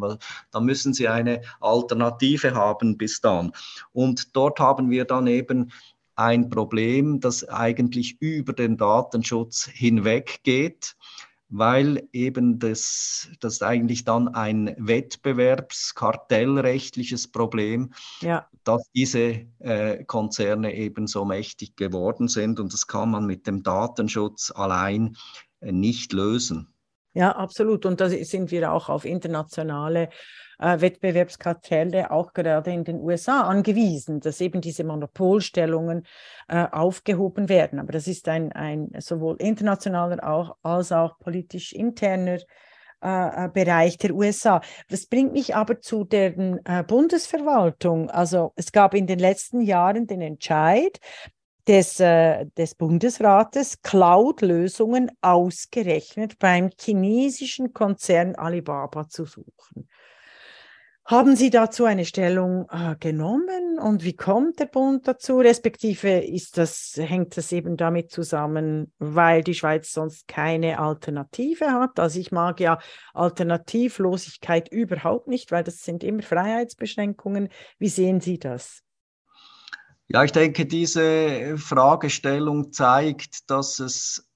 dann 0.52 0.66
müssen 0.66 0.94
sie 0.94 1.08
eine 1.08 1.42
Alternative 1.60 2.56
haben 2.56 2.98
bis 2.98 3.22
dann. 3.22 3.52
Und 3.92 4.36
dort 4.36 4.60
haben 4.60 4.90
wir 4.90 5.06
dann 5.06 5.28
eben 5.28 5.72
ein 6.16 6.49
Problem, 6.49 7.20
das 7.20 7.47
eigentlich 7.47 8.22
über 8.22 8.53
den 8.53 8.78
Datenschutz 8.78 9.66
hinweggeht 9.66 10.95
weil 11.55 12.09
eben 12.14 12.57
das, 12.57 13.30
das 13.39 13.61
eigentlich 13.61 14.05
dann 14.05 14.30
ein 14.30 14.76
wettbewerbskartellrechtliches 14.80 17.32
Problem, 17.32 17.93
ja. 18.22 18.47
dass 18.64 18.89
diese 18.95 19.45
äh, 19.59 20.03
Konzerne 20.05 20.74
eben 20.74 21.05
so 21.05 21.26
mächtig 21.26 21.76
geworden 21.76 22.28
sind 22.28 22.59
und 22.59 22.74
das 22.74 22.88
kann 22.88 23.11
man 23.11 23.28
mit 23.28 23.45
dem 23.45 23.61
Datenschutz 23.61 24.49
allein 24.49 25.16
äh, 25.59 25.72
nicht 25.72 26.11
lösen. 26.11 26.72
Ja, 27.14 27.32
absolut. 27.32 27.86
Und 27.86 28.01
da 28.01 28.09
sind 28.09 28.49
wir 28.49 28.72
auch 28.72 28.89
auf 28.89 29.05
internationale 29.05 30.09
äh, 30.59 30.82
Wettbewerbskartelle, 30.82 32.09
auch 32.09 32.34
gerade 32.34 32.72
in 32.72 32.84
den 32.84 32.99
USA, 32.99 33.41
angewiesen, 33.41 34.20
dass 34.20 34.41
eben 34.41 34.61
diese 34.61 34.84
Monopolstellungen 34.84 36.07
äh, 36.47 36.66
aufgehoben 36.72 37.49
werden. 37.49 37.80
Aber 37.80 37.91
das 37.91 38.07
ist 38.07 38.28
ein, 38.30 38.51
ein 38.53 38.89
sowohl 38.97 39.36
internationaler 39.38 40.28
auch, 40.28 40.55
als 40.64 40.91
auch 40.91 41.20
politisch 41.20 41.74
interner 41.74 42.39
äh, 43.03 43.45
äh 43.45 43.49
Bereich 43.53 43.97
der 43.97 44.16
USA. 44.16 44.61
Das 44.89 45.05
bringt 45.05 45.34
mich 45.34 45.55
aber 45.55 45.82
zu 45.82 46.05
der 46.05 46.36
äh, 46.66 46.84
Bundesverwaltung. 46.84 48.09
Also 48.09 48.53
es 48.55 48.72
gab 48.72 48.93
in 48.95 49.05
den 49.05 49.20
letzten 49.20 49.61
Jahren 49.61 50.07
den 50.07 50.22
Entscheid, 50.22 50.99
des, 51.68 51.99
äh, 51.99 52.45
des 52.57 52.76
Bundesrates 52.76 53.82
Cloud-Lösungen 53.82 55.11
ausgerechnet 55.22 56.39
beim 56.39 56.70
chinesischen 56.80 57.74
Konzern 57.74 58.36
Alibaba 58.36 59.07
zu 59.07 59.26
suchen. 59.26 59.88
Haben 61.05 61.36
Sie 61.36 61.49
dazu 61.49 61.84
eine 61.84 62.05
Stellung 62.05 62.66
äh, 62.72 62.95
genommen 62.97 63.78
und 63.78 64.05
wie 64.05 64.16
kommt 64.16 64.59
der 64.59 64.68
Bund 64.68 65.05
dazu? 65.05 65.39
Respektive 65.39 66.20
ist 66.20 66.57
das, 66.57 66.93
hängt 66.97 67.36
das 67.36 67.51
eben 67.51 67.76
damit 67.76 68.09
zusammen, 68.09 68.93
weil 68.99 69.43
die 69.43 69.53
Schweiz 69.53 69.91
sonst 69.91 70.30
keine 70.30 70.80
Alternative 70.80 71.74
hat? 71.74 71.99
Also 71.99 72.22
ich 72.22 72.32
mag 72.32 72.61
ja 72.61 72.80
Alternativlosigkeit 73.14 74.70
überhaupt 74.70 75.28
nicht, 75.28 75.51
weil 75.51 75.66
das 75.66 75.84
sind 75.84 76.05
immer 76.05 76.22
Freiheitsbeschränkungen. 76.22 77.49
Wie 77.80 77.89
sehen 77.89 78.22
Sie 78.22 78.39
das? 78.39 78.82
Ja, 80.08 80.24
ich 80.24 80.32
denke, 80.32 80.66
diese 80.66 81.58
Fragestellung 81.58 82.72
zeigt, 82.72 83.49
dass 83.49 83.80
es, 83.80 84.30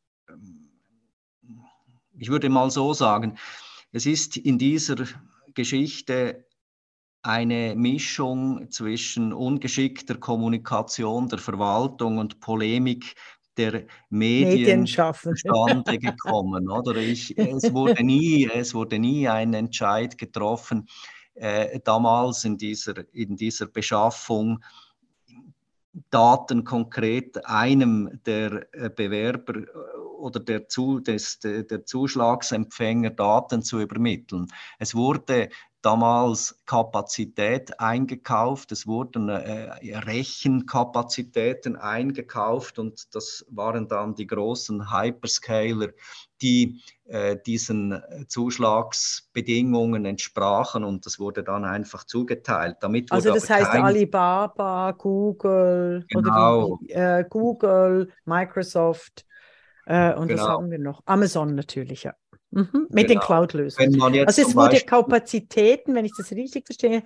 ich 2.18 2.30
würde 2.30 2.50
mal 2.50 2.72
so 2.72 2.94
sagen, 2.94 3.38
es 3.92 4.06
ist 4.06 4.38
in 4.38 4.58
dieser 4.58 4.96
Geschichte 5.54 6.46
eine 7.22 7.76
Mischung 7.76 8.72
zwischen 8.72 9.34
ungeschickter 9.34 10.16
Kommunikation 10.16 11.28
der 11.28 11.40
Verwaltung 11.40 12.18
und 12.20 12.40
Polemik 12.40 13.16
der 13.58 13.86
Medien 14.10 14.86
zustande 14.86 15.98
gekommen. 15.98 16.70
Oder 16.70 16.96
ich, 16.96 17.38
es, 17.38 17.74
wurde 17.74 18.04
nie, 18.04 18.50
es 18.54 18.74
wurde 18.74 19.00
nie 19.00 19.28
ein 19.28 19.54
Entscheid 19.54 20.18
getroffen, 20.18 20.88
äh, 21.34 21.80
damals 21.84 22.46
in 22.46 22.58
dieser, 22.58 23.04
in 23.14 23.36
dieser 23.36 23.66
Beschaffung 23.66 24.64
Daten 26.10 26.64
konkret 26.64 27.46
einem 27.46 28.20
der 28.26 28.68
äh, 28.74 28.90
Bewerber 28.90 29.56
äh, 29.56 29.66
oder 30.18 30.40
der, 30.40 30.68
zu, 30.68 31.00
des, 31.00 31.40
der 31.40 31.86
Zuschlagsempfänger 31.86 33.12
Daten 33.12 33.62
zu 33.62 33.80
übermitteln. 33.80 34.48
Es 34.80 34.96
wurde 34.96 35.50
damals 35.82 36.60
Kapazität 36.66 37.80
eingekauft, 37.80 38.72
es 38.72 38.88
wurden 38.88 39.30
äh, 39.30 39.70
Rechenkapazitäten 39.98 41.76
eingekauft 41.76 42.80
und 42.80 43.16
das 43.16 43.46
waren 43.50 43.88
dann 43.88 44.16
die 44.16 44.28
großen 44.28 44.92
Hyperscaler, 44.92 45.90
die 46.42 46.82
äh, 47.06 47.38
diesen 47.46 48.02
Zuschlagsbedingungen 48.28 50.06
entsprachen 50.06 50.84
und 50.84 51.06
das 51.06 51.20
wurde 51.20 51.44
dann 51.44 51.64
einfach 51.64 52.04
zugeteilt. 52.04 52.78
Damit 52.82 53.12
also 53.12 53.34
das 53.34 53.50
heißt 53.50 53.72
kein... 53.72 53.84
Alibaba, 53.84 54.92
Google 54.92 56.06
genau. 56.10 56.66
oder 56.66 56.78
die, 56.82 56.92
äh, 56.92 57.26
Google, 57.30 58.12
Microsoft 58.26 59.26
äh, 59.86 60.14
und 60.14 60.28
genau. 60.28 60.42
was 60.42 60.50
haben 60.50 60.72
wir 60.72 60.80
noch? 60.80 61.02
Amazon 61.06 61.56
natürlich, 61.56 62.04
ja. 62.04 62.14
Mhm, 62.58 62.88
mit 62.90 63.08
genau. 63.08 63.20
den 63.20 63.20
Cloud-Lösungen. 63.20 64.02
Also 64.26 64.42
es 64.42 64.56
wurde 64.56 64.80
Kapazitäten, 64.82 65.94
wenn 65.94 66.06
ich 66.06 66.14
das 66.18 66.32
richtig 66.32 66.66
verstehe, 66.66 67.04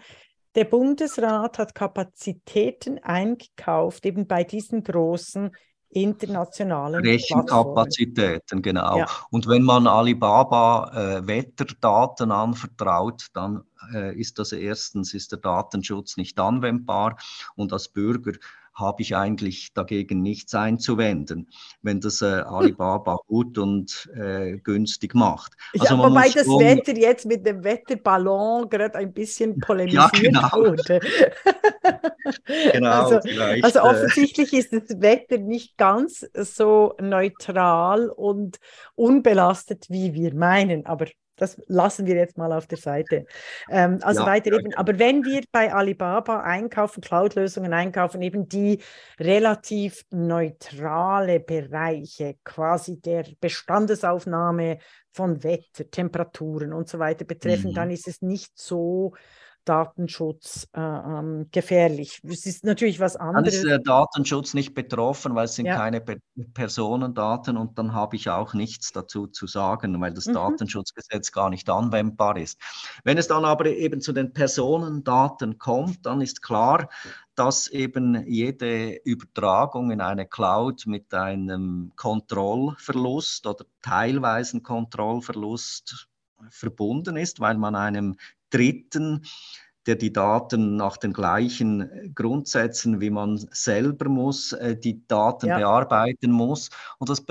der 0.55 0.63
Bundesrat 0.63 1.59
hat 1.59 1.75
Kapazitäten 1.75 2.99
eingekauft, 2.99 4.05
eben 4.05 4.27
bei 4.27 4.45
diesen 4.45 4.81
großen 4.81 5.51
internationalen 5.89 7.03
Rechenkapazitäten, 7.05 8.61
genau. 8.61 8.99
Ja. 8.99 9.07
Und 9.29 9.47
wenn 9.47 9.63
man 9.63 9.87
Alibaba 9.87 10.91
äh, 10.93 11.27
Wetterdaten 11.27 12.31
anvertraut, 12.31 13.27
dann 13.33 13.63
äh, 13.93 14.17
ist 14.17 14.39
das 14.39 14.53
erstens 14.53 15.13
ist 15.13 15.33
der 15.33 15.39
Datenschutz 15.39 16.15
nicht 16.15 16.39
anwendbar 16.39 17.17
und 17.55 17.73
als 17.73 17.89
Bürger 17.89 18.31
habe 18.81 19.01
ich 19.01 19.15
eigentlich 19.15 19.73
dagegen 19.73 20.21
nichts 20.21 20.53
einzuwenden, 20.53 21.49
wenn 21.81 22.01
das 22.01 22.21
äh, 22.21 22.25
Alibaba 22.25 23.17
gut 23.27 23.57
und 23.57 24.09
äh, 24.15 24.57
günstig 24.57 25.15
macht. 25.15 25.53
Also 25.79 25.95
ja, 25.95 25.99
wobei 25.99 26.29
das 26.29 26.45
schon... 26.45 26.59
Wetter 26.59 26.97
jetzt 26.97 27.25
mit 27.25 27.45
dem 27.45 27.63
Wetterballon 27.63 28.69
gerade 28.69 28.95
ein 28.95 29.13
bisschen 29.13 29.59
polemisiert 29.59 30.11
ja, 30.17 30.19
genau. 30.19 30.51
wurde. 30.51 30.99
genau, 32.73 32.91
also, 32.91 33.15
also 33.61 33.79
äh, 33.79 33.81
offensichtlich 33.81 34.53
ist 34.53 34.73
das 34.73 35.01
Wetter 35.01 35.37
nicht 35.37 35.77
ganz 35.77 36.27
so 36.33 36.95
neutral 36.99 38.09
und 38.09 38.57
unbelastet, 38.95 39.85
wie 39.89 40.13
wir 40.13 40.33
meinen, 40.33 40.85
aber 40.85 41.05
das 41.35 41.61
lassen 41.67 42.05
wir 42.05 42.15
jetzt 42.15 42.37
mal 42.37 42.51
auf 42.53 42.67
der 42.67 42.77
Seite. 42.77 43.25
Ähm, 43.69 43.99
also 44.01 44.21
ja, 44.21 44.27
weiter 44.27 44.51
eben. 44.53 44.73
Aber 44.75 44.99
wenn 44.99 45.23
wir 45.23 45.41
bei 45.51 45.73
Alibaba 45.73 46.41
einkaufen, 46.41 47.01
Cloud-Lösungen 47.01 47.73
einkaufen, 47.73 48.21
eben 48.21 48.47
die 48.47 48.81
relativ 49.19 50.03
neutrale 50.11 51.39
Bereiche, 51.39 52.35
quasi 52.43 52.99
der 53.01 53.25
Bestandesaufnahme 53.39 54.77
von 55.11 55.43
Wetter, 55.43 55.89
Temperaturen 55.89 56.73
und 56.73 56.87
so 56.87 56.99
weiter 56.99 57.25
betreffen, 57.25 57.71
mhm. 57.71 57.75
dann 57.75 57.91
ist 57.91 58.07
es 58.07 58.21
nicht 58.21 58.51
so 58.55 59.13
Datenschutz 59.65 60.67
äh, 60.73 60.79
ähm, 60.79 61.47
gefährlich. 61.51 62.21
Es 62.23 62.45
ist 62.45 62.63
natürlich 62.63 62.99
was 62.99 63.15
anderes. 63.15 63.45
Dann 63.45 63.53
ist 63.53 63.63
der 63.63 63.79
Datenschutz 63.79 64.53
nicht 64.53 64.73
betroffen, 64.73 65.35
weil 65.35 65.45
es 65.45 65.55
sind 65.55 65.67
ja. 65.67 65.75
keine 65.75 66.01
Pe 66.01 66.17
Personendaten 66.53 67.57
und 67.57 67.77
dann 67.77 67.93
habe 67.93 68.15
ich 68.15 68.29
auch 68.29 68.53
nichts 68.53 68.91
dazu 68.91 69.27
zu 69.27 69.47
sagen, 69.47 69.99
weil 70.01 70.13
das 70.13 70.25
mhm. 70.25 70.33
Datenschutzgesetz 70.33 71.31
gar 71.31 71.49
nicht 71.49 71.69
anwendbar 71.69 72.37
ist. 72.37 72.59
Wenn 73.03 73.17
es 73.17 73.27
dann 73.27 73.45
aber 73.45 73.67
eben 73.67 74.01
zu 74.01 74.13
den 74.13 74.33
Personendaten 74.33 75.57
kommt, 75.57 76.05
dann 76.05 76.21
ist 76.21 76.41
klar, 76.41 76.89
dass 77.35 77.67
eben 77.67 78.25
jede 78.27 78.95
Übertragung 79.03 79.91
in 79.91 80.01
eine 80.01 80.27
Cloud 80.27 80.85
mit 80.85 81.13
einem 81.13 81.91
Kontrollverlust 81.95 83.47
oder 83.47 83.65
teilweisen 83.81 84.63
Kontrollverlust 84.63 86.07
verbunden 86.49 87.17
ist, 87.17 87.39
weil 87.39 87.57
man 87.57 87.75
einem 87.75 88.15
Dritten, 88.51 89.25
der 89.87 89.95
die 89.95 90.13
Daten 90.13 90.75
nach 90.75 90.97
den 90.97 91.11
gleichen 91.11 92.13
Grundsätzen, 92.13 93.01
wie 93.01 93.09
man 93.09 93.37
selber 93.51 94.09
muss, 94.09 94.53
äh, 94.53 94.77
die 94.77 95.05
Daten 95.07 95.47
ja. 95.47 95.57
bearbeiten 95.57 96.31
muss. 96.31 96.69
Und 96.99 97.09
das 97.09 97.23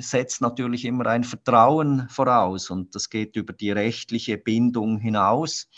setzt 0.00 0.40
natürlich 0.40 0.84
immer 0.84 1.06
ein 1.06 1.24
Vertrauen 1.24 2.08
voraus 2.08 2.70
und 2.70 2.94
das 2.94 3.10
geht 3.10 3.34
über 3.34 3.52
die 3.52 3.72
rechtliche 3.72 4.38
Bindung 4.38 4.98
hinaus. 4.98 5.68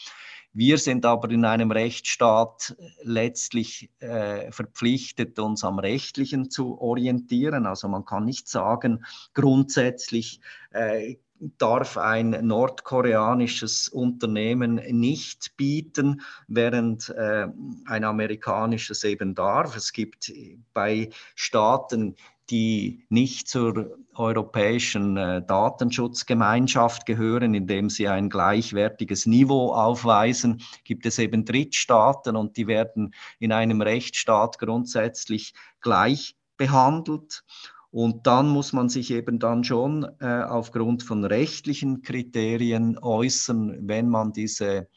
Wir 0.53 0.79
sind 0.79 1.05
aber 1.07 1.31
in 1.31 1.45
einem 1.45 1.71
Rechtsstaat 1.71 2.75
letztlich 3.03 3.91
äh, 4.01 4.51
verpflichtet, 4.51 5.39
uns 5.39 5.62
am 5.62 5.79
Rechtlichen 5.79 6.51
zu 6.51 6.81
orientieren. 6.81 7.66
Also 7.66 7.89
man 7.89 8.05
kann 8.05 8.25
nicht 8.25 8.49
sagen, 8.49 9.05
grundsätzlich 9.35 10.41
äh, 10.71 11.16
darf 11.59 11.97
ein 11.97 12.30
nordkoreanisches 12.47 13.89
Unternehmen 13.89 14.76
nicht 14.91 15.57
bieten, 15.57 16.22
während 16.47 17.09
äh, 17.11 17.49
ein 17.86 18.05
amerikanisches 18.05 19.05
eben 19.05 19.34
darf. 19.34 19.76
Es 19.76 19.93
gibt 19.93 20.32
bei 20.72 21.11
Staaten, 21.34 22.16
die 22.51 23.05
nicht 23.11 23.49
zur 23.49 23.99
europäischen 24.14 25.16
äh, 25.16 25.43
Datenschutzgemeinschaft 25.43 27.05
gehören, 27.07 27.55
indem 27.55 27.91
sie 27.91 28.09
ein 28.09 28.30
gleichwertiges 28.30 29.26
Niveau 29.26 29.72
aufweisen, 29.72 30.62
gibt 30.84 31.05
es 31.07 31.18
eben 31.18 31.45
Drittstaaten 31.45 32.36
und 32.36 32.57
die 32.57 32.66
werden 32.66 33.14
in 33.39 33.53
einem 33.53 33.82
Rechtsstaat 33.82 34.59
grundsätzlich 34.59 35.53
gleich 35.80 36.36
behandelt. 36.57 37.45
Und 37.91 38.26
dann 38.26 38.49
muss 38.49 38.72
man 38.72 38.89
sich 38.89 39.11
eben 39.11 39.39
dann 39.39 39.64
schon 39.64 40.07
äh, 40.20 40.43
aufgrund 40.43 41.03
von 41.03 41.24
rechtlichen 41.24 42.03
Kriterien 42.03 42.99
äußern, 42.99 43.89
wenn 43.89 44.09
man 44.09 44.32
diese 44.32 44.89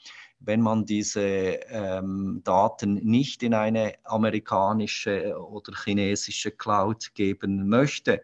wenn 0.43 0.61
man 0.61 0.85
diese 0.85 1.21
ähm, 1.21 2.41
Daten 2.43 2.95
nicht 2.95 3.43
in 3.43 3.53
eine 3.53 3.93
amerikanische 4.03 5.35
oder 5.39 5.73
chinesische 5.83 6.51
Cloud 6.51 7.13
geben 7.13 7.69
möchte. 7.69 8.23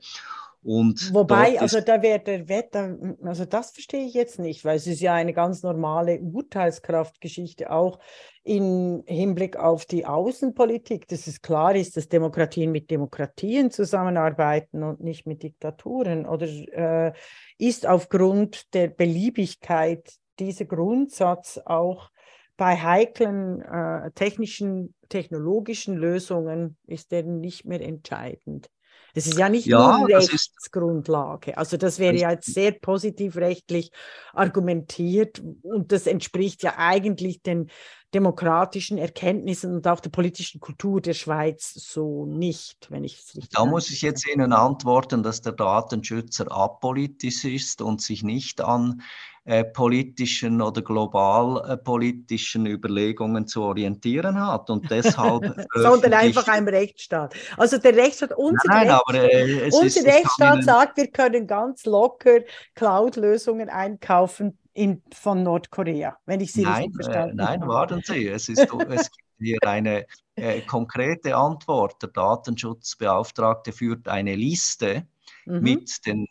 Und 0.68 1.14
Wobei, 1.14 1.62
also 1.62 1.80
da 1.80 2.02
wäre 2.02 2.20
der 2.20 2.50
Wetter, 2.50 2.98
also 3.24 3.46
das 3.46 3.72
verstehe 3.72 4.06
ich 4.06 4.14
jetzt 4.14 4.38
nicht, 4.38 4.66
weil 4.66 4.76
es 4.76 4.86
ist 4.86 5.00
ja 5.00 5.14
eine 5.14 5.32
ganz 5.32 5.64
normale 5.64 6.20
Urteilskraftgeschichte 6.20 7.72
auch 7.72 8.00
im 8.44 9.02
Hinblick 9.06 9.56
auf 9.56 9.86
die 9.86 10.06
Außenpolitik, 10.06 11.08
dass 11.08 11.26
es 11.28 11.42
klar 11.42 11.74
ist, 11.74 11.96
dass 11.96 12.10
Demokratien 12.10 12.74
mit 12.74 12.92
Demokratien 12.92 13.72
zusammenarbeiten 13.72 14.84
und 14.84 15.00
nicht 15.00 15.26
mit 15.26 15.42
Diktaturen. 15.42 16.26
Oder 16.26 16.48
äh, 16.48 17.14
ist 17.58 17.88
aufgrund 17.88 18.74
der 18.74 18.90
Beliebigkeit 18.90 20.16
dieser 20.38 20.66
Grundsatz 20.66 21.62
auch 21.64 22.10
bei 22.58 22.76
heiklen 22.76 23.62
äh, 23.62 24.12
technischen, 24.12 24.94
technologischen 25.08 25.96
Lösungen 25.96 26.76
ist 26.88 27.14
der 27.14 27.24
nicht 27.24 27.64
mehr 27.64 27.80
entscheidend. 27.80 28.70
Es 29.18 29.26
ist 29.26 29.40
ja 29.40 29.50
nicht 29.50 29.66
ja, 29.66 29.98
nur 29.98 30.08
Rechtsgrundlage. 30.10 31.58
Also 31.58 31.76
das 31.76 31.98
wäre 31.98 32.16
ja 32.16 32.30
jetzt 32.30 32.54
sehr 32.54 32.72
positiv 32.72 33.36
rechtlich 33.36 33.92
argumentiert 34.32 35.42
und 35.64 35.92
das 35.92 36.06
entspricht 36.06 36.62
ja 36.62 36.76
eigentlich 36.78 37.42
den 37.42 37.72
demokratischen 38.14 39.00
Erkenntnissen 39.00 39.74
und 39.74 39.88
auch 39.88 40.02
der 40.02 40.12
politischen 40.12 40.62
Kultur 40.62 41.02
der 41.02 41.16
Schweiz 41.16 41.74
so 41.74 42.28
nicht, 42.28 42.92
wenn 42.92 43.04
ich 43.04 43.18
es 43.20 43.36
richtig 43.36 43.50
Da 43.50 43.66
muss 43.66 43.90
ich 43.90 44.04
jetzt 44.04 44.28
Ihnen 44.32 44.54
antworten, 44.54 45.24
dass 45.24 45.42
der 45.42 45.54
Datenschützer 45.54 46.52
apolitisch 46.52 47.44
ist 47.44 47.82
und 47.82 48.02
sich 48.02 48.22
nicht 48.22 48.62
an 48.62 49.02
äh, 49.48 49.64
politischen 49.64 50.62
oder 50.62 50.82
globalpolitischen 50.82 52.66
äh, 52.66 52.72
Überlegungen 52.72 53.48
zu 53.48 53.64
orientieren 53.64 54.38
hat 54.38 54.70
und 54.70 54.92
deshalb 54.92 55.56
sondern 55.74 56.14
einfach 56.14 56.50
einem 56.50 56.68
Rechtsstaat. 56.68 57.34
Also 57.56 57.78
der 57.78 57.96
Rechtsstaat, 57.96 58.34
unser, 58.36 58.68
nein, 58.68 58.88
nein, 58.88 59.00
aber, 59.06 59.14
äh, 59.16 59.70
unser 59.72 59.86
ist, 59.86 60.06
Rechtsstaat 60.06 60.66
sagt, 60.66 60.98
wir 60.98 61.08
können 61.08 61.48
ganz 61.48 61.86
locker 61.86 62.42
Cloud-Lösungen 62.76 63.70
einkaufen 63.70 64.58
in, 64.74 65.02
von 65.14 65.44
Nordkorea, 65.44 66.18
wenn 66.26 66.42
ich 66.42 66.52
Sie 66.52 66.64
nein, 66.64 66.84
richtig 66.84 67.06
verstanden 67.06 67.40
äh, 67.40 67.44
nein, 67.44 67.48
habe. 67.48 67.60
Nein, 67.60 67.70
warten 67.70 68.02
Sie, 68.04 68.28
es, 68.28 68.50
ist, 68.50 68.60
es 68.60 68.70
gibt 68.70 69.28
hier 69.40 69.60
eine 69.62 70.06
äh, 70.36 70.60
konkrete 70.60 71.38
Antwort. 71.38 72.02
Der 72.02 72.10
Datenschutzbeauftragte 72.10 73.72
führt 73.72 74.10
eine 74.10 74.36
Liste 74.36 75.08
mhm. 75.46 75.62
mit 75.62 76.06
den 76.06 76.28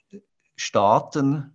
Staaten, 0.54 1.54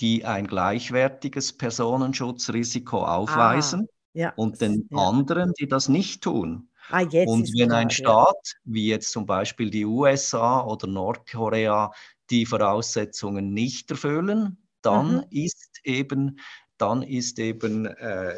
die 0.00 0.24
ein 0.24 0.46
gleichwertiges 0.46 1.56
Personenschutzrisiko 1.56 3.04
aufweisen 3.04 3.88
ah, 3.88 3.94
ja, 4.12 4.32
und 4.36 4.60
den 4.60 4.88
ja. 4.90 4.98
anderen, 4.98 5.52
die 5.58 5.68
das 5.68 5.88
nicht 5.88 6.22
tun. 6.22 6.68
Ah, 6.90 7.02
und 7.02 7.48
wenn 7.58 7.68
klar, 7.68 7.80
ein 7.80 7.90
Staat, 7.90 8.34
ja. 8.44 8.60
wie 8.64 8.88
jetzt 8.88 9.10
zum 9.10 9.26
Beispiel 9.26 9.70
die 9.70 9.84
USA 9.84 10.64
oder 10.64 10.86
Nordkorea, 10.86 11.92
die 12.30 12.46
Voraussetzungen 12.46 13.52
nicht 13.52 13.90
erfüllen, 13.90 14.58
dann 14.82 15.16
mhm. 15.16 15.24
ist 15.30 15.80
eben, 15.84 16.40
dann 16.78 17.02
ist 17.02 17.38
eben 17.38 17.86
äh, 17.86 18.34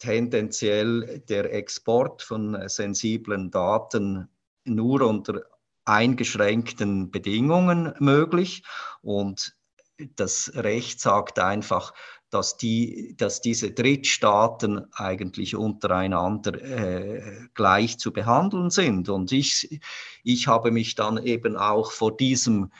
tendenziell 0.00 1.22
der 1.28 1.52
Export 1.52 2.22
von 2.22 2.68
sensiblen 2.68 3.50
Daten 3.50 4.28
nur 4.64 5.02
unter 5.02 5.42
eingeschränkten 5.84 7.10
Bedingungen 7.10 7.94
möglich 7.98 8.64
und 9.02 9.54
das 10.16 10.52
Recht 10.54 11.00
sagt 11.00 11.38
einfach, 11.38 11.92
dass, 12.30 12.56
die, 12.56 13.14
dass 13.16 13.40
diese 13.40 13.70
Drittstaaten 13.70 14.86
eigentlich 14.92 15.54
untereinander 15.54 16.60
äh, 16.60 17.22
gleich 17.54 17.98
zu 17.98 18.12
behandeln 18.12 18.70
sind. 18.70 19.08
Und 19.08 19.30
ich, 19.30 19.80
ich 20.24 20.48
habe 20.48 20.72
mich 20.72 20.96
dann 20.96 21.18
eben 21.18 21.56
auch 21.56 21.92
vor 21.92 22.16
diesem 22.16 22.72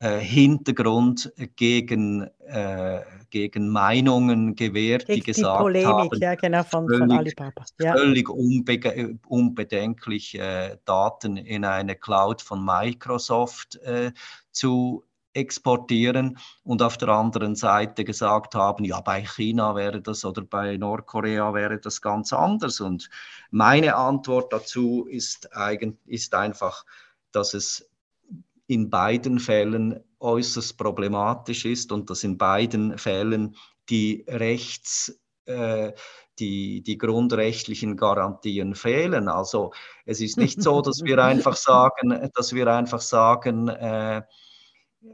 äh, 0.00 0.18
Hintergrund 0.18 1.32
gegen, 1.56 2.28
äh, 2.46 3.00
gegen 3.30 3.68
Meinungen 3.70 4.54
gewehrt, 4.54 5.06
gegen 5.06 5.20
die 5.20 5.32
gesagt 5.32 5.58
Polemik, 5.58 5.86
haben, 5.86 6.20
ja, 6.20 6.34
genau, 6.34 6.62
von, 6.62 6.86
völlig, 6.86 7.00
von 7.00 7.10
Alibaba. 7.10 7.64
Ja. 7.80 7.96
völlig 7.96 8.28
unbe 8.28 9.18
unbedenklich 9.26 10.38
äh, 10.38 10.76
Daten 10.84 11.36
in 11.36 11.64
eine 11.64 11.96
Cloud 11.96 12.42
von 12.42 12.64
Microsoft 12.64 13.76
äh, 13.76 14.12
zu 14.52 15.07
exportieren 15.38 16.38
und 16.64 16.82
auf 16.82 16.98
der 16.98 17.08
anderen 17.08 17.54
Seite 17.54 18.04
gesagt 18.04 18.54
haben, 18.54 18.84
ja, 18.84 19.00
bei 19.00 19.24
China 19.24 19.74
wäre 19.74 20.00
das 20.00 20.24
oder 20.24 20.42
bei 20.42 20.76
Nordkorea 20.76 21.54
wäre 21.54 21.78
das 21.78 22.02
ganz 22.02 22.32
anders. 22.32 22.80
Und 22.80 23.08
meine 23.50 23.96
Antwort 23.96 24.52
dazu 24.52 25.06
ist, 25.08 25.54
eigen, 25.56 25.98
ist 26.06 26.34
einfach, 26.34 26.84
dass 27.32 27.54
es 27.54 27.88
in 28.66 28.90
beiden 28.90 29.38
Fällen 29.38 30.00
äußerst 30.20 30.76
problematisch 30.76 31.64
ist 31.64 31.92
und 31.92 32.10
dass 32.10 32.24
in 32.24 32.36
beiden 32.36 32.98
Fällen 32.98 33.56
die 33.88 34.24
Rechts 34.28 35.18
äh, 35.46 35.92
die, 36.38 36.82
die 36.82 36.98
grundrechtlichen 36.98 37.96
Garantien 37.96 38.74
fehlen. 38.74 39.28
Also 39.28 39.72
es 40.04 40.20
ist 40.20 40.36
nicht 40.36 40.62
so, 40.62 40.80
dass 40.82 41.02
wir 41.02 41.18
einfach 41.24 41.56
sagen, 41.56 42.30
dass 42.34 42.54
wir 42.54 42.68
einfach 42.68 43.00
sagen, 43.00 43.68
äh, 43.68 44.22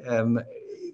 ähm, 0.05 0.41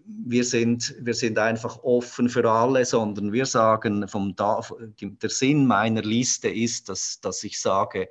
wir, 0.05 0.45
sind, 0.45 0.95
wir 1.01 1.15
sind 1.15 1.39
einfach 1.39 1.83
offen 1.83 2.29
für 2.29 2.51
alle, 2.51 2.85
sondern 2.85 3.33
wir 3.33 3.47
sagen, 3.47 4.09
vom 4.09 4.35
da, 4.37 4.61
der 5.01 5.31
Sinn 5.31 5.67
meiner 5.67 6.03
Liste 6.03 6.49
ist, 6.49 6.89
dass, 6.89 7.21
dass 7.21 7.45
ich 7.45 7.61
sage, 7.61 8.09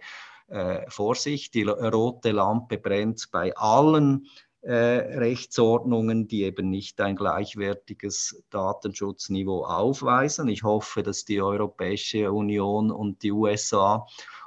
äh, 0.48 0.90
Vorsicht, 0.90 1.54
die 1.54 1.64
rote 1.64 2.32
Lampe 2.32 2.78
brennt 2.78 3.30
bei 3.32 3.56
allen 3.56 4.28
äh, 4.62 4.74
Rechtsordnungen, 4.74 6.28
die 6.28 6.44
eben 6.44 6.70
nicht 6.70 7.00
ein 7.00 7.16
gleichwertiges 7.16 8.44
Datenschutzniveau 8.50 9.64
aufweisen. 9.64 10.50
Ich 10.50 10.64
hoffe, 10.64 11.04
dass 11.04 11.26
die 11.26 11.42
Europäische 11.42 12.32
Union 12.32 12.92
und 12.92 13.24
die 13.24 13.32
USA 13.32 14.06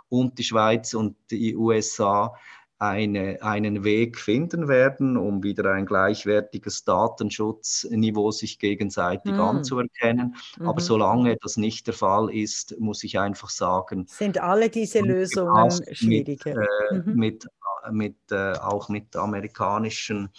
und 0.08 0.38
die 0.38 0.44
Schweiz 0.44 0.92
und 0.92 1.16
die 1.30 1.56
USA 1.56 2.34
eine, 2.82 3.40
einen 3.42 3.84
Weg 3.84 4.18
finden 4.18 4.66
werden, 4.66 5.16
um 5.16 5.44
wieder 5.44 5.72
ein 5.72 5.86
gleichwertiges 5.86 6.84
Datenschutzniveau 6.84 8.32
sich 8.32 8.58
gegenseitig 8.58 9.32
mhm. 9.32 9.40
anzuerkennen. 9.40 10.34
Mhm. 10.58 10.68
Aber 10.68 10.80
solange 10.80 11.36
das 11.40 11.56
nicht 11.56 11.86
der 11.86 11.94
Fall 11.94 12.28
ist, 12.34 12.78
muss 12.80 13.04
ich 13.04 13.20
einfach 13.20 13.50
sagen, 13.50 14.06
sind 14.08 14.42
alle 14.42 14.68
diese 14.68 14.98
Lösungen 14.98 15.70
schwieriger. 15.92 16.56
Mit, 16.56 16.66
äh, 16.90 16.94
mhm. 16.94 17.14
mit, 17.14 17.46
mit 17.92 18.16
äh, 18.32 18.52
auch 18.54 18.88
mit 18.88 19.14
amerikanischen 19.14 20.30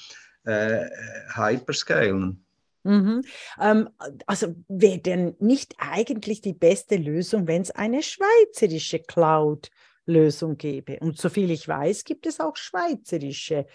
äh, 0.43 0.85
Hyperscalen. 1.35 2.45
Mhm. 2.83 3.21
Ähm, 3.61 3.89
also 4.25 4.53
wäre 4.67 4.99
denn 4.99 5.37
nicht 5.39 5.75
eigentlich 5.77 6.41
die 6.41 6.51
beste 6.51 6.97
Lösung, 6.97 7.47
wenn 7.47 7.61
es 7.61 7.71
eine 7.71 8.03
schweizerische 8.03 8.99
Cloud 8.99 9.69
Lösung 10.05 10.57
gäbe. 10.57 10.99
Und 10.99 11.17
soviel 11.17 11.51
ich 11.51 11.67
weiß, 11.67 12.03
gibt 12.03 12.25
es 12.25 12.39
auch 12.39 12.55
schweizerische 12.55 13.65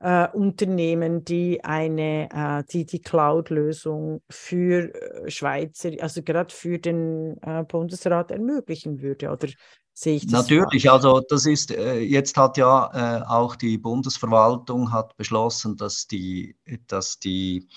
äh, 0.00 0.28
Unternehmen, 0.28 1.24
die 1.24 1.64
eine, 1.64 2.28
äh, 2.30 2.64
die 2.70 2.84
die 2.84 3.00
Cloud-Lösung 3.00 4.22
für 4.28 4.94
äh, 4.94 5.30
Schweizer, 5.30 5.92
also 6.00 6.22
gerade 6.22 6.54
für 6.54 6.78
den 6.78 7.38
äh, 7.42 7.64
Bundesrat 7.64 8.30
ermöglichen 8.30 9.00
würde. 9.00 9.30
Oder 9.30 9.48
sehe 9.92 10.16
ich 10.16 10.26
das? 10.26 10.42
Natürlich, 10.42 10.84
falsch? 10.84 11.04
also 11.04 11.22
das 11.28 11.46
ist, 11.46 11.70
äh, 11.70 12.00
jetzt 12.00 12.36
hat 12.36 12.56
ja 12.56 12.90
äh, 12.92 13.24
auch 13.24 13.56
die 13.56 13.78
Bundesverwaltung 13.78 14.92
hat 14.92 15.16
beschlossen, 15.16 15.76
dass 15.76 16.06
die, 16.06 16.56
dass 16.86 17.18
die 17.18 17.68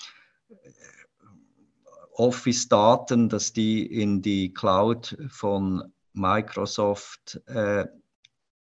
Office-Daten, 2.12 3.28
dass 3.28 3.52
die 3.52 3.86
in 3.86 4.22
die 4.22 4.52
Cloud 4.52 5.16
von 5.30 5.92
Microsoft 6.18 7.40
äh, 7.46 7.86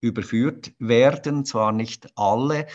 überführt 0.00 0.72
werden, 0.78 1.44
zwar 1.44 1.72
nicht 1.72 2.08
alle. 2.14 2.66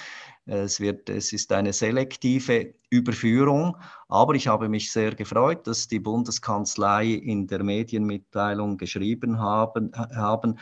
Es, 0.45 0.81
wird, 0.81 1.09
es 1.09 1.31
ist 1.31 1.53
eine 1.53 1.71
selektive 1.71 2.73
Überführung, 2.89 3.77
aber 4.09 4.33
ich 4.33 4.47
habe 4.47 4.67
mich 4.67 4.91
sehr 4.91 5.15
gefreut, 5.15 5.65
dass 5.67 5.87
die 5.87 5.99
Bundeskanzlei 5.99 7.05
in 7.05 7.47
der 7.47 7.63
Medienmitteilung 7.63 8.77
geschrieben 8.77 9.39
haben, 9.39 9.91
haben 9.93 10.59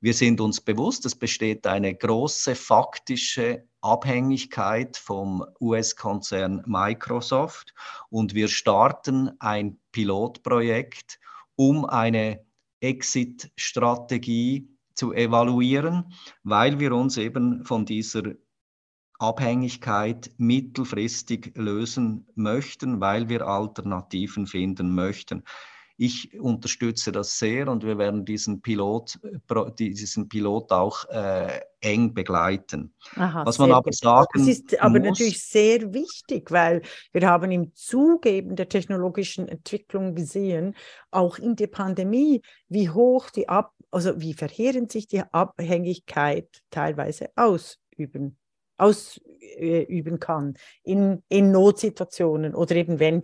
wir 0.00 0.14
sind 0.14 0.40
uns 0.40 0.60
bewusst, 0.60 1.04
es 1.06 1.16
besteht 1.16 1.66
eine 1.66 1.92
große 1.92 2.54
faktische 2.54 3.64
Abhängigkeit 3.80 4.96
vom 4.96 5.44
US-Konzern 5.60 6.62
Microsoft 6.66 7.74
und 8.08 8.32
wir 8.32 8.46
starten 8.46 9.32
ein 9.40 9.80
Pilotprojekt, 9.90 11.18
um 11.56 11.86
eine 11.86 12.45
Exit-Strategie 12.86 14.68
zu 14.94 15.12
evaluieren, 15.12 16.12
weil 16.42 16.80
wir 16.80 16.92
uns 16.92 17.16
eben 17.16 17.64
von 17.64 17.84
dieser 17.84 18.22
Abhängigkeit 19.18 20.30
mittelfristig 20.38 21.52
lösen 21.56 22.26
möchten, 22.34 23.00
weil 23.00 23.28
wir 23.28 23.46
Alternativen 23.46 24.46
finden 24.46 24.94
möchten. 24.94 25.42
Ich 25.96 26.38
unterstütze 26.38 27.10
das 27.12 27.38
sehr 27.38 27.68
und 27.68 27.84
wir 27.84 27.96
werden 27.96 28.24
diesen 28.24 28.60
Pilot, 28.60 29.18
diesen 29.78 30.28
Pilot 30.28 30.70
auch 30.72 31.08
äh, 31.08 31.60
eng 31.80 32.12
begleiten. 32.12 32.92
Aha, 33.14 33.46
Was 33.46 33.58
man 33.58 33.72
aber 33.72 33.92
sagen 33.92 34.26
Das 34.34 34.46
ist 34.46 34.80
aber 34.80 34.98
muss, 34.98 35.08
natürlich 35.08 35.42
sehr 35.42 35.94
wichtig, 35.94 36.50
weil 36.50 36.82
wir 37.12 37.26
haben 37.26 37.50
im 37.50 37.74
Zuge 37.74 38.30
eben 38.30 38.56
der 38.56 38.68
technologischen 38.68 39.48
Entwicklung 39.48 40.14
gesehen, 40.14 40.74
auch 41.10 41.38
in 41.38 41.56
der 41.56 41.68
Pandemie, 41.68 42.42
wie 42.68 42.90
hoch 42.90 43.30
die 43.30 43.48
Ab 43.48 43.72
also 43.90 44.20
wie 44.20 44.34
verheerend 44.34 44.92
sich 44.92 45.06
die 45.06 45.22
Abhängigkeit 45.22 46.62
teilweise 46.70 47.30
ausüben 47.34 48.36
ausüben 50.06 50.20
kann 50.20 50.54
in, 50.82 51.22
in 51.28 51.50
Notsituationen 51.50 52.54
oder 52.54 52.76
eben 52.76 53.00
wenn, 53.00 53.22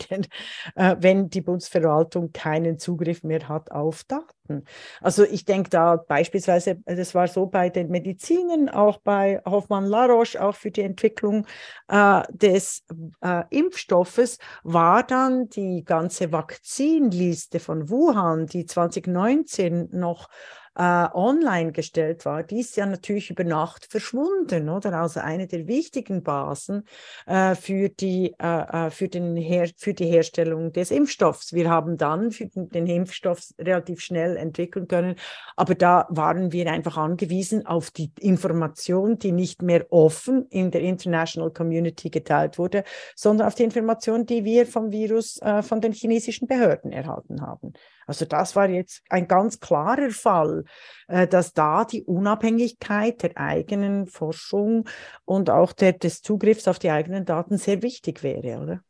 äh, 0.75 0.97
wenn 0.99 1.31
die 1.31 1.41
Bundesverwaltung 1.41 2.33
keinen 2.33 2.79
Zugriff 2.79 3.23
mehr 3.23 3.49
hat 3.49 3.71
auf 3.71 4.05
Daten. 4.05 4.65
Also 5.01 5.25
ich 5.25 5.45
denke 5.45 5.71
da 5.71 5.97
beispielsweise, 5.97 6.81
das 6.85 7.15
war 7.15 7.29
so 7.29 7.47
bei 7.47 7.71
den 7.71 7.89
Medizinen, 7.89 8.69
auch 8.69 8.99
bei 8.99 9.41
Hoffmann 9.47 9.87
Laroche, 9.87 10.43
auch 10.43 10.55
für 10.55 10.71
die 10.71 10.83
Entwicklung 10.83 11.47
äh, 11.89 12.23
des 12.31 12.85
äh, 13.23 13.45
Impfstoffes, 13.51 14.39
war 14.63 15.05
dann 15.05 15.49
die 15.49 15.85
ganze 15.85 16.33
Vakzinliste 16.33 17.61
von 17.61 17.89
Wuhan, 17.89 18.47
die 18.47 18.67
2019 18.67 19.89
noch 19.93 20.29
äh, 20.75 21.09
online 21.13 21.73
gestellt 21.73 22.25
war, 22.25 22.43
die 22.43 22.61
ist 22.61 22.77
ja 22.77 22.87
natürlich 22.87 23.31
über 23.31 23.45
Nacht 23.45 23.87
verschwunden, 23.91 24.69
oder? 24.69 24.95
Also 24.95 25.21
eine 25.21 25.47
der 25.47 25.67
wichtigen 25.67 26.23
Basen 26.23 26.87
äh, 27.27 27.55
für, 27.55 27.89
die, 27.89 28.35
äh, 28.39 28.87
äh 28.87 28.91
für, 28.91 29.09
den 29.09 29.37
Her 29.37 29.69
für 29.77 29.95
die 29.95 30.07
Herstellung 30.07 30.73
des 30.73 30.91
Impfstoffs. 30.91 31.53
Wir 31.53 31.69
haben 31.69 31.97
dann 31.97 32.31
für 32.33 32.47
den, 32.47 32.71
den 32.71 32.87
Impfstoff 32.87 33.53
relativ 33.59 34.01
schnell 34.01 34.37
entwickeln 34.37 34.89
können, 34.89 35.17
aber 35.57 35.75
da 35.75 36.07
waren 36.09 36.53
wir 36.53 36.71
einfach 36.71 36.97
angewiesen 36.97 37.67
auf 37.67 37.91
die 37.91 38.11
Information, 38.21 39.19
die 39.19 39.33
nicht 39.33 39.63
mehr 39.63 39.87
offen 39.91 40.47
in 40.49 40.71
der 40.71 40.81
International 40.83 41.51
Community 41.51 42.11
geteilt 42.11 42.59
wurde, 42.59 42.85
sondern 43.15 43.47
auf 43.47 43.55
die 43.55 43.65
Information, 43.65 44.27
die 44.27 44.45
wir 44.45 44.67
vom 44.67 44.91
Virus 44.91 45.41
äh, 45.43 45.63
von 45.63 45.81
den 45.81 45.93
chinesischen 45.93 46.47
Behörden 46.49 46.93
erhalten 46.93 47.43
haben. 47.43 47.75
Also 48.07 48.25
das 48.25 48.57
war 48.57 48.69
jetzt 48.69 49.03
ein 49.09 49.29
ganz 49.29 49.61
klarer 49.61 50.11
Fall, 50.11 50.65
äh, 51.09 51.27
dass 51.27 51.53
da 51.53 51.85
die 51.85 52.05
Unabhängigkeit 52.05 53.23
der 53.23 53.37
eigenen 53.37 54.07
Forschung 54.07 54.89
und 55.25 55.51
auch 55.51 55.73
der, 55.73 55.93
des 55.93 56.23
Zugriffs 56.23 56.69
auf 56.69 56.79
die 56.79 56.91
eigenen 56.91 57.25
Daten 57.25 57.59
sehr 57.59 57.83
wichtig 57.83 58.23
wäre, 58.23 58.61
oder? 58.61 58.81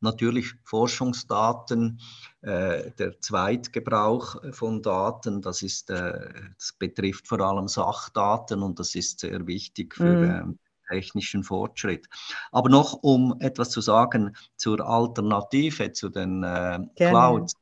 Natürlich 0.00 0.54
Forschungsdaten, 0.64 2.00
äh, 2.42 2.92
der 2.92 3.20
Zweitgebrauch 3.20 4.36
von 4.52 4.80
Daten, 4.80 5.42
das, 5.42 5.62
ist, 5.62 5.90
äh, 5.90 6.30
das 6.56 6.72
betrifft 6.78 7.26
vor 7.26 7.40
allem 7.40 7.66
Sachdaten 7.66 8.62
und 8.62 8.78
das 8.78 8.94
ist 8.94 9.20
sehr 9.20 9.44
wichtig 9.48 9.96
für 9.96 10.04
mm. 10.44 10.50
äh, 10.52 10.94
technischen 10.94 11.42
Fortschritt. 11.42 12.06
Aber 12.52 12.68
noch 12.68 12.94
um 13.02 13.36
etwas 13.40 13.70
zu 13.70 13.80
sagen 13.80 14.36
zur 14.56 14.80
Alternative 14.86 15.92
zu 15.92 16.08
den 16.10 16.44
äh, 16.44 16.78
Clouds 16.96 17.54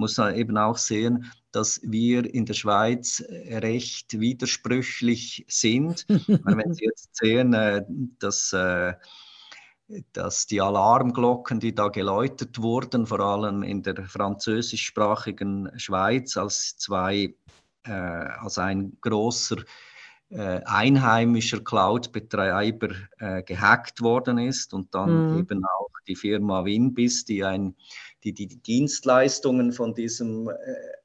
muss 0.00 0.16
man 0.16 0.34
eben 0.34 0.56
auch 0.56 0.78
sehen, 0.78 1.30
dass 1.52 1.80
wir 1.84 2.32
in 2.34 2.46
der 2.46 2.54
Schweiz 2.54 3.22
recht 3.28 4.18
widersprüchlich 4.18 5.44
sind. 5.46 6.06
wenn 6.08 6.74
Sie 6.74 6.86
jetzt 6.86 7.14
sehen, 7.16 7.52
äh, 7.52 7.84
dass, 8.18 8.52
äh, 8.52 8.94
dass 10.12 10.46
die 10.46 10.60
Alarmglocken, 10.60 11.60
die 11.60 11.74
da 11.74 11.88
geläutet 11.88 12.60
wurden, 12.62 13.06
vor 13.06 13.20
allem 13.20 13.62
in 13.62 13.82
der 13.82 14.04
französischsprachigen 14.04 15.70
Schweiz, 15.76 16.36
als 16.36 16.78
zwei, 16.78 17.34
äh, 17.84 17.92
als 17.92 18.58
ein 18.58 18.96
großer 19.00 19.58
einheimischer 20.32 21.58
Cloud-Betreiber 21.58 22.90
gehackt 23.44 24.00
worden 24.00 24.38
ist 24.38 24.72
und 24.72 24.94
dann 24.94 25.32
mhm. 25.32 25.38
eben 25.40 25.64
auch 25.64 25.90
die 26.06 26.14
Firma 26.14 26.64
Winbis, 26.64 27.24
die 27.24 27.42
ein 27.44 27.74
die 28.24 28.32
die 28.32 28.46
Dienstleistungen 28.46 29.72
von 29.72 29.94
diesem 29.94 30.48
äh, 30.48 30.54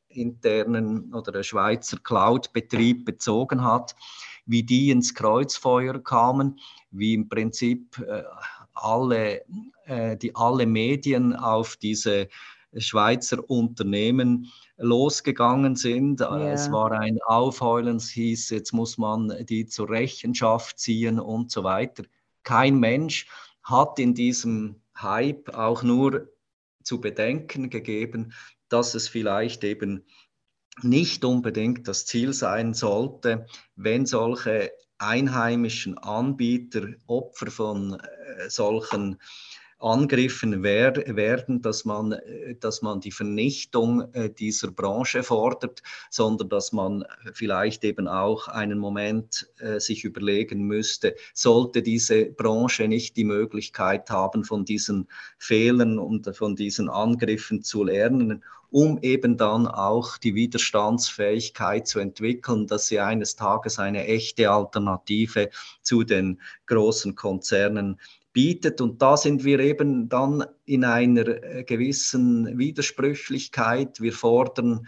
internen 0.08 1.14
oder 1.14 1.44
Schweizer 1.44 1.98
Cloud-Betrieb 1.98 3.06
bezogen 3.06 3.64
hat, 3.64 3.96
wie 4.46 4.64
die 4.64 4.92
ins 4.92 5.14
Kreuzfeuer 5.14 6.02
kamen, 6.02 6.60
wie 6.92 7.14
im 7.14 7.28
Prinzip 7.28 7.98
äh, 8.00 8.24
alle, 8.74 9.42
äh, 9.86 10.18
die 10.18 10.36
alle 10.36 10.66
Medien 10.66 11.36
auf 11.36 11.78
diese 11.78 12.28
Schweizer 12.78 13.50
Unternehmen 13.50 14.52
losgegangen 14.78 15.76
sind. 15.76 16.20
Yeah. 16.20 16.52
Es 16.52 16.72
war 16.72 16.92
ein 16.92 17.20
Aufheulen, 17.26 17.98
es 17.98 18.10
hieß, 18.10 18.50
jetzt 18.50 18.74
muss 18.74 18.98
man 18.98 19.34
die 19.46 19.66
zur 19.66 19.90
Rechenschaft 19.90 20.80
ziehen 20.80 21.20
und 21.20 21.52
so 21.52 21.64
weiter. 21.64 22.04
Kein 22.44 22.80
Mensch 22.80 23.28
hat 23.64 23.98
in 24.00 24.14
diesem 24.14 24.82
Hype 24.98 25.50
auch 25.56 25.84
nur 25.84 26.28
zu 26.86 27.02
bedenken 27.02 27.70
gegeben, 27.70 28.34
dass 28.70 28.96
es 28.96 29.08
vielleicht 29.08 29.64
eben 29.64 30.06
nicht 30.82 31.26
unbedingt 31.26 31.88
das 31.88 32.06
Ziel 32.06 32.34
sein 32.34 32.74
sollte, 32.74 33.46
wenn 33.76 34.06
solche 34.06 34.72
einheimischen 34.98 35.98
Anbieter 35.98 36.88
Opfer 37.08 37.52
von 37.52 38.00
äh, 38.00 38.50
solchen 38.50 39.20
Angriffen 39.80 40.64
wer 40.64 40.96
werden, 41.16 41.62
dass 41.62 41.86
man, 41.86 42.14
äh, 42.14 42.56
dass 42.60 42.82
man 42.82 43.02
die 43.02 43.12
Vernichtung 43.12 44.14
äh, 44.14 44.30
dieser 44.30 44.72
Branche 44.72 45.22
fordert, 45.22 45.84
sondern 46.10 46.50
dass 46.50 46.72
man 46.72 47.04
vielleicht 47.34 47.84
eben 47.84 48.08
auch 48.08 48.48
einen 48.48 48.80
Moment 48.80 49.48
äh, 49.60 49.80
sich 49.80 50.04
überlegen 50.04 50.64
müsste, 50.66 51.16
sollte 51.34 51.82
diese 51.82 52.26
Branche 52.26 52.88
nicht 52.88 53.18
die 53.18 53.26
Möglichkeit 53.26 54.10
haben, 54.10 54.44
von 54.44 54.66
diesen 54.66 55.08
Fehlern 55.38 56.00
und 56.00 56.36
von 56.36 56.56
diesen 56.56 56.90
Angriffen 56.90 57.62
zu 57.62 57.84
lernen 57.84 58.44
um 58.72 59.00
eben 59.02 59.38
dann 59.38 59.68
auch 59.68 60.18
die 60.18 60.36
Widerstandsfähigkeit 60.36 61.88
zu 61.88 62.00
entwickeln, 62.00 62.68
dass 62.68 62.88
sie 62.88 63.00
eines 63.00 63.38
Tages 63.38 63.80
eine 63.80 64.06
echte 64.06 64.52
Alternative 64.52 65.50
zu 65.82 66.04
den 66.04 66.42
großen 66.66 67.16
Konzernen 67.16 68.02
bietet. 68.36 68.82
Und 68.82 69.02
da 69.02 69.16
sind 69.16 69.46
wir 69.46 69.60
eben 69.60 70.10
dann 70.10 70.46
in 70.66 70.84
einer 70.84 71.26
äh, 71.26 71.64
gewissen 71.64 72.58
Widersprüchlichkeit. 72.58 74.02
Wir 74.02 74.12
fordern 74.12 74.88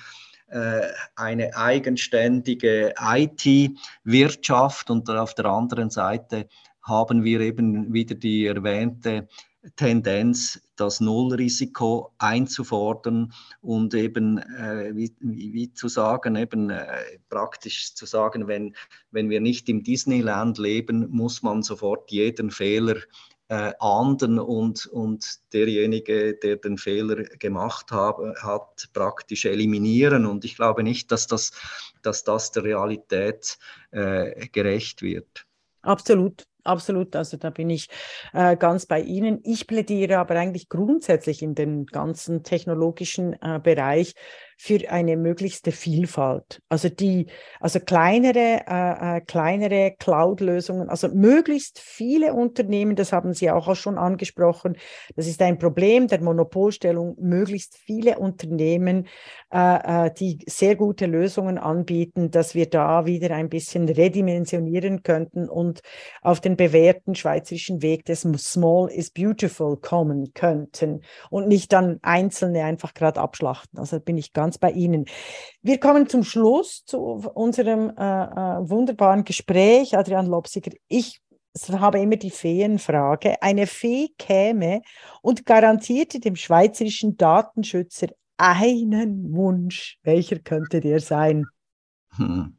äh, 0.49 0.81
eine 1.15 1.55
eigenständige 1.55 2.93
IT-Wirtschaft 2.99 4.89
und 4.91 5.09
auf 5.09 5.33
der 5.33 5.45
anderen 5.45 5.89
Seite 5.89 6.49
haben 6.81 7.23
wir 7.23 7.39
eben 7.39 7.93
wieder 7.93 8.15
die 8.15 8.45
erwähnte 8.45 9.27
Tendenz, 9.75 10.61
das 10.75 10.99
Nullrisiko 11.01 12.13
einzufordern 12.17 13.33
und 13.61 13.93
eben, 13.93 14.37
äh, 14.37 14.95
wie, 14.95 15.13
wie, 15.19 15.73
zu 15.73 15.87
sagen, 15.87 16.35
eben 16.35 16.69
äh, 16.69 16.85
praktisch 17.29 17.93
zu 17.95 18.05
sagen, 18.05 18.47
wenn, 18.47 18.75
wenn 19.11 19.29
wir 19.29 19.41
nicht 19.41 19.67
im 19.69 19.83
Disneyland 19.83 20.57
leben, 20.57 21.09
muss 21.09 21.43
man 21.43 21.63
sofort 21.63 22.11
jeden 22.11 22.51
Fehler 22.51 22.97
äh, 23.49 23.73
ahnden 23.79 24.39
und, 24.39 24.85
und 24.87 25.25
derjenige, 25.53 26.35
der 26.35 26.57
den 26.57 26.77
Fehler 26.77 27.23
gemacht 27.23 27.91
hab, 27.91 28.19
hat, 28.41 28.89
praktisch 28.93 29.45
eliminieren. 29.45 30.25
Und 30.25 30.45
ich 30.45 30.55
glaube 30.55 30.83
nicht, 30.83 31.11
dass 31.11 31.27
das, 31.27 31.51
dass 32.01 32.23
das 32.23 32.51
der 32.51 32.63
Realität 32.63 33.57
äh, 33.91 34.47
gerecht 34.47 35.01
wird. 35.01 35.45
Absolut. 35.81 36.43
Absolut, 36.67 37.15
also 37.15 37.37
da 37.37 37.49
bin 37.49 37.69
ich 37.69 37.87
äh, 38.33 38.57
ganz 38.57 38.85
bei 38.85 38.99
Ihnen. 38.99 39.39
Ich 39.45 39.67
plädiere 39.67 40.17
aber 40.17 40.35
eigentlich 40.35 40.67
grundsätzlich 40.67 41.41
in 41.41 41.55
den 41.55 41.85
ganzen 41.85 42.43
technologischen 42.43 43.41
äh, 43.41 43.61
Bereich 43.63 44.13
für 44.59 44.89
eine 44.89 45.17
möglichste 45.17 45.71
Vielfalt. 45.71 46.61
Also 46.67 46.89
die, 46.89 47.27
also 47.59 47.79
kleinere, 47.79 48.63
äh, 48.67 49.17
äh, 49.17 49.21
kleinere 49.21 49.95
Cloud-Lösungen, 49.99 50.89
also 50.89 51.09
möglichst 51.09 51.79
viele 51.79 52.33
Unternehmen, 52.33 52.95
das 52.95 53.13
haben 53.13 53.33
Sie 53.33 53.51
auch 53.51 53.75
schon 53.75 53.99
angesprochen. 53.99 54.75
Das 55.15 55.27
ist 55.27 55.41
ein 55.43 55.59
Problem 55.59 56.07
der 56.07 56.21
Monopolstellung, 56.21 57.15
möglichst 57.19 57.77
viele 57.77 58.17
Unternehmen, 58.17 59.07
äh, 59.53 60.07
äh, 60.07 60.11
die 60.13 60.39
sehr 60.47 60.75
gute 60.75 61.05
Lösungen 61.05 61.59
anbieten, 61.59 62.31
dass 62.31 62.55
wir 62.55 62.67
da 62.67 63.05
wieder 63.05 63.35
ein 63.35 63.49
bisschen 63.49 63.87
redimensionieren 63.87 65.03
könnten 65.03 65.49
und 65.49 65.81
auf 66.23 66.41
den 66.41 66.57
bewährten 66.57 67.13
schweizerischen 67.13 67.83
Weg 67.83 68.05
des 68.05 68.21
Small 68.21 68.89
is 68.89 69.11
Beautiful 69.11 69.77
kommen 69.77 70.33
könnten 70.33 71.01
und 71.29 71.47
nicht 71.47 71.71
dann 71.73 71.99
einzelne 72.01 72.63
einfach 72.63 72.95
gerade 72.95 73.19
abschlachten. 73.19 73.77
Also 73.77 73.99
bin 73.99 74.17
ich 74.17 74.33
ganz 74.33 74.46
bei 74.57 74.71
Ihnen. 74.71 75.05
Wir 75.61 75.79
kommen 75.79 76.07
zum 76.07 76.23
Schluss 76.23 76.85
zu 76.85 76.99
unserem 76.99 77.89
äh, 77.89 78.03
äh, 78.03 78.69
wunderbaren 78.69 79.23
Gespräch. 79.23 79.97
Adrian 79.97 80.27
Lopsiger, 80.27 80.71
ich 80.87 81.19
habe 81.71 81.99
immer 81.99 82.17
die 82.17 82.31
Feenfrage. 82.31 83.41
Eine 83.41 83.67
Fee 83.67 84.09
käme 84.17 84.81
und 85.21 85.45
garantierte 85.45 86.19
dem 86.19 86.35
schweizerischen 86.35 87.17
Datenschützer 87.17 88.07
einen 88.37 89.33
Wunsch. 89.33 89.97
Welcher 90.03 90.39
könnte 90.39 90.79
der 90.79 90.99
sein? 90.99 91.45
Hm. 92.15 92.57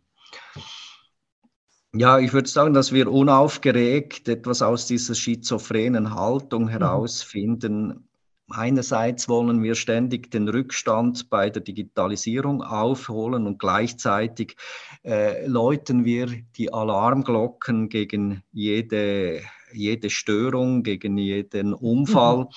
Ja, 1.95 2.19
ich 2.19 2.33
würde 2.33 2.49
sagen, 2.49 2.75
dass 2.75 2.93
wir 2.93 3.11
unaufgeregt 3.11 4.29
etwas 4.29 4.61
aus 4.61 4.87
dieser 4.87 5.15
schizophrenen 5.15 6.15
Haltung 6.15 6.65
mhm. 6.65 6.69
herausfinden. 6.69 8.08
Einerseits 8.51 9.29
wollen 9.29 9.63
wir 9.63 9.75
ständig 9.75 10.31
den 10.31 10.49
Rückstand 10.49 11.29
bei 11.29 11.51
der 11.51 11.61
Digitalisierung 11.61 12.63
aufholen 12.63 13.47
und 13.47 13.59
gleichzeitig 13.59 14.57
äh, 15.05 15.47
läuten 15.47 16.07
wir 16.07 16.29
die 16.57 16.73
Alarmglocken 16.73 17.91
gegen 17.91 18.43
jede, 18.51 19.43
jede 19.73 20.09
Störung, 20.09 20.83
gegen 20.83 21.19
jeden 21.19 21.75
Unfall. 21.75 22.45
Mhm. 22.45 22.49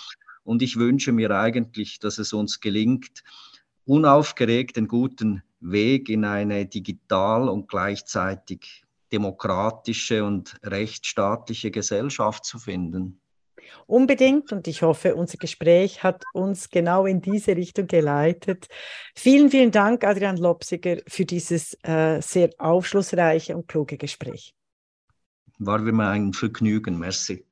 Und 0.43 0.61
ich 0.61 0.77
wünsche 0.77 1.11
mir 1.11 1.31
eigentlich, 1.31 1.99
dass 1.99 2.19
es 2.19 2.31
uns 2.31 2.61
gelingt, 2.61 3.23
unaufgeregt 3.85 4.77
den 4.77 4.87
guten 4.87 5.43
Weg 5.59 6.09
in 6.09 6.23
eine 6.25 6.65
digital 6.65 7.49
und 7.49 7.67
gleichzeitig 7.67 8.83
demokratische 9.11 10.23
und 10.23 10.57
rechtsstaatliche 10.63 11.69
Gesellschaft 11.69 12.45
zu 12.45 12.59
finden. 12.59 13.20
Unbedingt 13.87 14.51
und 14.51 14.67
ich 14.67 14.81
hoffe, 14.81 15.15
unser 15.15 15.37
Gespräch 15.37 16.03
hat 16.03 16.23
uns 16.33 16.69
genau 16.69 17.05
in 17.05 17.21
diese 17.21 17.55
Richtung 17.55 17.87
geleitet. 17.87 18.67
Vielen, 19.15 19.49
vielen 19.49 19.71
Dank, 19.71 20.03
Adrian 20.03 20.37
Lopsiger, 20.37 20.97
für 21.07 21.25
dieses 21.25 21.77
äh, 21.83 22.21
sehr 22.21 22.49
aufschlussreiche 22.57 23.55
und 23.55 23.67
kluge 23.67 23.97
Gespräch. 23.97 24.53
War 25.59 25.79
mir 25.79 26.07
ein 26.07 26.33
Vergnügen. 26.33 26.97
Merci. 26.97 27.45